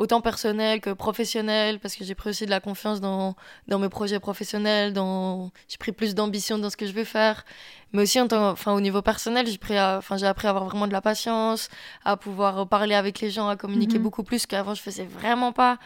autant 0.00 0.22
personnel 0.22 0.80
que 0.80 0.90
professionnel, 0.94 1.78
parce 1.78 1.94
que 1.94 2.04
j'ai 2.04 2.14
pris 2.14 2.30
aussi 2.30 2.46
de 2.46 2.50
la 2.50 2.60
confiance 2.60 3.02
dans, 3.02 3.36
dans 3.68 3.78
mes 3.78 3.90
projets 3.90 4.18
professionnels, 4.18 4.94
dans... 4.94 5.50
j'ai 5.68 5.76
pris 5.76 5.92
plus 5.92 6.14
d'ambition 6.14 6.56
dans 6.56 6.70
ce 6.70 6.76
que 6.78 6.86
je 6.86 6.92
veux 6.92 7.04
faire. 7.04 7.44
Mais 7.92 8.02
aussi, 8.02 8.18
en 8.18 8.26
tant, 8.26 8.50
enfin, 8.50 8.72
au 8.72 8.80
niveau 8.80 9.02
personnel, 9.02 9.46
j'ai, 9.46 9.58
pris 9.58 9.78
enfin, 9.78 10.16
j'ai 10.16 10.26
appris 10.26 10.46
à 10.46 10.50
avoir 10.50 10.64
vraiment 10.64 10.86
de 10.86 10.92
la 10.92 11.02
patience, 11.02 11.68
à 12.02 12.16
pouvoir 12.16 12.66
parler 12.66 12.94
avec 12.94 13.20
les 13.20 13.30
gens, 13.30 13.48
à 13.48 13.56
communiquer 13.56 13.98
mhm. 13.98 14.04
beaucoup 14.04 14.22
plus 14.22 14.46
qu'avant, 14.46 14.72
je 14.72 14.80
faisais 14.80 15.04
vraiment 15.04 15.52
pas. 15.52 15.78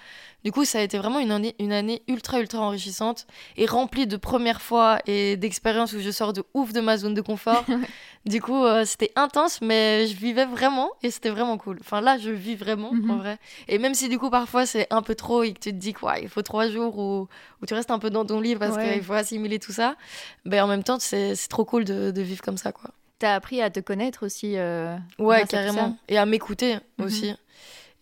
Du 0.44 0.52
coup, 0.52 0.66
ça 0.66 0.78
a 0.78 0.82
été 0.82 0.98
vraiment 0.98 1.20
une 1.20 1.32
année, 1.32 1.54
une 1.58 1.72
année 1.72 2.02
ultra, 2.06 2.38
ultra 2.38 2.60
enrichissante 2.60 3.26
et 3.56 3.64
remplie 3.64 4.06
de 4.06 4.18
premières 4.18 4.60
fois 4.60 4.98
et 5.06 5.38
d'expériences 5.38 5.94
où 5.94 6.00
je 6.00 6.10
sors 6.10 6.34
de 6.34 6.44
ouf 6.52 6.74
de 6.74 6.82
ma 6.82 6.98
zone 6.98 7.14
de 7.14 7.22
confort. 7.22 7.64
du 8.26 8.42
coup, 8.42 8.62
euh, 8.62 8.84
c'était 8.84 9.10
intense, 9.16 9.62
mais 9.62 10.06
je 10.06 10.14
vivais 10.14 10.44
vraiment 10.44 10.90
et 11.02 11.10
c'était 11.10 11.30
vraiment 11.30 11.56
cool. 11.56 11.78
Enfin, 11.80 12.02
là, 12.02 12.18
je 12.18 12.28
vis 12.28 12.56
vraiment, 12.56 12.90
en 12.90 12.94
mhm. 12.94 13.18
vrai. 13.18 13.38
Et 13.68 13.78
même 13.78 13.94
si 13.94 14.10
du 14.10 14.18
coup, 14.18 14.28
parfois, 14.28 14.66
c'est 14.66 14.86
un 14.90 15.00
peu 15.00 15.14
trop 15.14 15.42
et 15.44 15.54
que 15.54 15.60
tu 15.60 15.70
te 15.70 15.76
dis 15.76 15.94
quoi, 15.94 16.18
il 16.18 16.28
faut 16.28 16.42
trois 16.42 16.68
jours 16.68 16.98
où, 16.98 17.26
où 17.62 17.66
tu 17.66 17.72
restes 17.72 17.90
un 17.90 17.98
peu 17.98 18.10
dans 18.10 18.26
ton 18.26 18.38
lit 18.38 18.54
parce 18.54 18.76
qu'il 18.76 19.02
faut 19.02 19.14
assimiler 19.14 19.58
tout 19.58 19.72
ça, 19.72 19.96
ben, 20.44 20.62
en 20.62 20.66
même 20.66 20.84
temps, 20.84 20.98
c'est, 21.00 21.34
c'est 21.36 21.48
trop 21.48 21.64
cool 21.64 21.84
de, 21.84 22.10
de, 22.10 22.22
vivre 22.22 22.42
comme 22.42 22.58
ça, 22.58 22.70
quoi. 22.70 22.90
T'as 23.18 23.34
appris 23.34 23.62
à 23.62 23.70
te 23.70 23.80
connaître 23.80 24.26
aussi. 24.26 24.58
Euh, 24.58 24.94
ouais, 25.18 25.46
carrément. 25.46 25.96
Et 26.08 26.18
à 26.18 26.26
m'écouter 26.26 26.74
mhm. 26.98 27.06
aussi. 27.06 27.34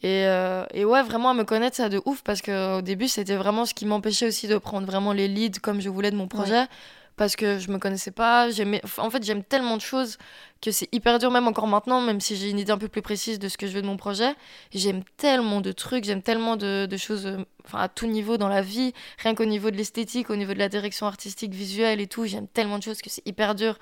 Et, 0.02 0.26
euh, 0.26 0.64
et, 0.74 0.84
ouais, 0.84 1.02
vraiment 1.02 1.30
à 1.30 1.34
me 1.34 1.44
connaître, 1.44 1.76
ça 1.76 1.88
de 1.88 2.00
ouf 2.04 2.22
parce 2.22 2.42
qu'au 2.42 2.82
début, 2.82 3.06
c'était 3.06 3.36
vraiment 3.36 3.64
ce 3.66 3.74
qui 3.74 3.86
m'empêchait 3.86 4.26
aussi 4.26 4.48
de 4.48 4.58
prendre 4.58 4.86
vraiment 4.86 5.12
les 5.12 5.28
leads 5.28 5.60
comme 5.60 5.80
je 5.80 5.88
voulais 5.88 6.10
de 6.10 6.16
mon 6.16 6.26
projet. 6.26 6.64
Parce 7.16 7.36
que 7.36 7.58
je 7.58 7.70
me 7.70 7.78
connaissais 7.78 8.10
pas. 8.10 8.50
J'aimais, 8.50 8.80
en 8.98 9.10
fait, 9.10 9.22
j'aime 9.22 9.44
tellement 9.44 9.76
de 9.76 9.82
choses 9.82 10.18
que 10.62 10.70
c'est 10.70 10.88
hyper 10.92 11.18
dur, 11.18 11.30
même 11.30 11.48
encore 11.48 11.66
maintenant, 11.66 12.00
même 12.00 12.20
si 12.20 12.36
j'ai 12.36 12.48
une 12.48 12.58
idée 12.58 12.70
un 12.70 12.78
peu 12.78 12.88
plus 12.88 13.02
précise 13.02 13.38
de 13.40 13.48
ce 13.48 13.58
que 13.58 13.66
je 13.66 13.72
veux 13.72 13.82
de 13.82 13.86
mon 13.86 13.96
projet. 13.96 14.34
J'aime 14.72 15.02
tellement 15.16 15.60
de 15.60 15.72
trucs, 15.72 16.04
j'aime 16.04 16.22
tellement 16.22 16.56
de, 16.56 16.86
de 16.86 16.96
choses 16.96 17.26
euh, 17.26 17.44
enfin, 17.66 17.80
à 17.80 17.88
tout 17.88 18.06
niveau 18.06 18.36
dans 18.36 18.48
la 18.48 18.62
vie, 18.62 18.92
rien 19.18 19.34
qu'au 19.34 19.44
niveau 19.44 19.72
de 19.72 19.76
l'esthétique, 19.76 20.30
au 20.30 20.36
niveau 20.36 20.54
de 20.54 20.60
la 20.60 20.68
direction 20.68 21.06
artistique, 21.06 21.52
visuelle 21.52 22.00
et 22.00 22.06
tout. 22.06 22.26
J'aime 22.26 22.46
tellement 22.46 22.78
de 22.78 22.84
choses 22.84 23.02
que 23.02 23.10
c'est 23.10 23.26
hyper 23.26 23.56
dur 23.56 23.76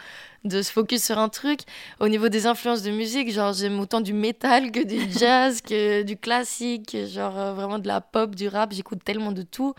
de 0.44 0.62
se 0.62 0.72
focus 0.72 1.04
sur 1.04 1.18
un 1.18 1.28
truc. 1.28 1.60
Au 2.00 2.08
niveau 2.08 2.30
des 2.30 2.46
influences 2.46 2.82
de 2.82 2.90
musique, 2.90 3.30
genre, 3.30 3.52
j'aime 3.52 3.78
autant 3.78 4.00
du 4.00 4.14
métal 4.14 4.72
que 4.72 4.82
du 4.82 4.98
jazz, 5.18 5.60
que 5.60 6.02
du 6.02 6.16
classique, 6.16 6.96
genre 7.06 7.38
euh, 7.38 7.52
vraiment 7.52 7.78
de 7.78 7.88
la 7.88 8.00
pop, 8.00 8.34
du 8.34 8.48
rap. 8.48 8.72
J'écoute 8.72 9.04
tellement 9.04 9.32
de 9.32 9.42
tout 9.42 9.74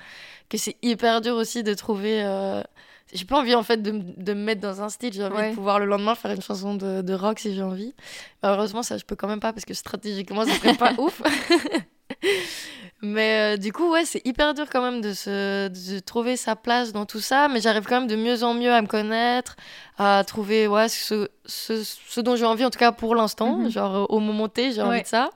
que 0.50 0.58
c'est 0.58 0.78
hyper 0.84 1.22
dur 1.22 1.36
aussi 1.36 1.64
de 1.64 1.74
trouver. 1.74 2.24
Euh, 2.24 2.62
j'ai 3.14 3.26
pas 3.26 3.40
envie 3.40 3.56
en 3.56 3.64
fait 3.64 3.82
de, 3.82 3.92
de, 3.92 4.34
me 4.34 4.44
mettre 4.44 4.62
dans 4.62 4.82
un 4.82 4.90
style, 4.90 5.14
j'ai 5.14 5.24
envie 5.24 5.50
de 5.50 5.56
pouvoir 5.56 5.80
le 5.80 5.86
lendemain 5.86 6.16
faire 6.16 6.32
une 6.32 6.42
chanson 6.42 6.76
de, 6.76 7.02
de 7.02 7.14
rock 7.14 7.40
si 7.40 7.54
j'ai 7.54 7.64
envie. 7.64 7.94
heureusement, 8.44 8.84
ça 8.84 8.98
je 8.98 9.06
peux 9.06 9.16
quand 9.16 9.28
même 9.28 9.40
pas 9.40 9.54
parce 9.54 9.66
que 9.66 9.74
stratégiquement 9.74 10.46
ça 10.46 10.54
serait 10.54 10.76
pas 10.76 10.94
ouf. 10.98 11.22
mais 13.02 13.56
euh, 13.56 13.58
du 13.58 13.74
coup, 13.74 13.92
ouais, 13.92 14.06
c'est 14.06 14.26
hyper 14.26 14.54
dur 14.54 14.68
quand 14.72 14.82
même 14.82 15.02
de, 15.02 15.14
se, 15.14 15.68
de 15.68 16.00
trouver 16.00 16.38
sa 16.38 16.56
place 16.56 16.92
dans 16.94 17.06
tout 17.06 17.20
ça, 17.20 17.48
mais 17.48 17.60
j'arrive 17.60 17.84
quand 17.86 18.00
même 18.00 18.10
de 18.10 18.16
mieux 18.16 18.44
en 18.44 18.54
mieux 18.54 18.72
à 18.72 18.82
me 18.82 18.88
connaître, 18.88 19.56
à 19.98 20.24
trouver 20.26 20.68
ouais, 20.68 20.88
ce, 20.88 21.30
ce, 21.46 21.84
ce 21.84 22.22
dont 22.22 22.36
j'ai 22.36 22.46
envie 22.46 22.66
en 22.66 22.70
tout 22.70 22.80
cas 22.80 22.92
pour 22.92 23.16
l'instant, 23.16 23.58
mhm. 23.58 23.72
genre 23.72 24.08
au 24.10 24.20
moment 24.20 24.48
T, 24.48 24.72
j'ai 24.72 24.82
envie 24.82 25.02
de 25.02 25.08
ça. 25.08 25.30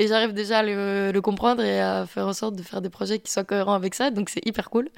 Et 0.00 0.06
j'arrive 0.06 0.32
déjà 0.32 0.58
à 0.58 0.62
le, 0.62 1.10
le 1.12 1.20
comprendre 1.20 1.60
et 1.62 1.80
à 1.80 2.06
faire 2.06 2.28
en 2.28 2.32
sorte 2.32 2.54
de 2.54 2.62
faire 2.62 2.80
des 2.80 2.88
projets 2.88 3.18
qui 3.18 3.32
soient 3.32 3.42
cohérents 3.42 3.74
avec 3.74 3.94
ça, 3.94 4.10
donc 4.10 4.30
c'est 4.30 4.46
hyper 4.46 4.70
cool. 4.70 4.88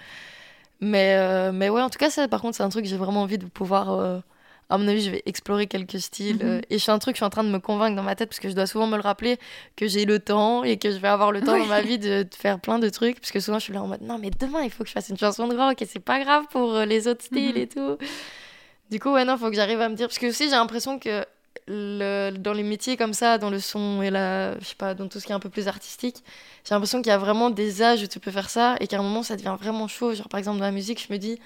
Mais, 0.80 1.14
euh, 1.16 1.52
mais 1.52 1.68
ouais, 1.68 1.82
en 1.82 1.90
tout 1.90 1.98
cas, 1.98 2.10
ça, 2.10 2.26
par 2.28 2.40
contre, 2.40 2.56
c'est 2.56 2.62
un 2.62 2.68
truc 2.68 2.84
que 2.84 2.90
j'ai 2.90 2.96
vraiment 2.96 3.22
envie 3.22 3.38
de 3.38 3.46
pouvoir. 3.46 3.90
Euh, 3.90 4.18
à 4.70 4.78
mon 4.78 4.86
avis, 4.86 5.02
je 5.02 5.10
vais 5.10 5.22
explorer 5.26 5.66
quelques 5.66 6.00
styles. 6.00 6.36
Mhm. 6.36 6.42
Euh, 6.44 6.60
et 6.70 6.78
c'est 6.78 6.92
un 6.92 6.98
truc, 6.98 7.16
je 7.16 7.18
suis 7.18 7.24
en 7.24 7.30
train 7.30 7.44
de 7.44 7.50
me 7.50 7.58
convaincre 7.58 7.96
dans 7.96 8.02
ma 8.02 8.14
tête, 8.14 8.28
parce 8.28 8.40
que 8.40 8.48
je 8.48 8.54
dois 8.54 8.66
souvent 8.66 8.86
me 8.86 8.96
le 8.96 9.02
rappeler 9.02 9.38
que 9.76 9.86
j'ai 9.88 10.04
le 10.04 10.18
temps 10.20 10.64
et 10.64 10.78
que 10.78 10.90
je 10.90 10.98
vais 10.98 11.08
avoir 11.08 11.32
le 11.32 11.40
temps 11.40 11.58
dans 11.58 11.66
ma 11.66 11.82
vie 11.82 11.98
de, 11.98 12.26
faire 12.36 12.60
plein 12.60 12.78
de 12.78 12.88
trucs. 12.88 13.20
Parce 13.20 13.32
que 13.32 13.40
souvent, 13.40 13.58
je 13.58 13.64
suis 13.64 13.72
là 13.72 13.82
en 13.82 13.88
mode 13.88 14.02
non, 14.02 14.18
mais 14.18 14.30
demain, 14.30 14.62
il 14.62 14.70
faut 14.70 14.84
que 14.84 14.88
je 14.88 14.94
fasse 14.94 15.08
une 15.08 15.18
chanson 15.18 15.48
de 15.48 15.56
rock 15.56 15.82
et 15.82 15.86
c'est 15.86 16.00
pas 16.00 16.20
grave 16.20 16.44
pour 16.50 16.78
les 16.78 17.08
autres 17.08 17.24
styles 17.24 17.56
mhm. 17.56 17.62
et 17.62 17.66
tout. 17.66 17.98
Du 18.90 18.98
coup, 18.98 19.10
ouais, 19.12 19.24
non, 19.24 19.34
il 19.34 19.38
faut 19.38 19.50
que 19.50 19.56
j'arrive 19.56 19.80
à 19.80 19.88
me 19.88 19.94
dire. 19.94 20.08
Parce 20.08 20.18
que 20.18 20.26
aussi, 20.26 20.44
j'ai 20.44 20.50
l'impression 20.50 20.98
que 20.98 21.24
le, 21.66 22.30
dans 22.36 22.52
les 22.52 22.62
métiers 22.62 22.96
comme 22.96 23.14
ça, 23.14 23.38
dans 23.38 23.50
le 23.50 23.60
son 23.60 24.02
et 24.02 24.10
la, 24.10 24.58
je 24.60 24.64
sais 24.64 24.74
pas, 24.76 24.94
dans 24.94 25.08
tout 25.08 25.20
ce 25.20 25.26
qui 25.26 25.32
est 25.32 25.34
un 25.34 25.40
peu 25.40 25.50
plus 25.50 25.68
artistique, 25.68 26.16
j'ai 26.64 26.74
l'impression 26.74 27.00
qu'il 27.02 27.10
y 27.10 27.14
a 27.14 27.18
vraiment 27.18 27.50
des 27.50 27.82
âges 27.82 28.02
où 28.02 28.06
tu 28.06 28.20
peux 28.20 28.30
faire 28.30 28.50
ça 28.50 28.76
et 28.80 28.86
qu'à 28.86 28.98
un 28.98 29.02
moment 29.02 29.22
ça 29.22 29.36
devient 29.36 29.56
vraiment 29.58 29.88
chaud. 29.88 30.14
Genre 30.14 30.28
par 30.28 30.38
exemple 30.38 30.58
dans 30.58 30.64
la 30.64 30.72
musique, 30.72 31.04
je 31.06 31.12
me 31.12 31.18
dis, 31.18 31.38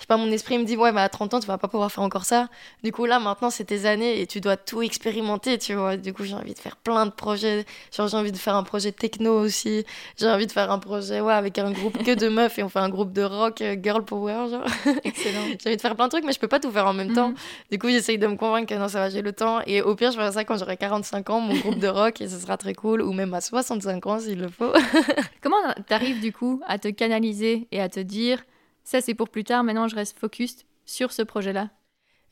je 0.00 0.04
sais 0.04 0.06
pas, 0.06 0.16
mon 0.16 0.32
esprit 0.32 0.56
me 0.56 0.64
dit, 0.64 0.78
ouais, 0.78 0.92
mais 0.92 1.02
à 1.02 1.10
30 1.10 1.34
ans, 1.34 1.40
tu 1.40 1.46
vas 1.46 1.58
pas 1.58 1.68
pouvoir 1.68 1.92
faire 1.92 2.02
encore 2.02 2.24
ça. 2.24 2.48
Du 2.82 2.90
coup, 2.90 3.04
là, 3.04 3.20
maintenant, 3.20 3.50
c'est 3.50 3.64
tes 3.66 3.84
années 3.84 4.22
et 4.22 4.26
tu 4.26 4.40
dois 4.40 4.56
tout 4.56 4.80
expérimenter, 4.80 5.58
tu 5.58 5.74
vois. 5.74 5.98
Du 5.98 6.14
coup, 6.14 6.24
j'ai 6.24 6.32
envie 6.32 6.54
de 6.54 6.58
faire 6.58 6.76
plein 6.76 7.04
de 7.04 7.10
projets. 7.10 7.66
Genre, 7.94 8.08
j'ai 8.08 8.16
envie 8.16 8.32
de 8.32 8.38
faire 8.38 8.54
un 8.54 8.62
projet 8.62 8.92
techno 8.92 9.38
aussi. 9.38 9.84
J'ai 10.16 10.26
envie 10.26 10.46
de 10.46 10.52
faire 10.52 10.72
un 10.72 10.78
projet, 10.78 11.20
ouais, 11.20 11.34
avec 11.34 11.58
un 11.58 11.70
groupe 11.70 12.02
que 12.02 12.14
de 12.14 12.28
meufs 12.30 12.58
et 12.58 12.62
on 12.62 12.70
fait 12.70 12.78
un 12.78 12.88
groupe 12.88 13.12
de 13.12 13.20
rock, 13.22 13.60
euh, 13.60 13.76
girl 13.78 14.02
power, 14.02 14.48
genre. 14.50 14.64
Excellent. 15.04 15.40
j'ai 15.62 15.68
envie 15.68 15.76
de 15.76 15.82
faire 15.82 15.94
plein 15.94 16.06
de 16.06 16.12
trucs, 16.12 16.24
mais 16.24 16.32
je 16.32 16.40
peux 16.40 16.48
pas 16.48 16.60
tout 16.60 16.70
faire 16.70 16.86
en 16.86 16.94
même 16.94 17.12
temps. 17.12 17.28
Mhm. 17.28 17.36
Du 17.70 17.78
coup, 17.78 17.90
j'essaye 17.90 18.16
de 18.16 18.26
me 18.26 18.36
convaincre 18.36 18.74
que 18.74 18.78
non, 18.78 18.88
ça 18.88 19.00
va, 19.00 19.10
j'ai 19.10 19.20
le 19.20 19.34
temps. 19.34 19.60
Et 19.66 19.82
au 19.82 19.94
pire, 19.96 20.12
je 20.12 20.16
ferai 20.16 20.32
ça 20.32 20.44
quand 20.44 20.56
j'aurai 20.56 20.78
45 20.78 21.28
ans, 21.28 21.40
mon 21.40 21.54
groupe 21.58 21.78
de 21.78 21.88
rock, 21.88 22.22
et 22.22 22.28
ce 22.28 22.38
sera 22.38 22.56
très 22.56 22.72
cool. 22.72 23.02
Ou 23.02 23.12
même 23.12 23.34
à 23.34 23.42
65 23.42 24.06
ans, 24.06 24.18
s'il 24.18 24.40
le 24.40 24.48
faut. 24.48 24.72
Comment 25.42 25.58
t'arrives, 25.86 26.20
du 26.22 26.32
coup, 26.32 26.62
à 26.66 26.78
te 26.78 26.88
canaliser 26.88 27.68
et 27.70 27.82
à 27.82 27.90
te 27.90 28.00
dire, 28.00 28.38
ça, 28.84 29.00
c'est 29.00 29.14
pour 29.14 29.28
plus 29.28 29.44
tard. 29.44 29.64
Maintenant, 29.64 29.88
je 29.88 29.94
reste 29.94 30.18
focus 30.18 30.64
sur 30.84 31.12
ce 31.12 31.22
projet-là. 31.22 31.68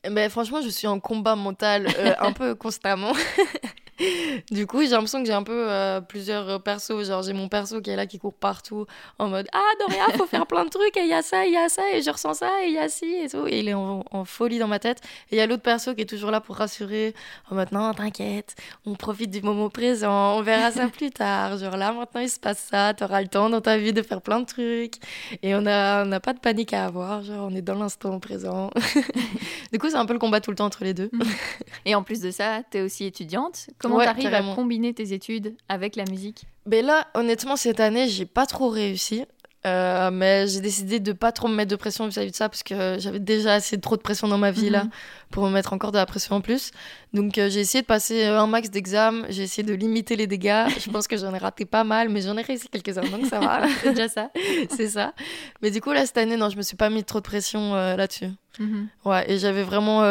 Ben, 0.09 0.29
franchement, 0.29 0.61
je 0.61 0.69
suis 0.69 0.87
en 0.87 0.99
combat 0.99 1.35
mental 1.35 1.87
euh, 1.97 2.13
un 2.19 2.31
peu 2.31 2.55
constamment. 2.55 3.13
du 4.51 4.67
coup, 4.67 4.81
j'ai 4.81 4.89
l'impression 4.89 5.21
que 5.21 5.27
j'ai 5.27 5.33
un 5.33 5.43
peu 5.43 5.69
euh, 5.69 6.01
plusieurs 6.01 6.61
persos. 6.61 7.05
Genre, 7.05 7.23
j'ai 7.23 7.33
mon 7.33 7.49
perso 7.49 7.81
qui 7.81 7.89
est 7.89 7.95
là, 7.95 8.05
qui 8.05 8.19
court 8.19 8.33
partout, 8.33 8.85
en 9.17 9.27
mode 9.27 9.47
Ah, 9.53 9.71
Doria, 9.79 10.05
faut 10.17 10.25
faire 10.25 10.47
plein 10.47 10.65
de 10.65 10.69
trucs, 10.69 10.95
et 10.97 11.01
il 11.01 11.07
y 11.07 11.13
a 11.13 11.21
ça, 11.21 11.45
il 11.45 11.53
y 11.53 11.57
a 11.57 11.69
ça, 11.69 11.83
et 11.93 12.01
je 12.01 12.09
ressens 12.09 12.35
ça, 12.35 12.49
et 12.63 12.67
il 12.67 12.73
y 12.73 12.77
a 12.77 12.89
ci, 12.89 13.05
et 13.05 13.29
tout. 13.29 13.47
Et 13.47 13.59
il 13.59 13.69
est 13.69 13.73
en, 13.73 14.03
folie 14.25 14.59
dans 14.59 14.67
ma 14.67 14.79
tête. 14.79 14.99
Et 15.31 15.35
il 15.35 15.37
y 15.37 15.41
a 15.41 15.47
l'autre 15.47 15.63
perso 15.63 15.93
qui 15.95 16.01
est 16.01 16.05
toujours 16.05 16.31
là 16.31 16.41
pour 16.41 16.55
rassurer, 16.55 17.13
en 17.49 17.55
mode 17.55 17.71
Non, 17.71 17.93
t'inquiète, 17.93 18.55
on 18.85 18.95
profite 18.95 19.31
du 19.31 19.41
moment 19.41 19.69
présent, 19.69 20.37
on 20.37 20.41
verra 20.41 20.71
ça 20.71 20.87
plus 20.89 21.11
tard. 21.11 21.57
Genre, 21.57 21.77
là, 21.77 21.91
maintenant, 21.91 22.21
il 22.21 22.29
se 22.29 22.39
passe 22.39 22.67
ça, 22.69 22.93
t'auras 22.93 23.21
le 23.21 23.27
temps 23.27 23.49
dans 23.49 23.61
ta 23.61 23.77
vie 23.77 23.93
de 23.93 24.01
faire 24.01 24.21
plein 24.21 24.39
de 24.39 24.45
trucs. 24.45 24.95
Et 25.43 25.55
on 25.55 25.61
n'a 25.61 26.03
on 26.05 26.11
a 26.11 26.19
pas 26.19 26.33
de 26.33 26.39
panique 26.39 26.73
à 26.73 26.85
avoir, 26.85 27.23
genre, 27.23 27.49
on 27.51 27.55
est 27.55 27.61
dans 27.61 27.75
l'instant 27.75 28.19
présent. 28.19 28.69
du 29.71 29.79
coup, 29.79 29.89
c'est 29.89 29.95
un 29.95 30.05
peu 30.05 30.13
le 30.13 30.19
combat 30.19 30.41
tout 30.41 30.51
le 30.51 30.57
temps 30.57 30.65
entre 30.65 30.83
les 30.83 30.93
deux. 30.93 31.09
et 31.85 31.95
en 31.95 32.03
plus 32.03 32.21
de 32.21 32.31
ça, 32.31 32.61
t'es 32.69 32.81
aussi 32.81 33.05
étudiante. 33.05 33.67
Comment 33.77 33.88
tu 33.97 34.07
arrives 34.07 34.33
à 34.33 34.41
combiner 34.55 34.93
tes 34.93 35.13
études 35.13 35.55
avec 35.67 35.95
la 35.95 36.05
musique 36.05 36.45
ben 36.65 36.85
Là, 36.85 37.07
honnêtement, 37.13 37.55
cette 37.55 37.79
année, 37.79 38.07
j'ai 38.07 38.25
pas 38.25 38.45
trop 38.45 38.69
réussi. 38.69 39.25
Euh, 39.65 40.09
mais 40.09 40.47
j'ai 40.47 40.61
décidé 40.61 41.01
de 41.01 41.11
pas 41.11 41.33
trop 41.33 41.49
me 41.49 41.53
mettre 41.53 41.69
de 41.69 41.75
pression 41.75 42.07
vis-à-vis 42.07 42.31
de 42.31 42.35
ça 42.35 42.47
parce 42.47 42.63
que 42.63 42.95
j'avais 42.97 43.19
déjà 43.19 43.55
assez 43.55 43.77
trop 43.77 43.97
de 43.97 44.01
pression 44.01 44.29
dans 44.29 44.37
ma 44.37 44.51
vie 44.51 44.69
là 44.69 44.85
mhm. 44.85 44.89
pour 45.31 45.43
me 45.43 45.49
mettre 45.49 45.73
encore 45.73 45.91
de 45.91 45.97
la 45.97 46.05
pression 46.05 46.37
en 46.37 46.41
plus. 46.41 46.71
Donc 47.13 47.37
euh, 47.37 47.49
j'ai 47.49 47.59
essayé 47.59 47.81
de 47.81 47.85
passer 47.85 48.23
un 48.23 48.47
max 48.47 48.69
d'examens, 48.69 49.25
j'ai 49.27 49.43
essayé 49.43 49.63
de 49.63 49.73
limiter 49.73 50.15
les 50.15 50.27
dégâts. 50.27 50.63
Je 50.79 50.89
pense 50.89 51.09
que 51.09 51.17
j'en 51.17 51.33
ai 51.33 51.37
raté 51.37 51.65
pas 51.65 51.83
mal, 51.83 52.07
mais 52.07 52.21
j'en 52.21 52.37
ai 52.37 52.41
réussi 52.41 52.69
quelques-uns 52.69 53.01
donc 53.01 53.25
ça 53.25 53.41
va. 53.41 53.67
C'est 53.83 53.89
déjà 53.89 54.07
ça. 54.07 54.31
C'est 54.69 54.87
ça. 54.87 55.13
Mais 55.61 55.71
du 55.71 55.81
coup 55.81 55.91
là 55.91 56.05
cette 56.05 56.17
année 56.17 56.37
non, 56.37 56.49
je 56.49 56.55
me 56.55 56.61
suis 56.61 56.77
pas 56.77 56.89
mis 56.89 57.03
trop 57.03 57.19
de 57.19 57.25
pression 57.25 57.75
euh, 57.75 57.97
là-dessus. 57.97 58.29
Mhm. 58.59 58.87
Ouais, 59.03 59.29
et 59.29 59.39
j'avais 59.39 59.63
vraiment 59.63 60.03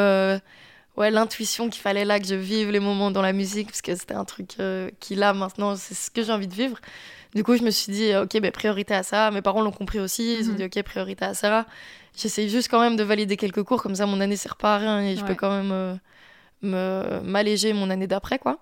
ouais, 0.99 1.11
l'intuition 1.11 1.71
qu'il 1.71 1.81
fallait 1.81 2.05
là 2.05 2.21
que 2.21 2.27
je 2.27 2.35
vive 2.35 2.71
les 2.71 2.81
moments 2.81 3.11
dans 3.11 3.23
la 3.23 3.33
musique, 3.33 3.69
parce 3.69 3.83
que 3.83 3.95
c'était 3.95 4.15
un 4.15 4.25
truc 4.25 4.57
euh, 4.61 4.91
qui, 5.01 5.15
là, 5.15 5.33
maintenant, 5.33 5.77
c'est 5.77 5.95
ce 5.95 6.11
que 6.11 6.23
j'ai 6.23 6.33
envie 6.33 6.49
de 6.49 6.55
vivre. 6.55 6.79
Du 7.35 7.45
coup, 7.45 7.57
je 7.57 7.63
me 7.63 7.71
suis 7.71 7.93
dit, 7.93 8.15
ok, 8.17 8.41
ben, 8.41 8.51
priorité 8.51 8.95
à 8.95 9.03
ça. 9.03 9.31
Mes 9.31 9.43
parents 9.43 9.63
l'ont 9.63 9.71
compris 9.71 10.01
aussi. 10.01 10.37
Ils 10.41 10.49
ont 10.49 10.53
mhm. 10.53 10.59
dit, 10.59 10.65
ok, 10.65 10.83
priorité 10.83 11.25
à 11.25 11.35
ça. 11.35 11.67
J'essaie 12.17 12.49
juste 12.49 12.69
quand 12.69 12.81
même 12.81 12.97
de 12.97 13.05
valider 13.05 13.37
quelques 13.37 13.63
cours, 13.63 13.83
comme 13.83 13.95
ça, 13.95 14.07
mon 14.07 14.21
année 14.21 14.37
sert 14.37 14.57
pas 14.57 14.75
à 14.75 14.79
rien 14.79 15.01
et 15.03 15.17
je 15.17 15.25
peux 15.25 15.35
quand 15.35 15.51
même 15.51 15.71
euh, 15.73 15.95
me 16.63 17.21
m'alléger 17.23 17.73
mon 17.73 17.91
année 17.91 18.09
d'après, 18.09 18.39
quoi. 18.39 18.59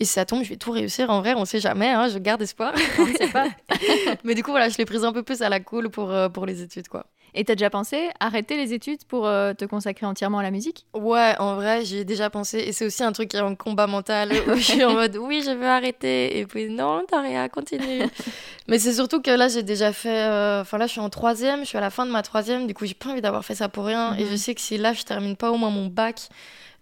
Et 0.00 0.04
si 0.04 0.12
ça 0.12 0.24
tombe, 0.24 0.42
je 0.44 0.48
vais 0.48 0.56
tout 0.56 0.70
réussir. 0.70 1.10
En 1.10 1.20
vrai, 1.20 1.34
on 1.36 1.44
sait 1.44 1.60
jamais. 1.60 1.88
Hein, 1.88 2.08
je 2.08 2.18
garde 2.18 2.40
espoir. 2.42 2.72
On 2.98 3.06
ne 3.06 3.14
sait 3.14 3.28
pas. 3.28 3.48
Mais 4.24 4.34
du 4.34 4.42
coup, 4.42 4.52
voilà, 4.52 4.68
je 4.68 4.78
l'ai 4.78 4.84
prise 4.84 5.04
un 5.04 5.12
peu 5.12 5.22
plus 5.22 5.42
à 5.42 5.48
la 5.48 5.58
cool 5.58 5.90
pour, 5.90 6.10
euh, 6.10 6.28
pour 6.28 6.46
les 6.46 6.62
études, 6.62 6.88
quoi. 6.88 7.06
Et 7.38 7.44
t'as 7.44 7.54
déjà 7.54 7.70
pensé 7.70 8.10
arrêter 8.18 8.56
les 8.56 8.74
études 8.74 9.04
pour 9.04 9.24
euh, 9.28 9.54
te 9.54 9.64
consacrer 9.64 10.04
entièrement 10.04 10.40
à 10.40 10.42
la 10.42 10.50
musique? 10.50 10.86
Ouais, 10.92 11.36
en 11.38 11.54
vrai, 11.54 11.84
j'y 11.84 11.98
ai 11.98 12.04
déjà 12.04 12.30
pensé. 12.30 12.58
Et 12.58 12.72
c'est 12.72 12.84
aussi 12.84 13.04
un 13.04 13.12
truc 13.12 13.28
qui 13.28 13.36
est 13.36 13.40
en 13.40 13.54
combat 13.54 13.86
mental 13.86 14.32
où 14.48 14.56
je 14.56 14.60
suis 14.60 14.84
en 14.84 14.94
mode 14.94 15.16
oui, 15.16 15.44
je 15.46 15.52
veux 15.52 15.68
arrêter. 15.68 16.36
Et 16.36 16.46
puis 16.46 16.68
non, 16.68 17.04
t'as 17.06 17.20
rien, 17.20 17.48
continue. 17.48 18.02
Mais 18.66 18.80
c'est 18.80 18.92
surtout 18.92 19.22
que 19.22 19.30
là, 19.30 19.46
j'ai 19.46 19.62
déjà 19.62 19.92
fait. 19.92 20.24
Euh, 20.24 20.62
enfin, 20.62 20.78
là, 20.78 20.88
je 20.88 20.90
suis 20.90 21.00
en 21.00 21.10
troisième, 21.10 21.60
je 21.60 21.66
suis 21.66 21.78
à 21.78 21.80
la 21.80 21.90
fin 21.90 22.06
de 22.06 22.10
ma 22.10 22.22
troisième. 22.22 22.66
Du 22.66 22.74
coup, 22.74 22.86
j'ai 22.86 22.94
pas 22.94 23.10
envie 23.10 23.20
d'avoir 23.20 23.44
fait 23.44 23.54
ça 23.54 23.68
pour 23.68 23.84
rien. 23.84 24.16
Et 24.16 24.26
je 24.26 24.32
mhm. 24.32 24.36
sais 24.36 24.54
que 24.56 24.60
si 24.60 24.76
là, 24.76 24.92
je 24.92 25.04
termine 25.04 25.36
pas 25.36 25.52
au 25.52 25.58
moins 25.58 25.70
mon 25.70 25.86
bac, 25.86 26.22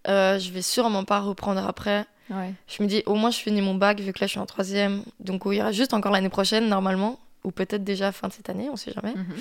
euh, 0.07 0.39
je 0.39 0.49
vais 0.49 0.63
sûrement 0.63 1.03
pas 1.03 1.19
reprendre 1.19 1.63
après. 1.67 2.07
Ouais. 2.31 2.51
Je 2.67 2.81
me 2.81 2.87
dis, 2.87 3.03
au 3.05 3.13
moins, 3.13 3.29
je 3.29 3.37
finis 3.37 3.61
mon 3.61 3.75
bac 3.75 3.99
vu 3.99 4.11
que 4.11 4.21
là, 4.21 4.25
je 4.25 4.31
suis 4.31 4.39
en 4.39 4.47
troisième. 4.47 5.03
Donc, 5.19 5.43
il 5.45 5.53
y 5.53 5.61
aura 5.61 5.71
juste 5.71 5.93
encore 5.93 6.11
l'année 6.11 6.29
prochaine, 6.29 6.67
normalement. 6.67 7.19
Ou 7.43 7.51
peut-être 7.51 7.83
déjà 7.83 8.11
fin 8.11 8.27
de 8.27 8.33
cette 8.33 8.49
année, 8.49 8.69
on 8.71 8.75
sait 8.75 8.91
jamais. 8.91 9.13
Mhm. 9.13 9.35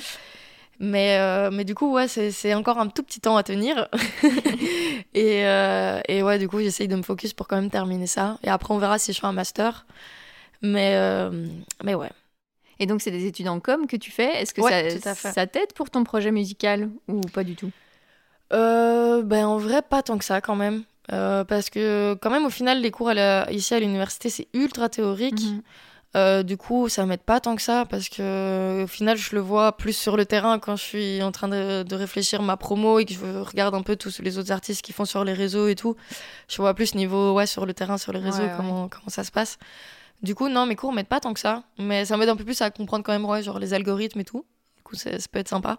Mais, 0.78 1.18
euh, 1.18 1.50
mais 1.50 1.64
du 1.64 1.74
coup, 1.74 1.92
ouais, 1.92 2.06
c'est 2.08 2.54
encore 2.54 2.78
un 2.78 2.88
tout 2.88 3.02
petit 3.02 3.20
temps 3.20 3.36
à 3.36 3.42
tenir. 3.42 3.88
et, 5.14 5.46
euh, 5.46 6.00
et, 6.08 6.22
ouais, 6.22 6.38
du 6.38 6.48
coup, 6.48 6.60
j'essaye 6.60 6.88
de 6.88 6.96
me 6.96 7.02
focus 7.02 7.32
pour 7.32 7.48
quand 7.48 7.56
même 7.56 7.70
terminer 7.70 8.06
ça. 8.06 8.38
Et 8.42 8.48
après, 8.48 8.74
on 8.74 8.78
verra 8.78 8.98
si 8.98 9.12
je 9.12 9.20
fais 9.20 9.26
un 9.26 9.32
master. 9.32 9.86
Mais, 10.62 10.92
euh, 10.94 11.46
mais 11.82 11.94
ouais. 11.94 12.10
Et 12.78 12.86
donc, 12.86 13.00
c'est 13.00 13.10
des 13.10 13.26
études 13.26 13.48
en 13.48 13.58
com 13.58 13.86
que 13.86 13.96
tu 13.96 14.10
fais. 14.10 14.42
Est-ce 14.42 14.52
que 14.52 14.62
ça, 14.62 15.14
ça 15.14 15.46
t'aide 15.46 15.72
pour 15.74 15.88
ton 15.88 16.04
projet 16.04 16.30
musical 16.30 16.90
ou 17.08 17.20
pas 17.20 17.42
du 17.42 17.56
tout? 17.56 17.70
Ben, 18.50 19.44
En 19.46 19.56
vrai, 19.56 19.80
pas 19.82 20.02
tant 20.02 20.18
que 20.18 20.24
ça 20.24 20.42
quand 20.42 20.56
même. 20.56 20.82
parce 21.08 21.70
que 21.70 22.14
quand 22.20 22.30
même, 22.30 22.44
au 22.44 22.50
final, 22.50 22.82
les 22.82 22.90
cours 22.90 23.12
ici 23.50 23.74
à 23.74 23.80
l'université, 23.80 24.28
c'est 24.28 24.48
ultra 24.52 24.90
théorique. 24.90 25.40
Mhm. 25.42 25.62
Euh, 26.16 26.42
du 26.42 26.56
coup, 26.56 26.88
ça 26.88 27.04
m'aide 27.04 27.20
pas 27.20 27.40
tant 27.40 27.56
que 27.56 27.62
ça 27.62 27.84
parce 27.84 28.08
que 28.08 28.84
au 28.84 28.86
final, 28.86 29.18
je 29.18 29.34
le 29.34 29.40
vois 29.40 29.76
plus 29.76 29.92
sur 29.92 30.16
le 30.16 30.24
terrain 30.24 30.58
quand 30.58 30.76
je 30.76 30.82
suis 30.82 31.22
en 31.22 31.30
train 31.30 31.48
de, 31.48 31.94
réfléchir 31.94 32.42
ma 32.42 32.56
promo 32.56 32.98
et 32.98 33.04
que 33.04 33.12
je 33.12 33.40
regarde 33.40 33.74
un 33.74 33.82
peu 33.82 33.96
tous 33.96 34.20
les 34.22 34.38
autres 34.38 34.50
artistes 34.50 34.82
qui 34.82 34.92
font 34.92 35.04
sur 35.04 35.24
les 35.24 35.34
réseaux 35.34 35.68
et 35.68 35.74
tout. 35.74 35.94
Je 36.48 36.56
vois 36.56 36.72
plus 36.74 36.94
niveau 36.94 37.34
ouais 37.34 37.46
sur 37.46 37.66
le 37.66 37.74
terrain, 37.74 37.98
sur 37.98 38.12
les 38.12 38.20
réseaux 38.20 38.44
comment 38.56 38.88
comment 38.88 39.08
ça 39.08 39.24
se 39.24 39.30
passe. 39.30 39.58
Du 40.22 40.34
coup, 40.34 40.48
non, 40.48 40.64
mes 40.64 40.76
cours 40.76 40.92
m'aident 40.92 41.06
pas 41.06 41.20
tant 41.20 41.34
que 41.34 41.40
ça, 41.40 41.64
mais 41.78 42.06
ça 42.06 42.16
m'aide 42.16 42.30
un 42.30 42.36
peu 42.36 42.44
plus 42.44 42.62
à 42.62 42.70
comprendre 42.70 43.04
quand 43.04 43.12
même 43.12 43.26
ouais, 43.26 43.42
genre 43.42 43.58
les 43.58 43.74
algorithmes 43.74 44.20
et 44.20 44.24
tout. 44.24 44.46
Du 44.76 44.82
coup, 44.82 44.96
ça, 44.96 45.10
peut 45.30 45.38
être 45.38 45.48
sympa. 45.48 45.78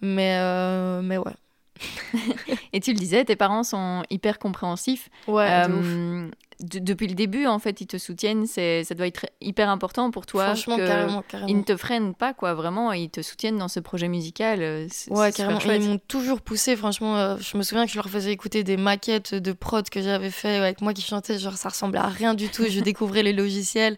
Mais 0.00 0.38
euh, 0.40 1.00
mais 1.02 1.18
ouais. 1.18 1.34
et 2.72 2.80
tu 2.80 2.92
le 2.92 2.98
disais, 2.98 3.24
tes 3.24 3.36
parents 3.36 3.62
sont 3.62 4.02
hyper 4.10 4.38
compréhensifs. 4.38 5.08
Ouais, 5.26 5.48
euh, 5.68 6.28
depuis 6.62 7.08
le 7.08 7.14
début, 7.14 7.46
en 7.46 7.58
fait, 7.58 7.80
ils 7.80 7.86
te 7.86 7.98
soutiennent. 7.98 8.46
C'est, 8.46 8.84
ça 8.84 8.94
doit 8.94 9.06
être 9.06 9.26
hyper 9.40 9.68
important 9.68 10.10
pour 10.10 10.26
toi. 10.26 10.46
Franchement, 10.46 10.76
carrément, 10.76 11.22
carrément. 11.22 11.48
Ils 11.48 11.56
ne 11.56 11.62
te 11.62 11.76
freinent 11.76 12.14
pas, 12.14 12.34
quoi. 12.34 12.54
Vraiment, 12.54 12.92
ils 12.92 13.10
te 13.10 13.22
soutiennent 13.22 13.58
dans 13.58 13.68
ce 13.68 13.80
projet 13.80 14.08
musical. 14.08 14.60
Euh, 14.62 14.86
ouais, 15.10 15.32
carrément. 15.32 15.60
ils 15.60 15.88
m'ont 15.88 16.00
toujours 16.08 16.40
poussé. 16.40 16.76
Franchement, 16.76 17.16
euh, 17.16 17.36
je 17.40 17.56
me 17.56 17.62
souviens 17.62 17.84
que 17.84 17.92
je 17.92 17.96
leur 17.96 18.08
faisais 18.08 18.32
écouter 18.32 18.64
des 18.64 18.76
maquettes 18.76 19.34
de 19.34 19.52
prod 19.52 19.88
que 19.88 20.00
j'avais 20.00 20.30
fait 20.30 20.56
avec 20.56 20.80
moi 20.80 20.92
qui 20.92 21.02
chantais. 21.02 21.38
Genre, 21.38 21.54
ça 21.54 21.68
ressemblait 21.68 22.00
à 22.00 22.08
rien 22.08 22.34
du 22.34 22.48
tout. 22.48 22.64
je 22.68 22.80
découvrais 22.92 23.22
les 23.22 23.32
logiciels. 23.32 23.96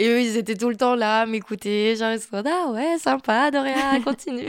Et 0.00 0.08
eux, 0.08 0.20
ils 0.20 0.36
étaient 0.36 0.54
tout 0.54 0.68
le 0.68 0.76
temps 0.76 0.94
là 0.94 1.26
m'écouter. 1.26 1.96
Genre, 1.96 2.12
ils 2.12 2.20
se 2.20 2.26
disaient, 2.26 2.42
ah 2.46 2.70
ouais, 2.70 2.98
sympa, 2.98 3.50
Doria, 3.50 3.98
continue. 4.04 4.46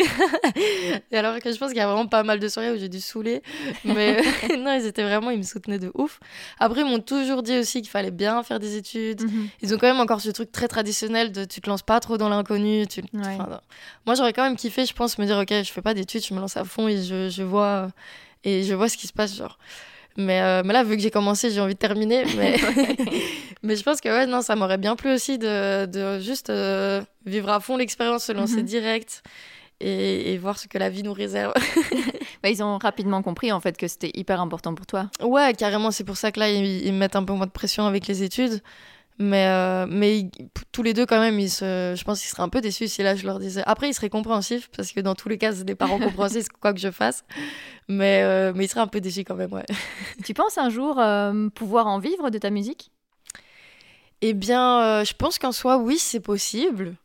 et 1.12 1.18
alors 1.18 1.40
que 1.40 1.52
je 1.52 1.58
pense 1.58 1.70
qu'il 1.70 1.78
y 1.78 1.82
a 1.82 1.88
vraiment 1.88 2.06
pas 2.06 2.22
mal 2.22 2.40
de 2.40 2.48
soirées 2.48 2.72
où 2.72 2.78
j'ai 2.78 2.90
dû 2.90 3.00
saouler. 3.00 3.42
Mais 3.84 4.22
non, 4.60 4.74
ils 4.74 4.86
étaient 4.86 5.02
vraiment, 5.04 5.32
ils 5.32 5.40
me 5.40 5.44
soutenaient 5.44 5.80
de 5.80 5.92
ouf. 5.96 6.20
Après, 6.60 6.82
ils 6.82 6.88
m'ont 6.88 7.00
toujours 7.00 7.42
dit 7.42 7.58
aussi 7.58 7.82
qu'il 7.82 7.90
fallait 7.90 8.12
bien 8.12 8.44
faire 8.44 8.60
des 8.60 8.76
études. 8.76 9.24
Mhm. 9.24 9.50
Ils 9.62 9.74
ont 9.74 9.78
quand 9.78 9.88
même 9.88 10.00
encore 10.00 10.22
ce 10.22 10.30
truc 10.30 10.52
très 10.52 10.68
traditionnel 10.68 11.32
de 11.32 11.46
tu 11.46 11.62
te 11.62 11.70
lances 11.70 11.82
pas 11.82 12.00
trop 12.00 12.18
dans 12.18 12.30
l'inconnu. 12.30 12.86
Tu... 12.86 13.02
moi, 13.14 14.16
j'aurais 14.16 14.34
quand 14.34 14.44
même 14.44 14.56
kiffé, 14.56 14.86
je 14.86 14.94
pense, 14.94 15.18
me 15.18 15.26
dire, 15.26 15.38
ok, 15.38 15.50
je 15.50 15.72
fais 15.72 15.82
pas 15.82 15.96
d'études, 15.96 16.24
je 16.24 16.34
me 16.36 16.40
lance 16.40 16.58
à 16.58 16.64
fond 16.64 16.88
et 16.88 17.02
je, 17.02 17.30
je 17.30 17.42
vois, 17.42 17.90
et 18.44 18.64
je 18.64 18.76
vois 18.76 18.88
ce 18.88 18.98
qui 18.98 19.08
se 19.08 19.14
passe, 19.14 19.36
genre. 19.36 19.58
Mais, 20.18 20.42
euh, 20.42 20.64
mais 20.66 20.74
là, 20.74 20.84
vu 20.84 20.98
que 20.98 21.02
j'ai 21.02 21.12
commencé, 21.12 21.50
j'ai 21.50 21.62
envie 21.62 21.76
de 21.76 21.80
terminer. 21.80 22.26
Mais, 22.36 22.58
mais 23.64 23.76
je 23.76 23.84
pense 23.84 24.02
que 24.02 24.10
ouais, 24.10 24.26
non, 24.26 24.42
ça 24.42 24.56
m'aurait 24.56 24.78
bien 24.78 24.96
plu 24.96 25.12
aussi 25.12 25.38
de, 25.38 25.86
de 25.86 26.20
juste 26.20 26.50
euh, 26.50 27.02
vivre 27.26 27.50
à 27.50 27.60
fond 27.60 27.78
l'expérience, 27.78 28.26
se 28.26 28.32
lancer 28.32 28.58
mhm. 28.58 28.64
direct 28.64 29.24
et, 29.80 30.34
et, 30.34 30.38
voir 30.38 30.60
ce 30.60 30.68
que 30.68 30.78
la 30.78 30.90
vie 30.90 31.04
nous 31.04 31.14
réserve. 31.14 31.54
bah, 32.44 32.50
ils 32.50 32.64
ont 32.64 32.78
rapidement 32.78 33.22
compris 33.22 33.52
en 33.52 33.60
fait 33.60 33.78
que 33.78 33.88
c'était 33.88 34.12
hyper 34.14 34.42
important 34.42 34.76
pour 34.76 34.86
toi. 34.86 35.10
Ouais, 35.22 35.54
carrément. 35.54 35.92
C'est 35.92 36.04
pour 36.04 36.18
ça 36.18 36.32
que 36.32 36.40
là, 36.40 36.50
ils, 36.50 36.86
ils, 36.86 36.94
mettent 36.94 37.16
un 37.16 37.24
peu 37.24 37.34
moins 37.34 37.46
de 37.46 37.52
pression 37.52 37.86
avec 37.86 38.08
les 38.08 38.24
études. 38.24 38.62
Mais, 39.22 39.48
euh, 39.48 39.86
mais 39.88 40.30
tous 40.72 40.82
les 40.82 40.94
deux, 40.94 41.06
quand 41.06 41.20
même, 41.20 41.40
ils 41.40 41.50
se, 41.50 41.94
je 41.96 42.04
pense 42.06 42.22
qu'ils 42.22 42.30
seraient 42.30 42.44
un 42.44 42.50
peu 42.50 42.62
déçus 42.62 42.88
si 42.88 43.04
là 43.04 43.16
je 43.16 43.26
leur 43.26 43.38
disais. 43.38 43.62
Après, 43.66 43.90
ils 43.90 43.94
seraient 43.94 44.10
compréhensifs, 44.10 44.70
parce 44.76 44.94
que 44.94 45.02
dans 45.02 45.14
tous 45.14 45.28
les 45.28 45.38
cas, 45.38 45.52
c'est 45.52 45.66
des 45.66 45.76
parents 45.76 46.00
compréhensifs, 46.00 46.48
quoi 46.62 46.74
que 46.74 46.80
je 46.80 46.90
fasse. 46.90 47.26
Mais, 47.90 48.22
euh, 48.24 48.54
mais 48.56 48.64
ils 48.64 48.68
seraient 48.70 48.80
un 48.80 48.88
peu 48.88 49.02
déçus 49.02 49.26
quand 49.26 49.36
même, 49.36 49.52
ouais. 49.52 49.66
Tu 50.24 50.34
penses 50.34 50.58
un 50.58 50.70
jour 50.70 51.00
euh, 51.00 51.50
pouvoir 51.50 51.88
en 51.88 52.00
vivre 52.00 52.30
de 52.30 52.38
ta 52.38 52.50
musique? 52.50 52.92
Eh 54.22 54.34
bien, 54.34 55.04
je 55.04 55.14
pense 55.14 55.40
qu'en 55.40 55.52
soi, 55.52 55.78
oui, 55.78 55.98
c'est 55.98 56.20
possible. 56.20 56.96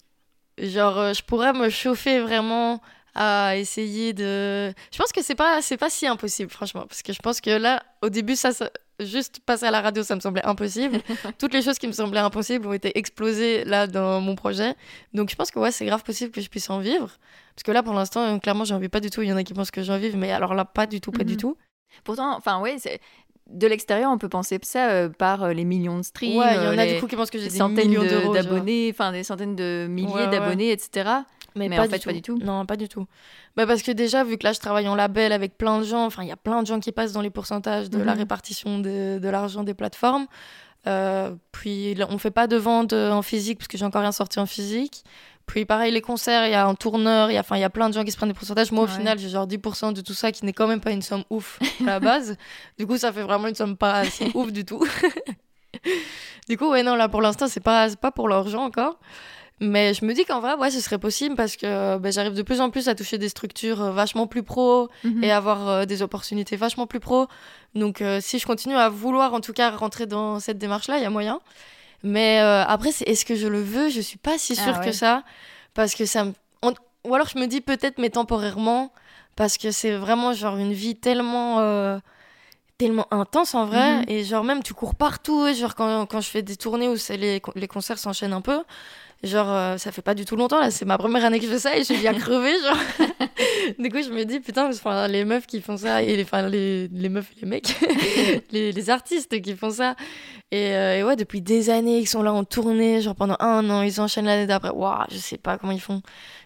Genre, 0.58 1.14
je 1.14 1.22
pourrais 1.22 1.52
me 1.52 1.68
chauffer 1.68 2.20
vraiment 2.20 2.80
à 3.14 3.56
essayer 3.56 4.12
de. 4.12 4.72
Je 4.92 4.98
pense 4.98 5.12
que 5.12 5.22
c'est 5.22 5.34
pas, 5.34 5.62
c'est 5.62 5.76
pas 5.76 5.90
si 5.90 6.06
impossible, 6.06 6.50
franchement. 6.50 6.86
Parce 6.88 7.02
que 7.02 7.12
je 7.12 7.20
pense 7.20 7.40
que 7.40 7.50
là, 7.50 7.82
au 8.02 8.08
début, 8.08 8.36
ça, 8.36 8.52
ça 8.52 8.70
juste 9.00 9.40
passer 9.40 9.66
à 9.66 9.70
la 9.70 9.80
radio, 9.80 10.02
ça 10.02 10.14
me 10.14 10.20
semblait 10.20 10.44
impossible. 10.44 10.98
Toutes 11.38 11.52
les 11.52 11.62
choses 11.62 11.78
qui 11.78 11.86
me 11.86 11.92
semblaient 11.92 12.20
impossibles 12.20 12.66
ont 12.66 12.72
été 12.72 12.96
explosées 12.98 13.64
là 13.64 13.86
dans 13.86 14.20
mon 14.20 14.34
projet. 14.34 14.74
Donc 15.12 15.30
je 15.30 15.36
pense 15.36 15.50
que 15.50 15.58
ouais, 15.58 15.72
c'est 15.72 15.86
grave 15.86 16.02
possible 16.02 16.30
que 16.30 16.40
je 16.40 16.48
puisse 16.48 16.70
en 16.70 16.78
vivre. 16.78 17.10
Parce 17.54 17.62
que 17.64 17.72
là, 17.72 17.82
pour 17.82 17.94
l'instant, 17.94 18.38
clairement, 18.38 18.64
j'en 18.64 18.78
vis 18.78 18.88
pas 18.88 19.00
du 19.00 19.10
tout. 19.10 19.22
Il 19.22 19.28
y 19.28 19.32
en 19.32 19.36
a 19.36 19.44
qui 19.44 19.54
pensent 19.54 19.70
que 19.70 19.82
j'en 19.82 19.98
vive, 19.98 20.16
mais 20.16 20.32
alors 20.32 20.54
là, 20.54 20.64
pas 20.64 20.86
du 20.86 21.00
tout, 21.00 21.12
pas 21.12 21.24
du 21.24 21.34
mhm. 21.34 21.40
tout. 21.40 21.56
Pourtant, 22.02 22.36
enfin, 22.36 22.62
c'est 22.78 23.00
de 23.50 23.66
l'extérieur, 23.66 24.10
on 24.10 24.18
peut 24.18 24.28
penser 24.28 24.58
ça 24.62 24.88
euh, 24.88 25.08
par 25.08 25.42
euh, 25.42 25.52
les 25.52 25.64
millions 25.64 25.98
de 25.98 26.02
streams. 26.02 26.38
Ouais, 26.38 26.54
il 26.54 26.62
y 26.62 26.66
en 26.66 26.78
a 26.78 26.86
du 26.86 27.00
coup 27.00 27.06
qui 27.06 27.16
pensent 27.16 27.30
que 27.30 27.38
j'ai 27.38 27.48
des 27.48 27.56
centaines 27.56 27.92
d'abonnés, 28.32 28.90
enfin 28.90 29.12
des 29.12 29.22
centaines 29.22 29.56
de 29.56 29.86
milliers 29.88 30.26
d'abonnés, 30.28 30.70
etc. 30.72 31.10
Mais, 31.56 31.66
en 31.78 31.84
fait, 31.84 32.04
pas 32.04 32.12
du 32.12 32.22
tout. 32.22 32.38
Non, 32.38 32.66
pas 32.66 32.76
du 32.76 32.88
tout. 32.88 33.06
Bah 33.56 33.64
parce 33.64 33.82
que 33.82 33.92
déjà, 33.92 34.24
vu 34.24 34.38
que 34.38 34.44
là, 34.44 34.52
je 34.52 34.58
travaille 34.58 34.88
en 34.88 34.96
label 34.96 35.30
avec 35.30 35.56
plein 35.56 35.78
de 35.78 35.84
gens, 35.84 36.04
enfin, 36.04 36.24
il 36.24 36.28
y 36.28 36.32
a 36.32 36.36
plein 36.36 36.62
de 36.62 36.66
gens 36.66 36.80
qui 36.80 36.90
passent 36.90 37.12
dans 37.12 37.20
les 37.20 37.30
pourcentages 37.30 37.90
de 37.90 37.98
la 37.98 38.14
mhm. 38.14 38.18
répartition 38.18 38.78
de, 38.80 39.20
de 39.20 39.28
l'argent 39.28 39.62
des 39.62 39.74
plateformes. 39.74 40.26
Euh, 40.88 41.30
puis, 41.52 41.96
on 42.08 42.18
fait 42.18 42.32
pas 42.32 42.48
de 42.48 42.56
vente 42.56 42.92
en 42.92 43.22
physique 43.22 43.58
parce 43.58 43.68
que 43.68 43.78
j'ai 43.78 43.84
encore 43.84 44.02
rien 44.02 44.10
sorti 44.10 44.40
en 44.40 44.46
physique. 44.46 45.04
Puis, 45.46 45.64
pareil, 45.64 45.92
les 45.92 46.00
concerts, 46.00 46.46
il 46.46 46.52
y 46.52 46.54
a 46.54 46.66
un 46.66 46.74
tourneur, 46.74 47.30
il 47.30 47.34
y 47.34 47.38
a, 47.38 47.44
il 47.52 47.58
y 47.58 47.64
a 47.64 47.70
plein 47.70 47.88
de 47.88 47.94
gens 47.94 48.04
qui 48.04 48.10
se 48.10 48.16
prennent 48.16 48.30
des 48.30 48.34
pourcentages. 48.34 48.72
Moi, 48.72 48.84
au 48.84 48.86
final, 48.86 49.18
j'ai 49.18 49.28
genre 49.28 49.46
10% 49.46 49.92
de 49.92 50.00
tout 50.00 50.14
ça 50.14 50.32
qui 50.32 50.44
n'est 50.44 50.52
quand 50.52 50.66
même 50.66 50.80
pas 50.80 50.90
une 50.90 51.02
somme 51.02 51.24
ouf 51.30 51.58
à 51.82 51.84
la 51.84 52.00
base. 52.00 52.36
du 52.78 52.86
coup, 52.86 52.96
ça 52.96 53.12
fait 53.12 53.22
vraiment 53.22 53.48
une 53.48 53.54
somme 53.54 53.76
pas 53.76 53.94
assez 53.94 54.30
ouf 54.34 54.52
du 54.52 54.64
tout. 54.64 54.84
du 56.48 56.56
coup, 56.56 56.70
ouais, 56.70 56.82
non, 56.82 56.94
là, 56.94 57.08
pour 57.08 57.20
l'instant, 57.20 57.46
c'est 57.46 57.60
pas, 57.62 57.88
pas 57.96 58.10
pour 58.10 58.28
l'argent 58.28 58.64
encore. 58.64 58.98
Mais 59.60 59.94
je 59.94 60.04
me 60.04 60.12
dis 60.14 60.24
qu'en 60.24 60.40
vrai, 60.40 60.54
ouais, 60.54 60.70
ce 60.70 60.80
serait 60.80 60.98
possible 60.98 61.36
parce 61.36 61.56
que 61.56 61.98
ben, 61.98 62.12
j'arrive 62.12 62.34
de 62.34 62.42
plus 62.42 62.60
en 62.60 62.70
plus 62.70 62.88
à 62.88 62.94
toucher 62.94 63.18
des 63.18 63.28
structures 63.28 63.82
euh, 63.82 63.92
vachement 63.92 64.26
plus 64.26 64.42
pro 64.42 64.88
mhm. 65.04 65.22
et 65.22 65.30
avoir 65.30 65.68
euh, 65.68 65.84
des 65.84 66.02
opportunités 66.02 66.56
vachement 66.56 66.86
plus 66.86 67.00
pro. 67.00 67.28
Donc, 67.74 68.00
euh, 68.00 68.18
si 68.20 68.38
je 68.38 68.46
continue 68.46 68.74
à 68.74 68.88
vouloir, 68.88 69.32
en 69.32 69.40
tout 69.40 69.52
cas, 69.52 69.70
rentrer 69.70 70.06
dans 70.06 70.40
cette 70.40 70.58
démarche-là, 70.58 70.98
il 70.98 71.02
y 71.02 71.06
a 71.06 71.10
moyen. 71.10 71.40
Mais 72.04 72.38
après, 72.38 72.92
c'est 72.92 73.08
est-ce 73.08 73.24
que 73.24 73.34
je 73.34 73.48
le 73.48 73.62
veux? 73.62 73.88
Je 73.88 74.00
suis 74.00 74.18
pas 74.18 74.38
si 74.38 74.54
sûre 74.54 74.76
ah 74.76 74.84
que 74.84 74.92
ça. 74.92 75.24
Parce 75.74 75.94
que 75.94 76.06
ça 76.06 76.24
me... 76.24 76.32
Ou 77.06 77.14
alors, 77.14 77.28
je 77.28 77.38
me 77.38 77.46
dis 77.46 77.60
peut-être, 77.60 77.98
mais 77.98 78.08
temporairement, 78.08 78.92
parce 79.36 79.58
que 79.58 79.70
c'est 79.70 79.94
vraiment 79.94 80.32
genre 80.32 80.56
une 80.56 80.72
vie 80.72 80.96
tellement 80.96 82.00
tellement 82.78 83.06
intense 83.12 83.54
en 83.54 83.66
vrai 83.66 83.98
mhm. 83.98 84.04
et 84.08 84.24
genre 84.24 84.42
même 84.42 84.62
tu 84.62 84.74
cours 84.74 84.94
partout 84.94 85.52
genre 85.54 85.74
quand, 85.74 86.06
quand 86.06 86.20
je 86.20 86.28
fais 86.28 86.42
des 86.42 86.56
tournées 86.56 86.88
où 86.88 86.96
les, 87.10 87.40
les 87.54 87.68
concerts 87.68 87.98
s'enchaînent 87.98 88.32
un 88.32 88.40
peu 88.40 88.64
Genre, 89.22 89.50
euh, 89.50 89.78
ça 89.78 89.90
fait 89.90 90.02
pas 90.02 90.14
du 90.14 90.26
tout 90.26 90.36
longtemps, 90.36 90.60
là, 90.60 90.70
c'est 90.70 90.84
ma 90.84 90.98
première 90.98 91.24
année 91.24 91.38
que 91.38 91.46
je 91.46 91.50
fais 91.50 91.58
ça 91.58 91.76
et 91.76 91.78
je 91.78 91.84
suis 91.84 91.96
bien 91.96 92.12
crevée, 92.18 92.60
genre. 92.60 93.08
du 93.78 93.88
coup, 93.88 94.02
je 94.02 94.10
me 94.10 94.24
dis, 94.24 94.40
putain, 94.40 94.70
les 95.08 95.24
meufs 95.24 95.46
qui 95.46 95.62
font 95.62 95.78
ça, 95.78 96.02
et 96.02 96.16
les, 96.16 96.26
les, 96.50 96.88
les 96.88 97.08
meufs 97.08 97.30
et 97.32 97.40
les 97.40 97.46
mecs, 97.46 97.74
les, 98.50 98.72
les, 98.72 98.90
artistes 98.90 99.40
qui 99.40 99.54
font 99.56 99.70
ça. 99.70 99.96
Et, 100.50 100.74
euh, 100.74 100.98
et, 100.98 101.04
ouais, 101.04 101.16
depuis 101.16 101.40
des 101.40 101.70
années, 101.70 101.98
ils 101.98 102.06
sont 102.06 102.22
là 102.22 102.34
en 102.34 102.44
tournée, 102.44 103.00
genre 103.00 103.14
pendant 103.14 103.36
un 103.40 103.68
an, 103.70 103.80
ils 103.80 103.98
enchaînent 103.98 104.26
l'année 104.26 104.46
d'après. 104.46 104.70
Waouh, 104.70 105.04
je 105.10 105.16
sais 105.16 105.38
pas 105.38 105.56
comment 105.56 105.72
ils 105.72 105.80
font. 105.80 106.02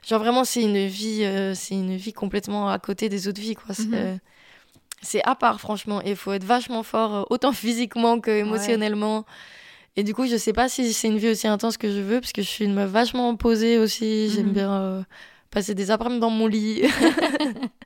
Genre, 0.07 0.20
vraiment, 0.20 0.44
c'est 0.44 0.62
une 0.62 0.87
vie, 0.87 1.24
euh, 1.24 1.54
c'est 1.54 1.74
une 1.74 1.96
vie 1.96 2.12
complètement 2.12 2.70
à 2.70 2.78
côté 2.78 3.09
des 3.09 3.26
autres 3.26 3.40
vies, 3.40 3.57
quoi. 3.57 3.74
C'est. 3.74 3.87
Mhm. 3.87 4.18
c'est 5.02 5.22
à 5.24 5.35
part, 5.35 5.61
franchement. 5.61 6.00
Et 6.04 6.11
il 6.11 6.16
faut 6.16 6.33
être 6.33 6.44
vachement 6.44 6.85
fort, 6.85 7.26
autant 7.31 7.52
physiquement 7.52 8.20
que 8.20 8.31
émotionnellement. 8.31 9.24
Et 9.98 10.04
du 10.04 10.14
coup, 10.14 10.28
je 10.28 10.37
sais 10.37 10.52
pas 10.52 10.68
si 10.68 10.92
c'est 10.92 11.08
une 11.08 11.18
vie 11.18 11.30
aussi 11.30 11.48
intense 11.48 11.76
que 11.76 11.90
je 11.90 11.98
veux, 11.98 12.20
parce 12.20 12.30
que 12.30 12.40
je 12.40 12.46
suis 12.46 12.64
une 12.64 12.72
meuf 12.72 12.88
vachement 12.88 13.34
posée 13.34 13.78
aussi. 13.78 14.30
J'aime 14.30 14.46
mhm. 14.46 14.52
bien 14.52 14.72
euh, 14.72 15.02
passer 15.50 15.74
des 15.74 15.90
après-midi 15.90 16.20
dans 16.20 16.30
mon 16.30 16.46
lit. 16.46 16.82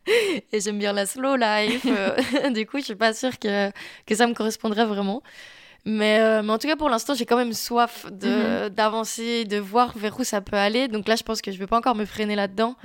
et 0.53 0.61
j'aime 0.61 0.79
bien 0.79 0.93
la 0.93 1.07
slow 1.07 1.37
life. 1.37 1.87
Euh, 1.87 2.51
du 2.55 2.67
coup, 2.67 2.81
je 2.81 2.85
suis 2.85 2.97
pas 2.97 3.15
sûre 3.15 3.39
que, 3.39 3.71
que 4.05 4.15
ça 4.15 4.27
me 4.27 4.35
correspondrait 4.35 4.85
vraiment. 4.85 5.23
Mais, 5.87 6.21
euh, 6.21 6.43
mais 6.43 6.53
en 6.53 6.59
tout 6.59 6.69
cas, 6.69 6.77
pour 6.77 6.91
l'instant, 6.91 7.15
j'ai 7.15 7.25
quand 7.25 7.39
même 7.39 7.55
soif 7.55 8.05
de, 8.13 8.65
mhm. 8.65 8.69
d'avancer, 8.69 9.47
de 9.47 9.57
voir 9.57 9.97
vers 9.97 10.21
où 10.21 10.23
ça 10.23 10.43
peut 10.43 10.59
aller. 10.59 10.89
Donc 10.89 11.09
là, 11.09 11.17
je 11.17 11.23
pense 11.23 11.41
que 11.41 11.51
je 11.51 11.57
vais 11.57 11.67
pas 11.67 11.79
encore 11.79 11.95
me 11.95 12.05
freiner 12.05 12.37
là-dedans. 12.37 12.77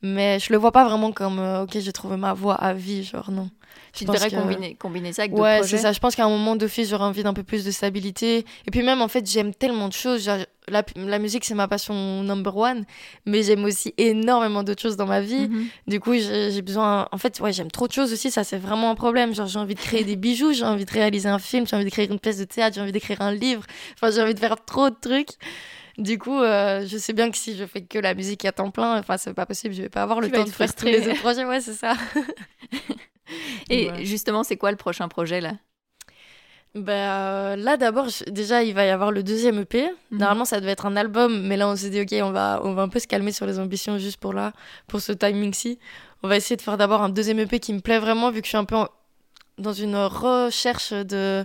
Mais 0.00 0.38
je 0.38 0.50
le 0.54 0.58
vois 0.58 0.72
pas 0.72 0.86
vraiment 0.86 1.12
comme, 1.12 1.38
ok, 1.38 1.78
j'ai 1.78 1.92
trouvé 1.92 2.16
ma 2.16 2.32
voie 2.32 2.54
à 2.54 2.72
vie, 2.72 3.04
genre 3.04 3.30
non. 3.30 3.50
Tu 3.92 4.04
devrais 4.04 4.30
combiner, 4.30 4.74
combiner 4.76 5.12
ça 5.12 5.22
avec 5.22 5.32
d'autres 5.32 5.42
ouais, 5.42 5.62
c'est 5.64 5.78
ça. 5.78 5.92
Je 5.92 5.98
pense 5.98 6.14
qu'à 6.14 6.24
un 6.24 6.28
moment 6.28 6.56
d'office, 6.56 6.88
j'aurais 6.90 7.04
envie 7.04 7.22
d'un 7.22 7.34
peu 7.34 7.42
plus 7.42 7.64
de 7.64 7.70
stabilité. 7.70 8.38
Et 8.66 8.70
puis 8.70 8.82
même, 8.82 9.02
en 9.02 9.08
fait, 9.08 9.28
j'aime 9.28 9.54
tellement 9.54 9.88
de 9.88 9.92
choses. 9.92 10.30
La, 10.68 10.84
la 10.94 11.18
musique, 11.18 11.44
c'est 11.44 11.54
ma 11.54 11.66
passion 11.66 12.22
number 12.22 12.56
one. 12.56 12.84
Mais 13.26 13.42
j'aime 13.42 13.64
aussi 13.64 13.92
énormément 13.98 14.62
d'autres 14.62 14.82
choses 14.82 14.96
dans 14.96 15.06
ma 15.06 15.20
vie. 15.20 15.48
Mhm. 15.48 15.66
Du 15.88 16.00
coup, 16.00 16.14
j'ai 16.14 16.62
besoin... 16.62 17.08
En 17.10 17.18
fait, 17.18 17.40
ouais, 17.40 17.52
j'aime 17.52 17.70
trop 17.70 17.88
de 17.88 17.92
choses 17.92 18.12
aussi. 18.12 18.30
Ça, 18.30 18.44
c'est 18.44 18.58
vraiment 18.58 18.90
un 18.90 18.94
problème. 18.94 19.34
Genre, 19.34 19.46
j'ai 19.46 19.58
envie 19.58 19.74
de 19.74 19.80
créer 19.80 20.04
des 20.04 20.16
bijoux, 20.16 20.52
j'ai 20.52 20.64
envie 20.64 20.84
de 20.84 20.92
réaliser 20.92 21.28
un 21.28 21.38
film, 21.38 21.66
j'ai 21.66 21.74
envie 21.74 21.84
de 21.84 21.90
créer 21.90 22.08
une 22.08 22.20
pièce 22.20 22.38
de 22.38 22.44
théâtre, 22.44 22.76
j'ai 22.76 22.80
envie 22.80 22.92
d'écrire 22.92 23.20
un 23.20 23.32
livre. 23.32 23.64
Enfin, 23.94 24.12
j'ai 24.12 24.22
envie 24.22 24.34
de 24.34 24.40
faire 24.40 24.64
trop 24.64 24.90
de 24.90 24.96
trucs. 25.00 25.30
Du 25.98 26.18
coup, 26.18 26.40
euh, 26.40 26.86
je 26.86 26.96
sais 26.96 27.12
bien 27.12 27.30
que 27.30 27.36
si 27.36 27.56
je 27.56 27.66
fais 27.66 27.82
que 27.82 27.98
la 27.98 28.14
musique 28.14 28.44
à 28.46 28.52
temps 28.52 28.70
plein, 28.70 28.98
enfin, 28.98 29.18
c'est 29.18 29.34
pas 29.34 29.44
possible. 29.44 29.74
Je 29.74 29.82
vais 29.82 29.88
pas 29.90 30.02
avoir 30.02 30.20
le 30.20 30.30
temps 30.30 30.44
de 30.44 30.48
faire 30.48 30.74
tous 30.74 30.86
les 30.86 31.06
autres 31.06 31.20
projets. 31.20 31.44
Ouais, 31.44 31.60
c'est 31.60 31.74
ça. 31.74 31.94
Et 33.68 34.04
justement, 34.04 34.42
c'est 34.42 34.56
quoi 34.56 34.70
le 34.70 34.76
prochain 34.76 35.08
projet 35.08 35.40
là? 35.40 35.52
Bah, 36.76 37.56
là 37.56 37.76
d'abord 37.76 38.06
déjà 38.28 38.62
il 38.62 38.74
va 38.74 38.86
y 38.86 38.90
avoir 38.90 39.10
le 39.10 39.24
deuxième 39.24 39.58
EP 39.58 39.90
mhm. 40.12 40.18
normalement 40.18 40.44
ça 40.44 40.60
devait 40.60 40.70
être 40.70 40.86
un 40.86 40.94
album 40.94 41.42
mais 41.42 41.56
là 41.56 41.66
on 41.66 41.74
s'est 41.74 41.90
dit 41.90 42.00
ok 42.00 42.14
on 42.22 42.30
va 42.30 42.60
on 42.62 42.74
va 42.74 42.82
un 42.82 42.88
peu 42.88 43.00
se 43.00 43.08
calmer 43.08 43.32
sur 43.32 43.44
les 43.44 43.58
ambitions 43.58 43.98
juste 43.98 44.18
pour 44.18 44.32
là 44.32 44.52
pour 44.86 45.00
ce 45.00 45.10
timing 45.10 45.52
ci 45.52 45.80
on 46.22 46.28
va 46.28 46.36
essayer 46.36 46.54
de 46.54 46.62
faire 46.62 46.76
d'abord 46.76 47.02
un 47.02 47.08
deuxième 47.08 47.40
EP 47.40 47.58
qui 47.58 47.72
me 47.72 47.80
plaît 47.80 47.98
vraiment 47.98 48.30
vu 48.30 48.40
que 48.40 48.46
je 48.46 48.50
suis 48.50 48.56
un 48.56 48.64
peu 48.64 48.76
dans 49.58 49.72
une 49.72 49.96
recherche 49.96 50.92
de 50.92 51.44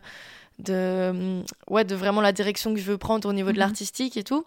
de 0.60 1.42
ouais 1.72 1.86
de 1.86 1.96
vraiment 1.96 2.22
la 2.22 2.32
direction 2.32 2.76
que 2.76 2.80
je 2.80 2.86
veux 2.86 3.00
prendre 3.00 3.28
au 3.28 3.34
niveau 3.34 3.50
de 3.50 3.56
mhm. 3.56 3.62
l'artistique 3.62 4.18
et 4.18 4.24
tout 4.24 4.46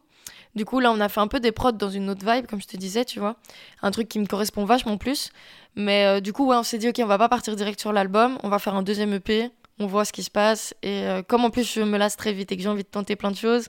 du 0.54 0.64
coup, 0.64 0.80
là, 0.80 0.90
on 0.92 1.00
a 1.00 1.08
fait 1.08 1.20
un 1.20 1.28
peu 1.28 1.40
des 1.40 1.52
prods 1.52 1.72
dans 1.72 1.90
une 1.90 2.10
autre 2.10 2.24
vibe, 2.30 2.46
comme 2.46 2.60
je 2.60 2.66
te 2.66 2.76
disais, 2.76 3.04
tu 3.04 3.20
vois. 3.20 3.36
Un 3.82 3.90
truc 3.90 4.08
qui 4.08 4.18
me 4.18 4.26
correspond 4.26 4.64
vachement 4.64 4.96
plus. 4.96 5.30
Mais 5.76 6.04
euh, 6.06 6.20
du 6.20 6.32
coup, 6.32 6.46
ouais, 6.46 6.56
on 6.56 6.62
s'est 6.62 6.78
dit, 6.78 6.88
ok, 6.88 6.96
on 7.02 7.06
va 7.06 7.18
pas 7.18 7.28
partir 7.28 7.54
direct 7.54 7.80
sur 7.80 7.92
l'album, 7.92 8.38
on 8.42 8.48
va 8.48 8.58
faire 8.58 8.74
un 8.74 8.82
deuxième 8.82 9.12
EP, 9.12 9.50
on 9.78 9.86
voit 9.86 10.04
ce 10.04 10.12
qui 10.12 10.22
se 10.22 10.30
passe. 10.30 10.74
Et 10.82 11.04
euh, 11.06 11.22
comme 11.22 11.44
en 11.44 11.50
plus, 11.50 11.72
je 11.72 11.80
me 11.80 11.98
lasse 11.98 12.16
très 12.16 12.32
vite 12.32 12.50
et 12.50 12.56
que 12.56 12.62
j'ai 12.62 12.68
envie 12.68 12.82
de 12.82 12.88
tenter 12.88 13.14
plein 13.14 13.30
de 13.30 13.36
choses, 13.36 13.68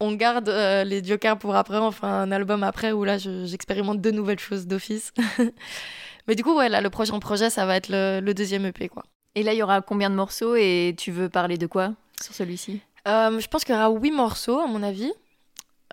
on 0.00 0.12
garde 0.14 0.48
euh, 0.48 0.82
les 0.82 1.04
jokers 1.04 1.38
pour 1.38 1.54
après, 1.54 1.78
on 1.78 1.90
fera 1.92 2.20
un 2.20 2.32
album 2.32 2.62
après 2.62 2.90
où 2.92 3.04
là, 3.04 3.18
j'expérimente 3.18 4.00
de 4.00 4.10
nouvelles 4.10 4.38
choses 4.38 4.66
d'office. 4.66 5.12
Mais 6.26 6.34
du 6.34 6.42
coup, 6.42 6.56
ouais, 6.56 6.68
là, 6.68 6.80
le 6.80 6.90
prochain 6.90 7.18
projet, 7.18 7.50
ça 7.50 7.66
va 7.66 7.76
être 7.76 7.88
le, 7.88 8.20
le 8.20 8.34
deuxième 8.34 8.64
EP, 8.66 8.88
quoi. 8.88 9.04
Et 9.34 9.42
là, 9.42 9.52
il 9.52 9.58
y 9.58 9.62
aura 9.62 9.80
combien 9.82 10.10
de 10.10 10.16
morceaux 10.16 10.56
et 10.56 10.94
tu 10.98 11.12
veux 11.12 11.28
parler 11.28 11.56
de 11.56 11.66
quoi 11.66 11.92
sur 12.20 12.34
celui-ci? 12.34 12.80
Je 13.06 13.46
pense 13.46 13.64
qu'il 13.64 13.74
y 13.74 13.78
aura 13.78 13.90
huit 13.90 14.10
morceaux, 14.10 14.58
à 14.58 14.66
mon 14.66 14.82
avis. 14.82 15.12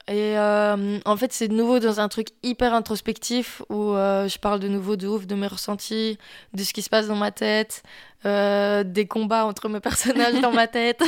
Et 0.09 0.37
euh, 0.37 0.99
en 1.03 1.17
fait, 1.17 1.33
c'est 1.33 1.49
de 1.49 1.53
nouveau 1.53 1.79
dans 1.79 1.99
un 1.99 2.07
truc 2.07 2.29
hyper 2.41 2.73
introspectif 2.73 3.61
où 3.69 3.91
euh, 3.91 4.29
je 4.29 4.39
parle 4.39 4.61
de 4.61 4.69
nouveau 4.69 4.95
de 4.95 5.05
ouf 5.05 5.27
de 5.27 5.35
mes 5.35 5.47
ressentis, 5.47 6.17
de 6.53 6.63
ce 6.63 6.71
qui 6.71 6.81
se 6.81 6.89
passe 6.89 7.07
dans 7.07 7.15
ma 7.15 7.31
tête, 7.31 7.83
euh, 8.25 8.85
des 8.85 9.05
combats 9.05 9.45
entre 9.45 9.67
mes 9.67 9.79
personnages 9.81 10.39
dans 10.39 10.53
ma 10.53 10.67
tête. 10.67 11.03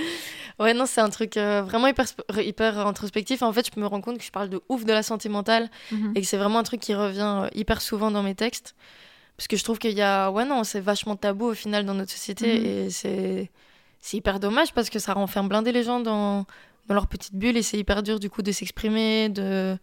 ouais, 0.58 0.74
non, 0.74 0.84
c'est 0.84 1.00
un 1.00 1.08
truc 1.08 1.36
vraiment 1.36 1.86
hyper, 1.86 2.04
hyper 2.36 2.86
introspectif. 2.86 3.40
En 3.40 3.52
fait, 3.52 3.66
je 3.74 3.80
me 3.80 3.86
rends 3.86 4.02
compte 4.02 4.18
que 4.18 4.24
je 4.24 4.32
parle 4.32 4.50
de 4.50 4.60
ouf 4.68 4.84
de 4.84 4.92
la 4.92 5.02
santé 5.02 5.30
mentale 5.30 5.70
mhm. 5.90 6.12
et 6.14 6.20
que 6.20 6.26
c'est 6.26 6.36
vraiment 6.36 6.58
un 6.58 6.64
truc 6.64 6.80
qui 6.80 6.94
revient 6.94 7.48
hyper 7.54 7.80
souvent 7.80 8.10
dans 8.10 8.22
mes 8.22 8.34
textes. 8.34 8.74
Parce 9.38 9.48
que 9.48 9.56
je 9.56 9.64
trouve 9.64 9.78
qu'il 9.78 9.92
y 9.92 10.02
a. 10.02 10.30
Ouais, 10.30 10.44
non, 10.44 10.64
c'est 10.64 10.80
vachement 10.80 11.16
tabou 11.16 11.46
au 11.46 11.54
final 11.54 11.86
dans 11.86 11.94
notre 11.94 12.12
société 12.12 12.58
mhm. 12.58 12.66
et 12.66 12.90
c'est. 12.90 13.50
C'est 14.06 14.18
hyper 14.18 14.38
dommage 14.38 14.74
parce 14.74 14.90
que 14.90 14.98
ça 14.98 15.14
renferme 15.14 15.48
blindé 15.48 15.72
les 15.72 15.82
gens 15.82 15.98
dans, 15.98 16.44
dans 16.86 16.94
leur 16.94 17.06
petite 17.06 17.34
bulle 17.34 17.56
et 17.56 17.62
c'est 17.62 17.78
hyper 17.78 18.02
dur 18.02 18.20
du 18.20 18.28
coup 18.28 18.42
de 18.42 18.52
s'exprimer 18.52 19.28
de 19.28 19.76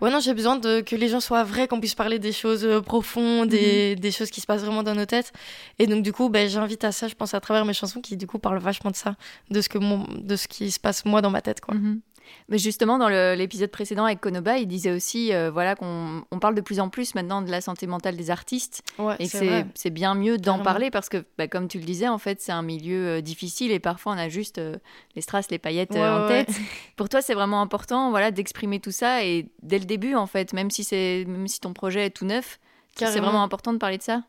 ouais 0.00 0.10
non 0.10 0.20
j'ai 0.20 0.34
besoin 0.34 0.56
de 0.56 0.80
que 0.80 0.96
les 0.96 1.08
gens 1.08 1.20
soient 1.20 1.44
vrais 1.44 1.68
qu'on 1.68 1.80
puisse 1.80 1.94
parler 1.94 2.18
des 2.18 2.32
choses 2.32 2.64
euh, 2.64 2.80
profondes 2.80 3.52
et 3.52 3.94
mhm. 3.94 4.00
des 4.00 4.10
choses 4.10 4.30
qui 4.30 4.40
se 4.40 4.46
passent 4.46 4.62
vraiment 4.62 4.82
dans 4.82 4.94
nos 4.94 5.06
têtes 5.06 5.32
et 5.78 5.86
donc 5.86 6.02
du 6.02 6.12
coup 6.12 6.28
ben, 6.28 6.48
j'invite 6.48 6.84
à 6.84 6.92
ça 6.92 7.08
je 7.08 7.14
pense 7.14 7.34
à 7.34 7.40
travers 7.40 7.64
mes 7.64 7.74
chansons 7.74 8.00
qui 8.00 8.16
du 8.16 8.26
coup 8.26 8.38
parlent 8.38 8.60
vachement 8.60 8.90
de 8.90 8.96
ça 8.96 9.16
de 9.50 9.60
ce 9.60 9.68
que 9.68 9.78
mon... 9.78 10.06
de 10.08 10.36
ce 10.36 10.48
qui 10.48 10.70
se 10.70 10.80
passe 10.80 11.04
moi 11.04 11.20
dans 11.20 11.30
ma 11.30 11.42
tête 11.42 11.60
quoi 11.60 11.74
mhm. 11.74 12.00
Mais 12.48 12.58
justement, 12.58 12.98
dans 12.98 13.08
l'épisode 13.08 13.70
précédent 13.70 14.04
avec 14.04 14.20
Konoba, 14.20 14.58
il 14.58 14.66
disait 14.66 14.92
aussi 14.92 15.32
euh, 15.32 15.50
voilà, 15.50 15.74
qu'on 15.74 16.24
on 16.30 16.38
parle 16.38 16.54
de 16.54 16.60
plus 16.60 16.80
en 16.80 16.88
plus 16.88 17.14
maintenant 17.14 17.42
de 17.42 17.50
la 17.50 17.60
santé 17.60 17.86
mentale 17.86 18.16
des 18.16 18.30
artistes. 18.30 18.82
Et 19.18 19.28
que 19.28 19.64
c'est 19.74 19.90
bien 19.90 20.14
mieux 20.14 20.38
d'en 20.38 20.58
parler 20.60 20.90
parce 20.90 21.08
que, 21.08 21.24
bah, 21.36 21.48
comme 21.48 21.68
tu 21.68 21.78
le 21.78 21.84
disais, 21.84 22.08
en 22.08 22.18
fait, 22.18 22.40
c'est 22.40 22.52
un 22.52 22.62
milieu 22.62 23.06
euh, 23.06 23.20
difficile 23.20 23.70
et 23.70 23.78
parfois 23.78 24.12
on 24.12 24.18
a 24.18 24.28
juste 24.28 24.58
euh, 24.58 24.76
les 25.14 25.22
strass, 25.22 25.50
les 25.50 25.58
paillettes 25.58 25.96
en 25.96 26.26
tête. 26.28 26.50
Pour 26.96 27.08
toi, 27.08 27.20
c'est 27.22 27.34
vraiment 27.34 27.60
important 27.60 28.10
voilà, 28.10 28.30
d'exprimer 28.30 28.80
tout 28.80 28.92
ça 28.92 29.24
et 29.24 29.48
dès 29.62 29.78
le 29.78 29.84
début, 29.84 30.14
en 30.14 30.26
fait, 30.26 30.52
même 30.52 30.70
si, 30.70 30.86
même 31.26 31.48
si 31.48 31.60
ton 31.60 31.72
projet 31.72 32.06
est 32.06 32.10
tout 32.10 32.24
neuf, 32.24 32.58
c'est 32.96 33.20
vraiment 33.20 33.42
important 33.42 33.72
de 33.72 33.78
parler 33.78 33.98
de 33.98 34.02
ça? 34.02 34.22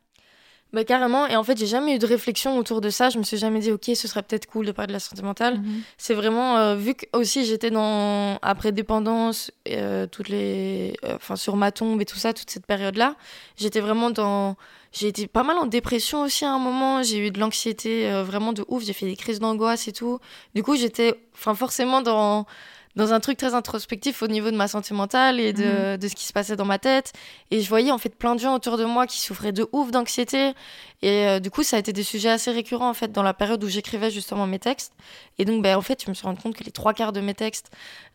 Bah, 0.72 0.84
carrément. 0.84 1.26
Et 1.28 1.36
en 1.36 1.43
fait, 1.43 1.57
j'ai 1.57 1.65
jamais 1.65 1.95
eu 1.95 1.99
de 1.99 2.05
réflexion 2.05 2.57
autour 2.57 2.80
de 2.80 2.89
ça. 2.89 3.09
Je 3.09 3.17
me 3.17 3.24
suis 3.24 3.38
jamais 3.38 3.59
dit, 3.59 3.72
ok, 3.72 3.86
ce 3.95 4.07
serait 4.07 4.22
peut-être 4.22 4.45
cool 4.45 4.65
de 4.67 4.72
parler 4.72 4.89
de 4.89 4.93
la 4.93 4.99
santé 4.99 5.22
mentale. 5.24 5.59
Mhm. 5.59 5.82
C'est 5.97 6.13
vraiment, 6.13 6.57
euh, 6.57 6.76
vu 6.76 6.93
que 6.93 7.05
aussi 7.13 7.45
j'étais 7.45 7.72
dans, 7.72 8.38
après 8.41 8.72
dépendance, 8.72 9.51
euh, 9.70 10.05
toutes 10.05 10.30
les, 10.30 10.93
euh, 11.03 11.15
enfin, 11.15 11.36
sur 11.36 11.55
ma 11.55 11.72
tombe 11.72 11.99
et 12.01 12.05
tout 12.05 12.17
ça, 12.17 12.34
toute 12.34 12.51
cette 12.51 12.67
période-là, 12.67 13.15
j'étais 13.57 13.80
vraiment 13.80 14.11
dans, 14.11 14.57
j'ai 14.91 15.07
été 15.07 15.26
pas 15.28 15.43
mal 15.43 15.57
en 15.57 15.65
dépression 15.65 16.22
aussi 16.22 16.45
à 16.45 16.51
un 16.51 16.59
moment. 16.59 17.01
J'ai 17.01 17.17
eu 17.17 17.32
de 17.32 17.39
l'anxiété 17.39 18.09
vraiment 18.24 18.53
de 18.53 18.63
ouf. 18.67 18.84
J'ai 18.84 18.93
fait 18.93 19.05
des 19.05 19.15
crises 19.15 19.39
d'angoisse 19.39 19.88
et 19.88 19.91
tout. 19.91 20.20
Du 20.55 20.63
coup, 20.63 20.76
j'étais, 20.76 21.15
enfin, 21.34 21.55
forcément 21.55 22.01
dans, 22.01 22.45
dans 22.95 23.13
un 23.13 23.19
truc 23.19 23.37
très 23.37 23.53
introspectif 23.53 24.21
au 24.23 24.27
niveau 24.27 24.51
de 24.51 24.55
ma 24.55 24.67
santé 24.67 24.93
mentale 24.93 25.39
et 25.39 25.53
de, 25.53 25.93
mhm. 25.93 25.97
de, 25.97 26.07
ce 26.07 26.15
qui 26.15 26.25
se 26.25 26.33
passait 26.33 26.55
dans 26.55 26.65
ma 26.65 26.79
tête. 26.79 27.13
Et 27.51 27.61
je 27.61 27.69
voyais 27.69 27.91
en 27.91 27.97
fait 27.97 28.15
plein 28.15 28.35
de 28.35 28.39
gens 28.39 28.55
autour 28.55 28.77
de 28.77 28.85
moi 28.85 29.05
qui 29.05 29.19
souffraient 29.19 29.51
de 29.51 29.67
ouf 29.71 29.91
d'anxiété. 29.91 30.53
Et 31.01 31.27
euh, 31.27 31.39
du 31.39 31.51
coup, 31.51 31.63
ça 31.63 31.75
a 31.75 31.79
été 31.79 31.93
des 31.93 32.03
sujets 32.03 32.29
assez 32.29 32.51
récurrents 32.51 32.89
en 32.89 32.93
fait 32.93 33.11
dans 33.11 33.23
la 33.23 33.33
période 33.33 33.63
où 33.63 33.67
j'écrivais 33.67 34.09
justement 34.09 34.47
mes 34.47 34.59
textes. 34.59 34.93
Et 35.37 35.45
donc, 35.45 35.61
ben, 35.61 35.77
en 35.77 35.81
fait, 35.81 36.03
je 36.03 36.09
me 36.09 36.13
suis 36.13 36.25
rendu 36.25 36.41
compte 36.41 36.55
que 36.55 36.63
les 36.63 36.71
trois 36.71 36.93
quarts 36.93 37.13
de 37.13 37.21
mes 37.21 37.35
textes 37.35 37.71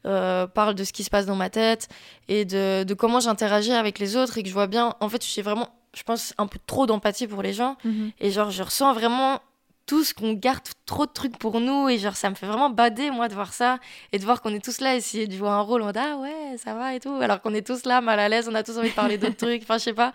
euh, 0.07 0.47
parlent 0.47 0.75
de 0.75 0.85
ce 0.85 0.93
qui 0.93 1.05
se 1.05 1.11
passe 1.11 1.27
dans 1.27 1.37
ma 1.37 1.51
tête 1.51 1.89
et 2.29 2.45
de, 2.45 2.85
de 2.85 2.95
comment 2.95 3.20
j'interagis 3.20 3.72
avec 3.72 3.99
les 3.99 4.16
autres 4.16 4.39
et 4.39 4.43
que 4.43 4.49
je 4.49 4.55
vois 4.55 4.66
bien, 4.66 4.97
en 5.01 5.09
fait, 5.09 5.25
j'ai 5.25 5.43
vraiment, 5.43 5.68
je 5.95 6.03
pense, 6.03 6.35
un 6.37 6.47
peu 6.47 6.59
trop 6.66 6.87
d'empathie 6.87 7.27
pour 7.27 7.43
les 7.43 7.53
gens. 7.53 7.77
Mhm. 7.85 8.11
Et 8.20 8.31
genre, 8.31 8.51
je 8.51 8.62
ressens 8.62 8.93
vraiment 8.93 9.41
tous 9.87 10.12
qu'on 10.12 10.32
garde 10.32 10.62
trop 10.87 11.07
de 11.07 11.11
trucs 11.12 11.39
pour 11.39 11.61
nous 11.61 11.89
et 11.89 11.99
genre 11.99 12.16
ça 12.16 12.30
me 12.30 12.35
fait 12.35 12.47
vraiment 12.47 12.70
bader 12.70 13.11
moi 13.11 13.28
de 13.28 13.35
voir 13.35 13.53
ça 13.53 13.78
et 14.12 14.18
de 14.18 14.24
voir 14.24 14.41
qu'on 14.41 14.55
est 14.55 14.64
tous 14.64 14.80
là 14.80 14.97
essayer 14.97 15.26
de 15.26 15.37
jouer 15.37 15.49
un 15.49 15.61
rôle 15.61 15.82
en 15.82 15.87
mode 15.87 15.97
ah 15.97 16.16
ouais 16.16 16.57
ça 16.57 16.74
va 16.74 16.95
et 16.95 17.01
tout 17.01 17.14
alors 17.20 17.41
qu'on 17.41 17.55
est 17.55 17.66
tous 17.66 17.85
là 17.85 18.01
mal 18.01 18.18
à 18.18 18.28
l'aise 18.28 18.49
on 18.51 18.55
a 18.55 18.62
tous 18.62 18.78
envie 18.78 18.91
de 18.91 18.95
parler 18.95 19.18
d'autres 19.18 19.37
trucs 19.47 19.62
enfin 19.62 19.78
je 19.78 19.85
sais 19.85 19.93
pas 19.93 20.12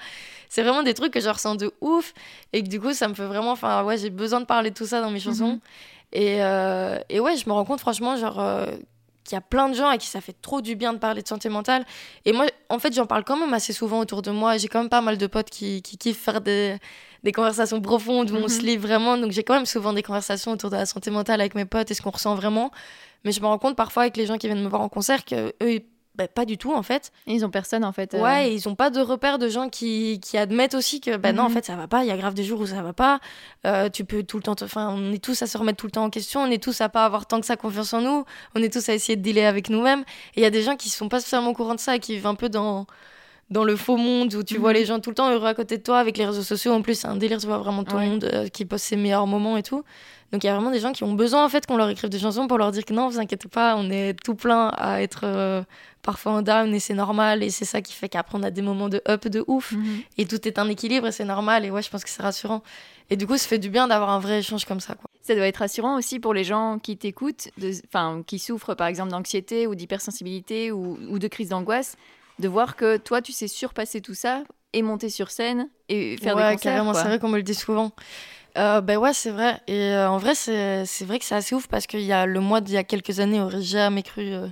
c'est 0.48 0.64
vraiment 0.64 0.84
des 0.84 0.94
trucs 0.94 1.14
que 1.14 1.20
je 1.20 1.30
ressens 1.30 1.56
de 1.56 1.72
ouf 1.82 2.14
et 2.54 2.64
que 2.64 2.70
du 2.70 2.80
coup 2.80 2.94
ça 2.94 3.08
me 3.08 3.14
fait 3.14 3.26
vraiment 3.26 3.52
enfin 3.52 3.84
ouais 3.84 3.98
j'ai 3.98 4.10
besoin 4.10 4.42
de 4.42 4.46
parler 4.46 4.72
de 4.72 4.76
tout 4.76 4.88
ça 4.88 5.02
dans 5.02 5.12
mes 5.12 5.20
chansons 5.20 5.54
mhm. 5.54 5.60
et, 6.14 6.44
euh, 6.44 7.00
et 7.10 7.20
ouais 7.20 7.36
je 7.36 7.48
me 7.48 7.54
rends 7.54 7.66
compte 7.66 7.80
franchement 7.80 8.18
genre 8.18 8.40
euh, 8.40 8.66
qu'il 9.30 9.36
y 9.36 9.38
a 9.38 9.42
plein 9.42 9.70
de 9.70 9.76
gens 9.76 9.88
à 9.88 9.98
qui 9.98 10.08
ça 10.08 10.22
fait 10.22 10.36
trop 10.42 10.62
du 10.62 10.76
bien 10.76 10.94
de 10.94 10.98
parler 10.98 11.22
de 11.22 11.28
santé 11.28 11.50
mentale. 11.50 11.86
Et 12.26 12.34
moi, 12.34 12.48
en 12.70 12.80
fait, 12.80 12.94
j'en 12.94 13.06
parle 13.06 13.24
quand 13.24 13.38
même 13.38 13.54
assez 13.54 13.74
souvent 13.74 14.00
autour 14.00 14.22
de 14.22 14.32
moi. 14.32 14.58
J'ai 14.58 14.68
quand 14.68 14.80
même 14.80 14.90
pas 14.90 15.02
mal 15.02 15.18
de 15.18 15.28
potes 15.28 15.50
qui, 15.50 15.82
qui 15.82 15.98
kiffent 15.98 16.22
faire 16.22 16.42
des, 16.42 16.78
des 17.24 17.32
conversations 17.32 17.82
profondes 17.82 18.32
où 18.32 18.36
on 18.36 18.48
se 18.48 18.60
mhm. 18.60 18.66
livre 18.66 18.88
vraiment. 18.88 19.18
Donc 19.18 19.32
j'ai 19.32 19.44
quand 19.44 19.56
même 19.56 19.66
souvent 19.66 19.94
des 19.94 20.04
conversations 20.04 20.52
autour 20.52 20.70
de 20.70 20.76
la 20.76 20.86
santé 20.86 21.12
mentale 21.12 21.42
avec 21.42 21.56
mes 21.56 21.66
potes 21.66 21.92
et 21.92 21.94
ce 21.94 22.02
qu'on 22.02 22.12
ressent 22.12 22.36
vraiment. 22.36 22.72
Mais 23.24 23.32
je 23.32 23.42
me 23.42 23.48
rends 23.48 23.60
compte 23.60 23.76
parfois 23.76 24.04
avec 24.04 24.18
les 24.18 24.26
gens 24.26 24.38
qui 24.38 24.48
viennent 24.48 24.64
me 24.64 24.70
voir 24.70 24.82
en 24.82 24.90
concert 24.90 25.26
que 25.26 25.54
eux, 25.62 25.82
bah, 26.20 26.28
pas 26.28 26.44
du 26.44 26.58
tout 26.58 26.74
en 26.74 26.84
fait. 26.84 27.14
ils 27.28 27.46
ont 27.46 27.50
personne 27.50 27.86
en 27.86 27.94
fait. 27.94 28.14
Euh. 28.14 28.22
Ouais, 28.22 28.54
ils 28.54 28.68
ont 28.68 28.76
pas 28.76 28.90
de 28.90 29.00
repères 29.00 29.40
de 29.40 29.48
gens 29.48 29.70
qui, 29.70 30.20
qui 30.20 30.38
admettent 30.38 30.74
aussi 30.74 31.00
que 31.00 31.16
bah 31.16 31.32
non 31.32 31.44
en 31.44 31.48
mhm. 31.48 31.54
fait 31.54 31.66
ça 31.66 31.78
va 31.78 31.88
pas, 31.88 32.04
il 32.04 32.08
y 32.08 32.12
a 32.12 32.18
grave 32.18 32.34
des 32.34 32.44
jours 32.44 32.60
où 32.60 32.66
ça 32.66 32.82
va 32.82 32.92
pas. 32.92 33.22
Euh, 33.66 33.88
tu 33.88 34.04
peux 34.04 34.24
tout 34.24 34.36
le 34.36 34.44
temps, 34.44 34.56
enfin 34.62 34.94
on 34.94 35.14
est 35.14 35.24
tous 35.24 35.42
à 35.42 35.48
se 35.48 35.58
remettre 35.58 35.78
tout 35.78 35.88
le 35.88 35.94
temps 35.94 36.04
en 36.04 36.10
question, 36.10 36.42
on 36.42 36.52
est 36.52 36.62
tous 36.62 36.82
à 36.82 36.90
pas 36.90 37.06
avoir 37.06 37.26
tant 37.26 37.40
que 37.40 37.46
ça 37.46 37.56
confiance 37.56 37.94
en 37.94 38.02
nous, 38.02 38.26
on 38.54 38.62
est 38.62 38.72
tous 38.72 38.90
à 38.90 38.94
essayer 38.94 39.16
de 39.16 39.22
dealer 39.22 39.46
avec 39.46 39.70
nous-mêmes. 39.70 40.02
Et 40.36 40.42
il 40.42 40.44
y 40.44 40.46
a 40.46 40.50
des 40.50 40.62
gens 40.62 40.76
qui 40.76 40.90
sont 40.90 41.08
pas 41.08 41.22
spécialement 41.22 41.52
au 41.52 41.54
courant 41.54 41.76
de 41.76 41.80
ça 41.80 41.96
et 41.96 42.00
qui 42.00 42.16
vivent 42.16 42.28
un 42.28 42.36
peu 42.36 42.50
dans 42.50 42.86
dans 43.50 43.64
le 43.64 43.78
faux 43.78 43.98
monde 43.98 44.36
où 44.36 44.44
tu 44.44 44.58
vois 44.58 44.74
les 44.74 44.82
mhm. 44.82 44.86
gens 44.88 45.00
tout 45.00 45.10
le 45.12 45.16
temps 45.16 45.32
heureux 45.32 45.48
à 45.48 45.54
côté 45.54 45.78
de 45.78 45.84
toi 45.84 46.00
avec 46.00 46.18
les 46.18 46.26
réseaux 46.26 46.44
sociaux. 46.44 46.74
En 46.74 46.82
plus, 46.82 46.96
c'est 46.96 47.08
un 47.08 47.16
délire, 47.16 47.40
tu 47.40 47.48
vois 47.48 47.60
vraiment 47.60 47.86
tout 47.86 47.98
le 47.98 48.06
monde 48.06 48.26
euh, 48.26 48.48
qui 48.50 48.66
poste 48.66 48.86
ses 48.86 48.98
meilleurs 48.98 49.26
moments 49.26 49.56
et 49.56 49.64
tout. 49.64 49.86
Donc 50.32 50.44
il 50.44 50.48
y 50.48 50.50
a 50.50 50.54
vraiment 50.54 50.72
des 50.72 50.80
gens 50.80 50.92
qui 50.92 51.04
ont 51.04 51.14
besoin 51.14 51.44
en 51.44 51.50
fait 51.50 51.66
qu'on 51.66 51.78
leur 51.78 51.90
écrive 51.90 52.10
des 52.10 52.20
chansons 52.20 52.48
pour 52.48 52.58
leur 52.58 52.72
dire 52.72 52.86
que 52.86 52.94
non, 52.94 53.10
vous 53.10 53.20
inquiétez 53.20 53.48
pas, 53.48 53.76
on 53.78 53.90
est 53.90 54.14
tout 54.14 54.36
plein 54.36 54.70
à 54.78 55.02
être 55.02 55.22
euh, 55.24 55.64
parfois 56.10 56.32
en 56.32 56.42
down 56.42 56.74
et 56.74 56.80
c'est 56.80 56.96
normal 56.96 57.44
et 57.44 57.52
c'est 57.52 57.66
ça 57.66 57.82
qui 57.82 57.94
fait 57.94 58.10
qu'après 58.10 58.36
on 58.36 58.42
a 58.42 58.50
des 58.50 58.64
moments 58.64 58.90
de 58.90 59.00
up 59.08 59.28
de 59.28 59.44
ouf 59.48 59.74
mhm. 59.74 60.02
et 60.18 60.26
tout 60.26 60.48
est 60.48 60.58
un 60.58 60.68
équilibre 60.68 61.06
et 61.06 61.12
c'est 61.12 61.30
normal 61.36 61.66
et 61.66 61.70
ouais, 61.70 61.84
je 61.84 61.90
pense 61.92 62.04
que 62.04 62.10
c'est 62.10 62.24
rassurant. 62.24 62.64
Et 63.12 63.16
du 63.16 63.28
coup, 63.28 63.38
ça 63.38 63.48
fait 63.48 63.60
du 63.60 63.70
bien 63.70 63.88
d'avoir 63.88 64.10
un 64.10 64.20
vrai 64.20 64.40
échange 64.40 64.66
comme 64.66 64.80
ça 64.80 64.96
quoi. 64.96 65.08
Ça 65.22 65.36
doit 65.36 65.46
être 65.46 65.58
rassurant 65.58 65.96
aussi 65.98 66.20
pour 66.20 66.34
les 66.34 66.44
gens 66.44 66.80
qui 66.80 66.98
t'écoutent, 66.98 67.50
enfin 67.88 68.24
qui 68.26 68.40
souffrent 68.40 68.74
par 68.74 68.88
exemple 68.88 69.12
d'anxiété 69.12 69.68
ou 69.68 69.76
d'hypersensibilité 69.76 70.72
ou, 70.72 70.98
ou 71.10 71.20
de 71.20 71.28
crise 71.28 71.50
d'angoisse 71.50 71.96
de 72.40 72.48
voir 72.48 72.76
que 72.76 72.98
toi, 72.98 73.22
tu 73.22 73.32
sais 73.32 73.48
surpasser 73.48 74.02
tout 74.02 74.16
ça 74.16 74.44
et 74.74 74.82
monter 74.82 75.10
sur 75.10 75.30
scène 75.30 75.70
et 75.90 76.18
faire 76.18 76.36
des 76.36 76.42
concerts. 76.42 76.60
carrément, 76.60 76.94
c'est 76.94 77.04
vrai 77.04 77.20
qu'on 77.20 77.30
me 77.30 77.38
le 77.38 77.44
dit 77.44 77.54
souvent. 77.54 77.92
Euh, 78.58 78.82
ben 78.82 78.98
ouais, 78.98 79.14
c'est 79.14 79.30
vrai. 79.30 79.62
Et 79.68 79.94
euh, 79.94 80.10
en 80.10 80.18
vrai, 80.18 80.36
c'est 80.36 80.86
vrai 81.02 81.20
que 81.20 81.26
c'est 81.26 81.36
assez 81.36 81.54
ouf 81.54 81.68
parce 81.68 81.86
qu'il 81.86 82.02
y 82.02 82.12
a 82.12 82.26
le 82.26 82.40
mois 82.40 82.62
d'il 82.62 82.76
y 82.76 82.78
a 82.78 82.84
quelques 82.84 83.20
années, 83.20 83.40
aurait 83.40 83.62
jamais 83.62 84.04
cru 84.04 84.34
euh, 84.34 84.48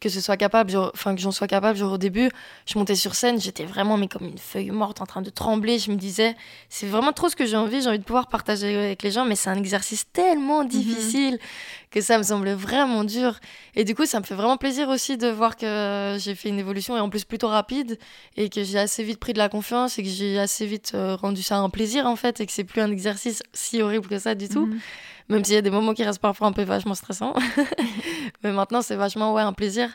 que 0.00 0.08
ce 0.08 0.20
soit 0.20 0.36
capable, 0.36 0.76
enfin 0.76 1.14
que 1.14 1.20
j'en 1.20 1.30
sois 1.30 1.46
capable. 1.46 1.78
Genre 1.78 1.92
au 1.92 1.98
début, 1.98 2.30
je 2.66 2.78
montais 2.78 2.94
sur 2.94 3.14
scène, 3.14 3.40
j'étais 3.40 3.64
vraiment 3.64 3.96
mais 3.96 4.08
comme 4.08 4.26
une 4.26 4.38
feuille 4.38 4.70
morte 4.70 5.00
en 5.00 5.06
train 5.06 5.22
de 5.22 5.30
trembler. 5.30 5.78
Je 5.78 5.90
me 5.90 5.96
disais, 5.96 6.36
c'est 6.68 6.86
vraiment 6.86 7.12
trop 7.12 7.28
ce 7.28 7.36
que 7.36 7.46
j'ai 7.46 7.56
envie. 7.56 7.80
J'ai 7.80 7.88
envie 7.88 7.98
de 7.98 8.04
pouvoir 8.04 8.28
partager 8.28 8.76
avec 8.76 9.02
les 9.02 9.10
gens, 9.10 9.24
mais 9.24 9.36
c'est 9.36 9.50
un 9.50 9.56
exercice 9.56 10.04
tellement 10.12 10.62
mhm. 10.62 10.68
difficile 10.68 11.38
que 11.90 12.00
ça 12.00 12.18
me 12.18 12.22
semble 12.22 12.50
vraiment 12.50 13.04
dur. 13.04 13.38
Et 13.74 13.84
du 13.84 13.94
coup, 13.94 14.04
ça 14.04 14.20
me 14.20 14.24
fait 14.24 14.34
vraiment 14.34 14.58
plaisir 14.58 14.88
aussi 14.88 15.16
de 15.16 15.28
voir 15.28 15.56
que 15.56 16.16
j'ai 16.18 16.34
fait 16.34 16.50
une 16.50 16.58
évolution 16.58 16.96
et 16.96 17.00
en 17.00 17.08
plus 17.08 17.24
plutôt 17.24 17.48
rapide 17.48 17.98
et 18.36 18.50
que 18.50 18.64
j'ai 18.64 18.78
assez 18.78 19.02
vite 19.02 19.18
pris 19.18 19.32
de 19.32 19.38
la 19.38 19.48
confiance 19.48 19.98
et 19.98 20.02
que 20.02 20.08
j'ai 20.08 20.38
assez 20.38 20.66
vite 20.66 20.92
euh, 20.94 21.16
rendu 21.16 21.42
ça 21.42 21.56
un 21.56 21.70
plaisir 21.70 22.06
en 22.06 22.16
fait 22.16 22.40
et 22.40 22.46
que 22.46 22.52
c'est 22.52 22.64
plus 22.64 22.82
un 22.82 22.90
exercice 22.90 23.42
si 23.54 23.80
horrible 23.80 24.08
que 24.08 24.18
ça 24.18 24.34
du 24.34 24.48
tout. 24.48 24.66
Mhm 24.66 24.80
même 25.28 25.44
s'il 25.44 25.54
y 25.54 25.58
a 25.58 25.62
des 25.62 25.70
moments 25.70 25.94
qui 25.94 26.04
restent 26.04 26.20
parfois 26.20 26.46
un 26.48 26.52
peu 26.52 26.62
vachement 26.62 26.94
stressants. 26.94 27.34
Mais 28.42 28.52
maintenant, 28.52 28.82
c'est 28.82 28.96
vachement 28.96 29.32
ouais, 29.34 29.42
un 29.42 29.52
plaisir. 29.52 29.94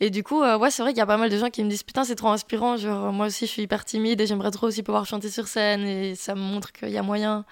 Et 0.00 0.10
du 0.10 0.22
coup, 0.22 0.42
euh, 0.42 0.56
ouais, 0.56 0.70
c'est 0.70 0.82
vrai 0.82 0.92
qu'il 0.92 0.98
y 0.98 1.02
a 1.02 1.06
pas 1.06 1.16
mal 1.16 1.30
de 1.30 1.36
gens 1.36 1.50
qui 1.50 1.64
me 1.64 1.68
disent 1.70 1.82
Putain, 1.82 2.04
c'est 2.04 2.14
trop 2.14 2.28
inspirant. 2.28 2.76
Genre, 2.76 3.12
moi 3.12 3.26
aussi, 3.26 3.46
je 3.46 3.50
suis 3.50 3.62
hyper 3.62 3.84
timide 3.84 4.20
et 4.20 4.26
j'aimerais 4.26 4.50
trop 4.52 4.68
aussi 4.68 4.82
pouvoir 4.82 5.06
chanter 5.06 5.30
sur 5.30 5.48
scène. 5.48 5.84
Et 5.84 6.14
ça 6.14 6.34
me 6.34 6.40
montre 6.40 6.72
qu'il 6.72 6.90
y 6.90 6.98
a 6.98 7.02
moyen. 7.02 7.44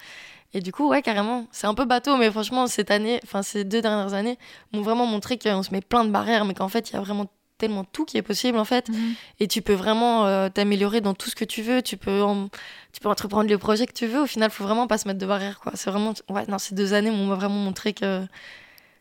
Et 0.53 0.61
du 0.61 0.71
coup, 0.71 0.87
ouais, 0.87 1.01
carrément. 1.01 1.45
C'est 1.51 1.67
un 1.67 1.73
peu 1.73 1.85
bateau, 1.85 2.15
mais 2.15 2.31
franchement, 2.31 2.67
cette 2.67 2.89
année, 2.89 3.19
enfin, 3.23 3.43
ces 3.43 3.65
deux 3.65 3.81
dernières 3.81 4.13
années, 4.13 4.37
m'ont 4.73 4.81
vraiment 4.81 5.05
montré 5.05 5.37
qu'on 5.37 5.61
se 5.61 5.71
met 5.71 5.81
plein 5.81 6.05
de 6.05 6.09
barrières, 6.09 6.45
mais 6.45 6.53
qu'en 6.53 6.69
fait, 6.69 6.89
il 6.89 6.93
y 6.93 6.95
a 6.95 7.01
vraiment 7.01 7.25
tellement 7.57 7.83
tout 7.83 8.05
qui 8.05 8.17
est 8.17 8.21
possible 8.21 8.57
en 8.57 8.65
fait. 8.65 8.89
Mhm. 8.89 9.13
et 9.39 9.47
tu 9.47 9.61
peux 9.61 9.73
vraiment 9.73 10.25
euh, 10.25 10.49
t'améliorer 10.49 11.01
dans 11.01 11.13
tout 11.13 11.29
ce 11.29 11.35
que 11.35 11.45
tu 11.45 11.61
veux. 11.61 11.81
Tu 11.81 11.97
peux 11.97 12.21
tu 12.93 12.99
peux 13.01 13.09
entreprendre 13.09 13.49
le 13.49 13.57
projet 13.57 13.85
que 13.85 13.93
tu 13.93 14.07
veux. 14.07 14.21
Au 14.21 14.25
final 14.27 14.49
faut 14.49 14.63
vraiment 14.63 14.87
pas 14.87 14.97
se 14.97 15.07
mettre 15.07 15.19
de 15.19 15.25
barrière 15.25 15.59
quoi. 15.59 15.73
C'est 15.75 15.89
vraiment 15.89 16.13
ouais 16.29 16.45
non 16.47 16.57
ces 16.59 16.75
deux 16.75 16.93
années 16.93 17.11
m'ont 17.11 17.27
vraiment 17.35 17.55
montré 17.55 17.93
que 17.93 18.25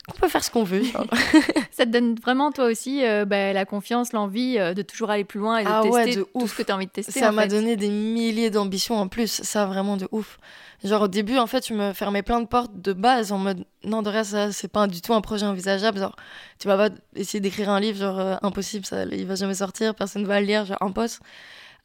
qu'on 0.06 0.18
peut 0.18 0.28
faire 0.28 0.44
ce 0.44 0.50
qu'on 0.50 0.64
veut. 0.64 0.82
ça 1.72 1.84
te 1.84 1.90
donne 1.90 2.14
vraiment, 2.14 2.52
toi 2.52 2.66
aussi, 2.66 3.04
euh, 3.04 3.24
bah, 3.24 3.52
la 3.52 3.64
confiance, 3.64 4.12
l'envie 4.12 4.56
euh, 4.58 4.74
de 4.74 4.82
toujours 4.82 5.10
aller 5.10 5.24
plus 5.24 5.40
loin 5.40 5.58
et 5.58 5.64
de 5.64 5.68
ah 5.68 5.82
tester 5.82 6.22
tout 6.22 6.46
ce 6.46 6.54
que 6.54 6.62
tu 6.62 6.70
as 6.70 6.76
envie 6.76 6.86
de 6.86 6.90
tester. 6.92 7.18
Ça 7.18 7.32
m'a 7.32 7.46
donné 7.46 7.76
des 7.76 7.88
milliers 7.88 8.50
d'ambitions 8.50 8.96
en 8.96 9.08
plus. 9.08 9.42
Ça, 9.42 9.66
vraiment 9.66 9.96
de 9.96 10.08
ouf. 10.12 10.38
Genre, 10.84 11.02
au 11.02 11.08
début, 11.08 11.38
en 11.38 11.46
fait, 11.46 11.66
je 11.66 11.74
me 11.74 11.92
fermais 11.92 12.22
plein 12.22 12.40
de 12.40 12.46
portes 12.46 12.80
de 12.80 12.92
base 12.92 13.32
en 13.32 13.38
mode 13.38 13.64
non, 13.82 14.02
de 14.02 14.10
reste, 14.10 14.32
ça, 14.32 14.52
c'est 14.52 14.68
pas 14.68 14.86
du 14.86 15.00
tout 15.00 15.14
un 15.14 15.20
projet 15.20 15.46
envisageable. 15.46 15.98
Genre, 15.98 16.16
tu 16.58 16.68
vas 16.68 16.76
pas 16.76 16.94
essayer 17.14 17.40
d'écrire 17.40 17.70
un 17.70 17.80
livre, 17.80 17.98
genre, 17.98 18.18
euh, 18.20 18.36
impossible, 18.42 18.84
ça, 18.84 19.04
il 19.04 19.26
va 19.26 19.34
jamais 19.34 19.54
sortir, 19.54 19.94
personne 19.94 20.24
va 20.24 20.40
le 20.40 20.46
lire, 20.46 20.66
genre, 20.66 20.78
poste. 20.92 21.20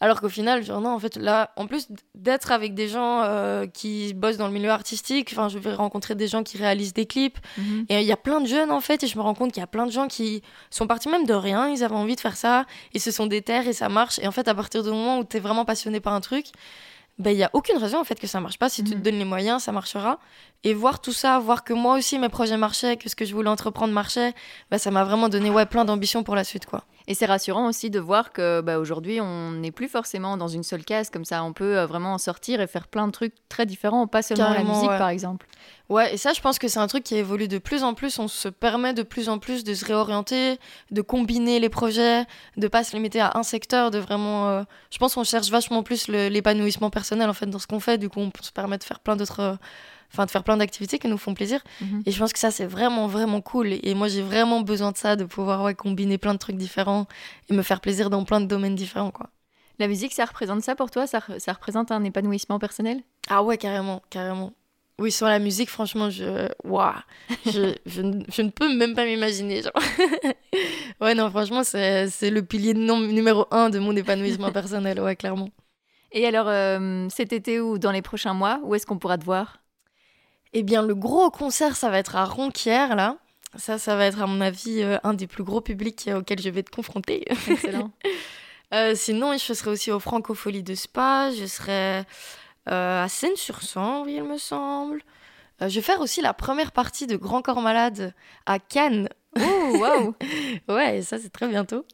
Alors 0.01 0.19
qu'au 0.19 0.29
final, 0.29 0.63
genre 0.63 0.81
non, 0.81 0.89
en 0.89 0.99
fait, 0.99 1.15
là, 1.15 1.51
en 1.55 1.67
plus 1.67 1.87
d'être 2.15 2.51
avec 2.51 2.73
des 2.73 2.87
gens 2.87 3.21
euh, 3.23 3.67
qui 3.67 4.13
bossent 4.15 4.37
dans 4.37 4.47
le 4.47 4.53
milieu 4.53 4.71
artistique, 4.71 5.29
enfin, 5.31 5.47
je 5.47 5.59
vais 5.59 5.73
rencontrer 5.73 6.15
des 6.15 6.27
gens 6.27 6.41
qui 6.43 6.57
réalisent 6.57 6.93
des 6.93 7.05
clips. 7.05 7.37
Mhm. 7.57 7.85
Et 7.87 8.01
il 8.01 8.05
y 8.07 8.11
a 8.11 8.17
plein 8.17 8.41
de 8.41 8.47
jeunes, 8.47 8.71
en 8.71 8.81
fait, 8.81 9.03
et 9.03 9.07
je 9.07 9.15
me 9.17 9.21
rends 9.23 9.35
compte 9.35 9.51
qu'il 9.53 9.61
y 9.61 9.63
a 9.63 9.67
plein 9.67 9.85
de 9.85 9.91
gens 9.91 10.07
qui 10.07 10.41
sont 10.71 10.87
partis 10.87 11.07
même 11.07 11.25
de 11.25 11.33
rien, 11.35 11.69
ils 11.69 11.83
avaient 11.83 11.95
envie 11.95 12.15
de 12.15 12.19
faire 12.21 12.35
ça, 12.35 12.65
ils 12.93 12.99
se 12.99 13.11
sont 13.11 13.27
déterres 13.27 13.67
et 13.67 13.73
ça 13.73 13.89
marche. 13.89 14.17
Et 14.19 14.27
en 14.27 14.31
fait, 14.31 14.47
à 14.47 14.55
partir 14.55 14.81
du 14.83 14.89
moment 14.89 15.19
où 15.19 15.23
tu 15.23 15.37
es 15.37 15.39
vraiment 15.39 15.65
passionné 15.65 15.99
par 15.99 16.13
un 16.13 16.21
truc, 16.21 16.47
ben, 17.19 17.29
il 17.31 17.37
y 17.37 17.43
a 17.43 17.51
aucune 17.53 17.77
raison 17.77 17.99
en 17.99 18.03
fait 18.03 18.19
que 18.19 18.25
ça 18.25 18.39
marche 18.39 18.57
pas. 18.57 18.69
Si 18.69 18.83
tu 18.83 18.91
te 18.91 18.95
Mhm. 18.95 19.01
donnes 19.03 19.19
les 19.19 19.25
moyens, 19.25 19.61
ça 19.61 19.71
marchera. 19.71 20.17
Et 20.63 20.75
voir 20.75 21.01
tout 21.01 21.11
ça, 21.13 21.39
voir 21.39 21.63
que 21.63 21.73
moi 21.73 21.95
aussi 21.97 22.19
mes 22.19 22.29
projets 22.29 22.55
marchaient, 22.57 22.95
que 22.95 23.09
ce 23.09 23.15
que 23.15 23.25
je 23.25 23.33
voulais 23.33 23.49
entreprendre 23.49 23.93
marchait, 23.93 24.33
ben, 24.69 24.77
ça 24.77 24.91
m'a 24.91 25.03
vraiment 25.03 25.27
donné 25.27 25.49
ouais, 25.49 25.65
plein 25.65 25.85
d'ambition 25.85 26.21
pour 26.23 26.35
la 26.35 26.43
suite. 26.43 26.67
quoi. 26.67 26.83
Et 27.07 27.15
c'est 27.15 27.25
rassurant 27.25 27.67
aussi 27.67 27.89
de 27.89 27.99
voir 27.99 28.31
que 28.31 28.61
bah, 28.61 28.77
aujourd'hui, 28.77 29.19
on 29.21 29.51
n'est 29.53 29.71
plus 29.71 29.87
forcément 29.89 30.37
dans 30.37 30.47
une 30.47 30.61
seule 30.61 30.85
case 30.85 31.09
comme 31.09 31.25
ça. 31.25 31.43
On 31.43 31.51
peut 31.51 31.79
euh, 31.79 31.87
vraiment 31.87 32.13
en 32.13 32.19
sortir 32.19 32.61
et 32.61 32.67
faire 32.67 32.87
plein 32.87 33.07
de 33.07 33.11
trucs 33.11 33.33
très 33.49 33.65
différents, 33.65 34.05
pas 34.05 34.21
seulement 34.21 34.49
la 34.49 34.51
Carrément, 34.57 34.75
musique 34.75 34.91
ouais. 34.91 34.97
par 34.99 35.09
exemple. 35.09 35.47
Ouais, 35.89 36.13
et 36.13 36.17
ça, 36.17 36.31
je 36.33 36.41
pense 36.41 36.59
que 36.59 36.67
c'est 36.67 36.79
un 36.79 36.85
truc 36.87 37.03
qui 37.03 37.15
évolue 37.15 37.47
de 37.47 37.57
plus 37.57 37.83
en 37.83 37.95
plus. 37.95 38.19
On 38.19 38.27
se 38.27 38.47
permet 38.47 38.93
de 38.93 39.01
plus 39.01 39.29
en 39.29 39.39
plus 39.39 39.63
de 39.63 39.73
se 39.73 39.83
réorienter, 39.83 40.59
de 40.91 41.01
combiner 41.01 41.59
les 41.59 41.69
projets, 41.69 42.23
de 42.57 42.67
pas 42.67 42.83
se 42.83 42.95
limiter 42.95 43.19
à 43.19 43.31
un 43.33 43.43
secteur, 43.43 43.89
de 43.89 43.97
vraiment. 43.97 44.47
euh, 44.49 44.63
Je 44.91 44.99
pense 44.99 45.15
qu'on 45.15 45.23
cherche 45.23 45.49
vachement 45.49 45.81
plus 45.81 46.07
l'épanouissement 46.07 46.91
personnel 46.91 47.29
en 47.31 47.33
fait 47.33 47.47
dans 47.47 47.59
ce 47.59 47.65
qu'on 47.65 47.79
fait. 47.79 47.97
Du 47.97 48.09
coup, 48.09 48.19
on 48.19 48.31
se 48.43 48.51
permet 48.51 48.77
de 48.77 48.83
faire 48.83 48.99
plein 48.99 49.15
d'autres. 49.15 49.39
euh, 49.39 49.55
Enfin, 50.11 50.25
de 50.25 50.31
faire 50.31 50.43
plein 50.43 50.57
d'activités 50.57 50.99
qui 50.99 51.07
nous 51.07 51.17
font 51.17 51.33
plaisir. 51.33 51.61
Mhm. 51.79 52.03
Et 52.05 52.11
je 52.11 52.19
pense 52.19 52.33
que 52.33 52.39
ça, 52.39 52.51
c'est 52.51 52.65
vraiment, 52.65 53.07
vraiment 53.07 53.39
cool. 53.41 53.67
Et, 53.71 53.93
moi, 53.95 54.07
j'ai 54.09 54.21
vraiment 54.21 54.61
besoin 54.61 54.91
de 54.91 54.97
ça, 54.97 55.15
de 55.15 55.23
pouvoir 55.23 55.63
ouais, 55.63 55.73
combiner 55.73 56.17
plein 56.17 56.33
de 56.33 56.39
trucs 56.39 56.57
différents 56.57 57.07
et 57.49 57.53
me 57.53 57.61
faire 57.61 57.79
plaisir 57.79 58.09
dans 58.09 58.23
plein 58.25 58.41
de 58.41 58.45
domaines 58.45 58.75
différents, 58.75 59.11
quoi. 59.11 59.29
La 59.79 59.87
musique, 59.87 60.13
ça 60.13 60.25
représente 60.25 60.61
ça 60.61 60.75
pour 60.75 60.91
toi? 60.91 61.07
Ça, 61.07 61.19
re- 61.19 61.39
ça 61.39 61.53
représente 61.53 61.91
un 61.91 62.03
épanouissement 62.03 62.59
personnel? 62.59 63.01
Ah 63.29 63.41
ouais, 63.41 63.57
carrément, 63.57 64.01
carrément. 64.09 64.51
Oui, 64.99 65.11
sur 65.11 65.27
la 65.27 65.39
musique, 65.39 65.69
franchement, 65.69 66.09
je. 66.09 66.47
Waouh 66.63 66.93
je, 67.45 67.73
je, 67.87 68.01
ne- 68.01 68.23
je 68.29 68.41
ne 68.43 68.49
peux 68.49 68.71
même 68.75 68.93
pas 68.93 69.05
m'imaginer. 69.05 69.61
Ouais, 70.99 71.15
non, 71.15 71.29
franchement, 71.31 71.63
c'est 71.63 72.29
le 72.29 72.41
pilier 72.43 72.73
numéro 72.75 73.47
un 73.49 73.69
de 73.71 73.79
mon 73.79 73.95
épanouissement 73.95 74.51
personnel, 74.59 74.99
ouais, 74.99 75.15
clairement. 75.15 75.49
Et 76.11 76.27
alors, 76.27 76.47
euh, 76.47 77.07
cet 77.09 77.33
été 77.33 77.59
ou 77.59 77.79
dans 77.79 77.91
les 77.91 78.01
prochains 78.01 78.33
mois, 78.33 78.59
où 78.63 78.75
est-ce 78.75 78.85
qu'on 78.85 78.99
pourra 78.99 79.17
te 79.17 79.23
voir? 79.25 79.60
Eh 80.53 80.63
bien, 80.63 80.81
le 80.81 80.95
gros 80.95 81.29
concert, 81.31 81.75
ça 81.75 81.89
va 81.89 81.97
être 81.97 82.15
à 82.15 82.25
Ronquière, 82.25 82.95
là. 82.95 83.17
Ça, 83.55 83.77
ça 83.77 83.95
va 83.95 84.05
être, 84.05 84.21
à 84.21 84.27
mon 84.27 84.41
avis, 84.41 84.81
euh, 84.81 84.97
un 85.03 85.13
des 85.13 85.27
plus 85.27 85.43
gros 85.43 85.61
publics 85.61 86.07
euh, 86.07 86.19
auxquels 86.19 86.41
je 86.41 86.49
vais 86.49 86.63
te 86.63 86.71
confronter. 86.71 87.25
Excellent. 87.47 87.91
Euh, 88.73 88.95
sinon, 88.95 89.33
je 89.33 89.53
serai 89.53 89.69
aussi 89.69 89.91
au 89.91 89.99
Francofolie 89.99 90.63
de 90.63 90.75
Spa. 90.75 91.29
Je 91.37 91.45
serai 91.45 92.05
euh, 92.69 93.03
à 93.03 93.09
Seine-sur-Sambre, 93.09 94.07
il 94.07 94.23
me 94.23 94.37
semble. 94.37 95.01
Je 95.59 95.75
vais 95.75 95.81
faire 95.81 95.99
aussi 95.99 96.21
la 96.21 96.33
première 96.33 96.71
partie 96.71 97.05
de 97.05 97.17
Grand 97.17 97.41
Corps 97.41 97.61
Malade 97.61 98.13
à 98.45 98.59
Cannes. 98.59 99.09
Oh, 99.39 99.77
waouh 99.77 100.15
Ouais, 100.69 101.01
ça, 101.01 101.17
c'est 101.17 101.31
très 101.31 101.47
bientôt. 101.47 101.85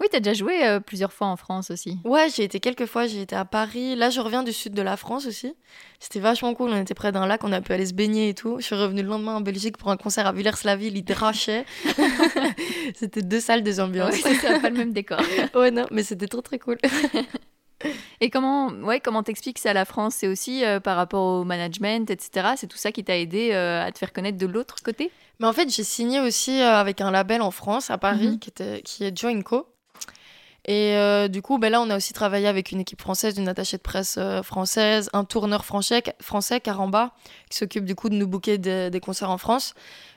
Oui, 0.00 0.06
t'as 0.10 0.20
déjà 0.20 0.34
joué 0.34 0.66
euh, 0.66 0.80
plusieurs 0.80 1.12
fois 1.12 1.26
en 1.26 1.36
France 1.36 1.70
aussi. 1.70 1.98
Ouais, 2.04 2.28
j'ai 2.34 2.44
été 2.44 2.60
quelques 2.60 2.86
fois. 2.86 3.06
J'ai 3.06 3.22
été 3.22 3.36
à 3.36 3.44
Paris. 3.44 3.96
Là, 3.96 4.10
je 4.10 4.20
reviens 4.20 4.42
du 4.42 4.52
sud 4.52 4.74
de 4.74 4.82
la 4.82 4.96
France 4.96 5.26
aussi. 5.26 5.54
C'était 6.00 6.20
vachement 6.20 6.54
cool. 6.54 6.70
On 6.70 6.80
était 6.80 6.94
près 6.94 7.12
d'un 7.12 7.26
lac. 7.26 7.44
On 7.44 7.52
a 7.52 7.60
pu 7.60 7.72
aller 7.72 7.86
se 7.86 7.94
baigner 7.94 8.30
et 8.30 8.34
tout. 8.34 8.56
Je 8.58 8.64
suis 8.64 8.74
revenue 8.76 9.02
le 9.02 9.08
lendemain 9.08 9.36
en 9.36 9.40
Belgique 9.40 9.76
pour 9.76 9.90
un 9.90 9.96
concert 9.96 10.26
à 10.26 10.32
Villers-la-Ville. 10.32 10.96
Il 10.96 11.04
drachait. 11.04 11.64
c'était 12.94 13.22
deux 13.22 13.40
salles, 13.40 13.62
deux 13.62 13.80
ambiances. 13.80 14.22
Ouais, 14.22 14.34
c'est 14.40 14.60
pas 14.60 14.70
le 14.70 14.76
même 14.76 14.92
décor. 14.92 15.20
ouais, 15.54 15.70
non, 15.70 15.86
mais 15.90 16.02
c'était 16.02 16.26
trop, 16.26 16.42
très 16.42 16.58
cool. 16.58 16.78
Et 18.20 18.30
comment, 18.30 18.68
ouais, 18.68 19.00
comment 19.00 19.22
t'expliques 19.22 19.58
ça 19.58 19.70
à 19.70 19.72
la 19.72 19.84
France? 19.84 20.16
C'est 20.16 20.28
aussi 20.28 20.64
euh, 20.64 20.80
par 20.80 20.96
rapport 20.96 21.22
au 21.40 21.44
management, 21.44 22.10
etc. 22.10 22.48
C'est 22.56 22.66
tout 22.66 22.76
ça 22.76 22.90
qui 22.92 23.04
t'a 23.04 23.16
aidé 23.16 23.50
euh, 23.52 23.84
à 23.84 23.92
te 23.92 23.98
faire 23.98 24.12
connaître 24.12 24.38
de 24.38 24.46
l'autre 24.46 24.76
côté? 24.84 25.10
Mais 25.40 25.46
en 25.46 25.52
fait, 25.52 25.68
j'ai 25.72 25.84
signé 25.84 26.18
aussi 26.20 26.60
euh, 26.60 26.74
avec 26.74 27.00
un 27.00 27.10
label 27.12 27.40
en 27.42 27.50
France, 27.52 27.90
à 27.90 27.98
Paris, 27.98 28.28
Mhm. 28.30 28.38
qui, 28.40 28.50
était, 28.50 28.82
qui 28.82 29.04
est 29.04 29.16
Joinco. 29.16 29.66
Et 30.64 30.96
euh, 30.96 31.28
du 31.28 31.40
coup, 31.40 31.58
ben 31.58 31.70
là, 31.72 31.80
on 31.80 31.88
a 31.88 31.96
aussi 31.96 32.12
travaillé 32.12 32.46
avec 32.46 32.72
une 32.72 32.80
équipe 32.80 33.00
française, 33.00 33.38
une 33.38 33.48
attachée 33.48 33.78
de 33.78 33.82
presse 33.82 34.16
euh, 34.18 34.42
française, 34.42 35.08
un 35.12 35.24
tourneur 35.24 35.64
français, 35.64 36.02
français 36.20 36.60
Caramba, 36.60 37.12
qui 37.48 37.56
s'occupe 37.56 37.84
du 37.84 37.94
coup 37.94 38.08
de 38.10 38.14
nous 38.14 38.26
booker 38.26 38.58
des, 38.58 38.90
des 38.90 39.00
concerts 39.00 39.30
en 39.30 39.38
France. 39.38 39.74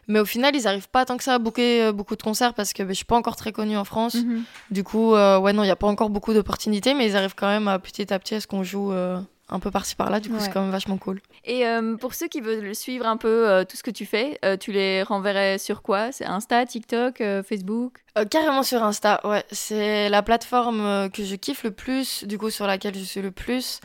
Mais 0.07 0.19
au 0.19 0.25
final, 0.25 0.55
ils 0.55 0.63
n'arrivent 0.63 0.89
pas 0.89 1.05
tant 1.05 1.17
que 1.17 1.23
ça 1.23 1.35
à 1.35 1.39
booker 1.39 1.83
euh, 1.83 1.91
beaucoup 1.91 2.15
de 2.15 2.21
concerts 2.21 2.53
parce 2.53 2.73
que 2.73 2.83
ben, 2.83 2.89
je 2.89 2.95
suis 2.95 3.05
pas 3.05 3.15
encore 3.15 3.35
très 3.35 3.51
connue 3.51 3.77
en 3.77 3.85
France. 3.85 4.15
Mhm. 4.15 4.43
Du 4.69 4.83
coup, 4.83 5.15
euh, 5.15 5.39
ouais, 5.39 5.53
non, 5.53 5.63
il 5.63 5.67
n'y 5.67 5.71
a 5.71 5.75
pas 5.77 5.87
encore 5.87 6.09
beaucoup 6.09 6.33
d'opportunités, 6.33 6.93
mais 6.93 7.07
ils 7.07 7.15
arrivent 7.15 7.35
quand 7.35 7.47
même 7.47 7.67
à 7.67 7.79
petit 7.79 8.11
à 8.13 8.19
petit 8.19 8.35
à 8.35 8.41
ce 8.41 8.47
qu'on 8.47 8.63
joue 8.63 8.91
euh, 8.91 9.19
un 9.51 9.59
peu 9.59 9.69
par-ci 9.69 9.95
par-là. 9.95 10.19
Du 10.19 10.29
coup, 10.29 10.35
Ouais. 10.35 10.41
c'est 10.41 10.51
quand 10.51 10.61
même 10.61 10.71
vachement 10.71 10.97
cool. 10.97 11.21
Et 11.43 11.67
euh, 11.67 11.95
pour 11.97 12.13
ceux 12.13 12.27
qui 12.27 12.39
veulent 12.41 12.73
suivre 12.73 13.05
un 13.05 13.17
peu 13.17 13.49
euh, 13.49 13.63
tout 13.65 13.75
ce 13.77 13.83
que 13.83 13.91
tu 13.91 14.05
fais, 14.05 14.39
euh, 14.45 14.55
tu 14.57 14.71
les 14.71 15.03
renverrais 15.03 15.57
sur 15.57 15.81
quoi? 15.81 16.11
C'est 16.11 16.25
Insta, 16.25 16.65
TikTok, 16.65 17.17
Facebook? 17.47 17.97
Carrément 18.29 18.63
sur 18.63 18.83
Insta, 18.83 19.21
ouais. 19.25 19.43
C'est 19.51 20.09
la 20.09 20.21
plateforme 20.21 21.09
que 21.11 21.23
je 21.23 21.35
kiffe 21.35 21.63
le 21.63 21.71
plus, 21.71 22.23
du 22.25 22.37
coup 22.37 22.49
sur 22.49 22.67
laquelle 22.67 22.95
je 22.95 23.03
suis 23.03 23.21
le 23.21 23.31
plus. 23.31 23.79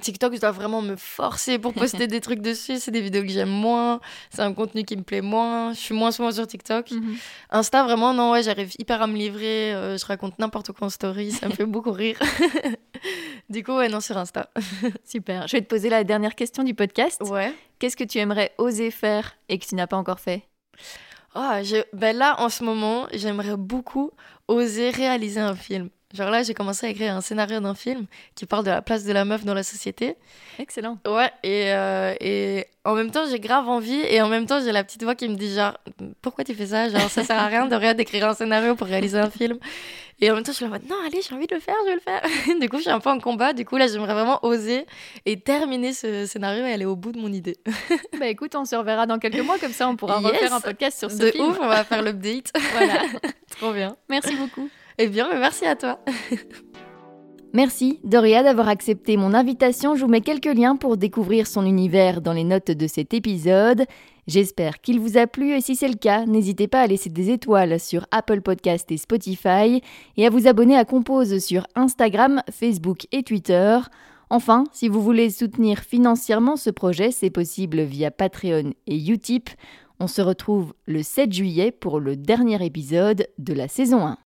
TikTok, 0.00 0.34
je 0.34 0.40
dois 0.40 0.52
vraiment 0.52 0.80
me 0.80 0.96
forcer 0.96 1.58
pour 1.58 1.74
poster 1.74 2.06
des 2.06 2.20
trucs 2.20 2.40
dessus. 2.40 2.78
C'est 2.78 2.92
des 2.92 3.00
vidéos 3.02 3.22
que 3.22 3.28
j'aime 3.28 3.50
moins, 3.50 4.00
c'est 4.30 4.40
un 4.40 4.52
contenu 4.54 4.84
qui 4.84 4.96
me 4.96 5.02
plaît 5.02 5.20
moins. 5.20 5.72
Je 5.74 5.78
suis 5.80 5.94
moins 5.94 6.12
souvent 6.12 6.30
sur 6.30 6.46
TikTok. 6.46 6.90
Insta, 7.50 7.82
vraiment, 7.82 8.14
non, 8.14 8.30
ouais, 8.30 8.42
j'arrive 8.42 8.70
hyper 8.78 9.02
à 9.02 9.06
me 9.08 9.16
livrer. 9.16 9.72
je 9.98 10.06
raconte 10.06 10.38
n'importe 10.38 10.72
quoi 10.72 10.86
en 10.86 10.90
story, 10.90 11.32
ça 11.32 11.48
me 11.48 11.52
fait 11.52 11.66
beaucoup 11.66 11.92
rire. 11.92 12.18
du 13.48 13.62
coup, 13.62 13.76
ouais, 13.76 13.88
non, 13.88 14.00
sur 14.00 14.16
Insta. 14.16 14.50
Super. 15.04 15.46
Je 15.48 15.56
vais 15.56 15.62
te 15.62 15.68
poser 15.68 15.88
la 15.88 16.04
dernière 16.04 16.34
question 16.34 16.62
du 16.62 16.74
podcast. 16.74 17.20
Ouais. 17.22 17.54
Qu'est-ce 17.78 17.96
que 17.96 18.04
tu 18.04 18.18
aimerais 18.18 18.52
oser 18.58 18.90
faire 18.90 19.36
et 19.48 19.58
que 19.58 19.66
tu 19.66 19.74
n'as 19.74 19.86
pas 19.86 19.96
encore 19.96 20.20
fait? 20.20 20.42
Je... 21.34 21.82
ben 21.94 22.16
là, 22.16 22.40
en 22.40 22.48
ce 22.48 22.62
moment, 22.64 23.06
j'aimerais 23.12 23.56
beaucoup 23.56 24.10
oser 24.48 24.90
réaliser 24.90 25.40
un 25.40 25.54
film. 25.54 25.88
Genre 26.14 26.30
là, 26.30 26.42
j'ai 26.42 26.54
commencé 26.54 26.86
à 26.86 26.90
écrire 26.90 27.16
un 27.16 27.20
scénario 27.20 27.60
d'un 27.60 27.74
film 27.74 28.06
qui 28.34 28.44
parle 28.46 28.64
de 28.64 28.70
la 28.70 28.82
place 28.82 29.04
de 29.04 29.12
la 29.12 29.24
meuf 29.24 29.44
dans 29.44 29.54
la 29.54 29.62
société. 29.62 30.16
Excellent. 30.58 30.98
Ouais, 31.06 31.30
et, 31.42 31.72
euh, 31.72 32.14
et 32.20 32.66
en 32.84 32.94
même 32.94 33.10
temps, 33.10 33.24
j'ai 33.30 33.40
grave 33.40 33.68
envie, 33.68 34.00
et 34.08 34.20
en 34.20 34.28
même 34.28 34.46
temps, 34.46 34.60
j'ai 34.62 34.72
la 34.72 34.84
petite 34.84 35.02
voix 35.04 35.14
qui 35.14 35.28
me 35.28 35.36
dit 35.36 35.54
genre, 35.54 35.78
pourquoi 36.20 36.44
tu 36.44 36.54
fais 36.54 36.66
ça? 36.66 36.88
Genre, 36.88 37.08
ça 37.10 37.24
sert 37.24 37.38
à 37.38 37.46
rien 37.46 37.66
de 37.66 37.74
rien 37.76 37.94
d'écrire 37.94 38.28
un 38.28 38.34
scénario 38.34 38.74
pour 38.74 38.86
réaliser 38.88 39.18
un 39.18 39.30
film. 39.30 39.58
Et 40.20 40.30
en 40.30 40.34
même 40.34 40.44
temps, 40.44 40.52
je 40.52 40.56
suis 40.56 40.64
là 40.64 40.68
en 40.70 40.74
mode, 40.74 40.88
non, 40.88 40.96
allez, 41.04 41.20
j'ai 41.26 41.34
envie 41.34 41.46
de 41.48 41.54
le 41.54 41.60
faire, 41.60 41.74
je 41.84 41.88
vais 41.88 41.94
le 41.94 42.00
faire. 42.00 42.22
du 42.60 42.68
coup, 42.68 42.76
je 42.76 42.82
suis 42.82 42.90
un 42.90 43.00
peu 43.00 43.10
en 43.10 43.18
combat. 43.18 43.52
Du 43.54 43.64
coup, 43.64 43.76
là, 43.76 43.88
j'aimerais 43.88 44.12
vraiment 44.14 44.38
oser 44.44 44.86
et 45.26 45.40
terminer 45.40 45.92
ce 45.92 46.26
scénario 46.26 46.64
et 46.64 46.72
aller 46.72 46.84
au 46.84 46.94
bout 46.94 47.10
de 47.12 47.18
mon 47.18 47.32
idée. 47.32 47.56
bah 48.20 48.26
écoute, 48.28 48.54
on 48.54 48.64
se 48.64 48.76
reverra 48.76 49.06
dans 49.06 49.18
quelques 49.18 49.40
mois, 49.44 49.58
comme 49.58 49.72
ça 49.72 49.88
on 49.88 49.96
pourra 49.96 50.20
Yes. 50.20 50.30
refaire 50.32 50.52
un 50.54 50.60
podcast 50.60 50.98
sur 50.98 51.10
ce 51.10 51.16
de 51.16 51.30
film. 51.30 51.48
ouf, 51.48 51.58
on 51.60 51.66
va 51.66 51.82
faire 51.84 52.02
l'update. 52.02 52.52
Voilà. 52.72 53.02
Trop 53.58 53.72
bien. 53.72 53.96
Merci 54.08 54.36
beaucoup. 54.36 54.68
Eh 54.98 55.08
bien, 55.08 55.28
mais 55.32 55.38
merci 55.38 55.64
à 55.66 55.76
toi. 55.76 56.00
Merci 57.54 58.00
Doria 58.02 58.42
d'avoir 58.42 58.68
accepté 58.68 59.18
mon 59.18 59.34
invitation. 59.34 59.94
Je 59.94 60.00
vous 60.00 60.10
mets 60.10 60.22
quelques 60.22 60.46
liens 60.46 60.74
pour 60.74 60.96
découvrir 60.96 61.46
son 61.46 61.66
univers 61.66 62.22
dans 62.22 62.32
les 62.32 62.44
notes 62.44 62.70
de 62.70 62.86
cet 62.86 63.12
épisode. 63.12 63.84
J'espère 64.26 64.80
qu'il 64.80 64.98
vous 64.98 65.18
a 65.18 65.26
plu 65.26 65.52
et 65.52 65.60
si 65.60 65.76
c'est 65.76 65.88
le 65.88 65.96
cas, 65.96 66.24
n'hésitez 66.24 66.66
pas 66.66 66.80
à 66.80 66.86
laisser 66.86 67.10
des 67.10 67.28
étoiles 67.28 67.78
sur 67.78 68.06
Apple 68.10 68.40
Podcast 68.40 68.90
et 68.90 68.96
Spotify 68.96 69.82
et 70.16 70.26
à 70.26 70.30
vous 70.30 70.46
abonner 70.46 70.78
à 70.78 70.86
Compose 70.86 71.44
sur 71.44 71.66
Instagram, 71.74 72.42
Facebook 72.50 73.06
et 73.12 73.22
Twitter. 73.22 73.78
Enfin, 74.30 74.64
si 74.72 74.88
vous 74.88 75.02
voulez 75.02 75.28
soutenir 75.28 75.80
financièrement 75.80 76.56
ce 76.56 76.70
projet, 76.70 77.10
c'est 77.10 77.28
possible 77.28 77.82
via 77.82 78.10
Patreon 78.10 78.72
et 78.86 78.96
Utip. 78.96 79.50
On 80.00 80.06
se 80.06 80.22
retrouve 80.22 80.72
le 80.86 81.02
7 81.02 81.30
juillet 81.30 81.70
pour 81.70 82.00
le 82.00 82.16
dernier 82.16 82.64
épisode 82.64 83.26
de 83.36 83.52
la 83.52 83.68
saison 83.68 84.06
1. 84.06 84.18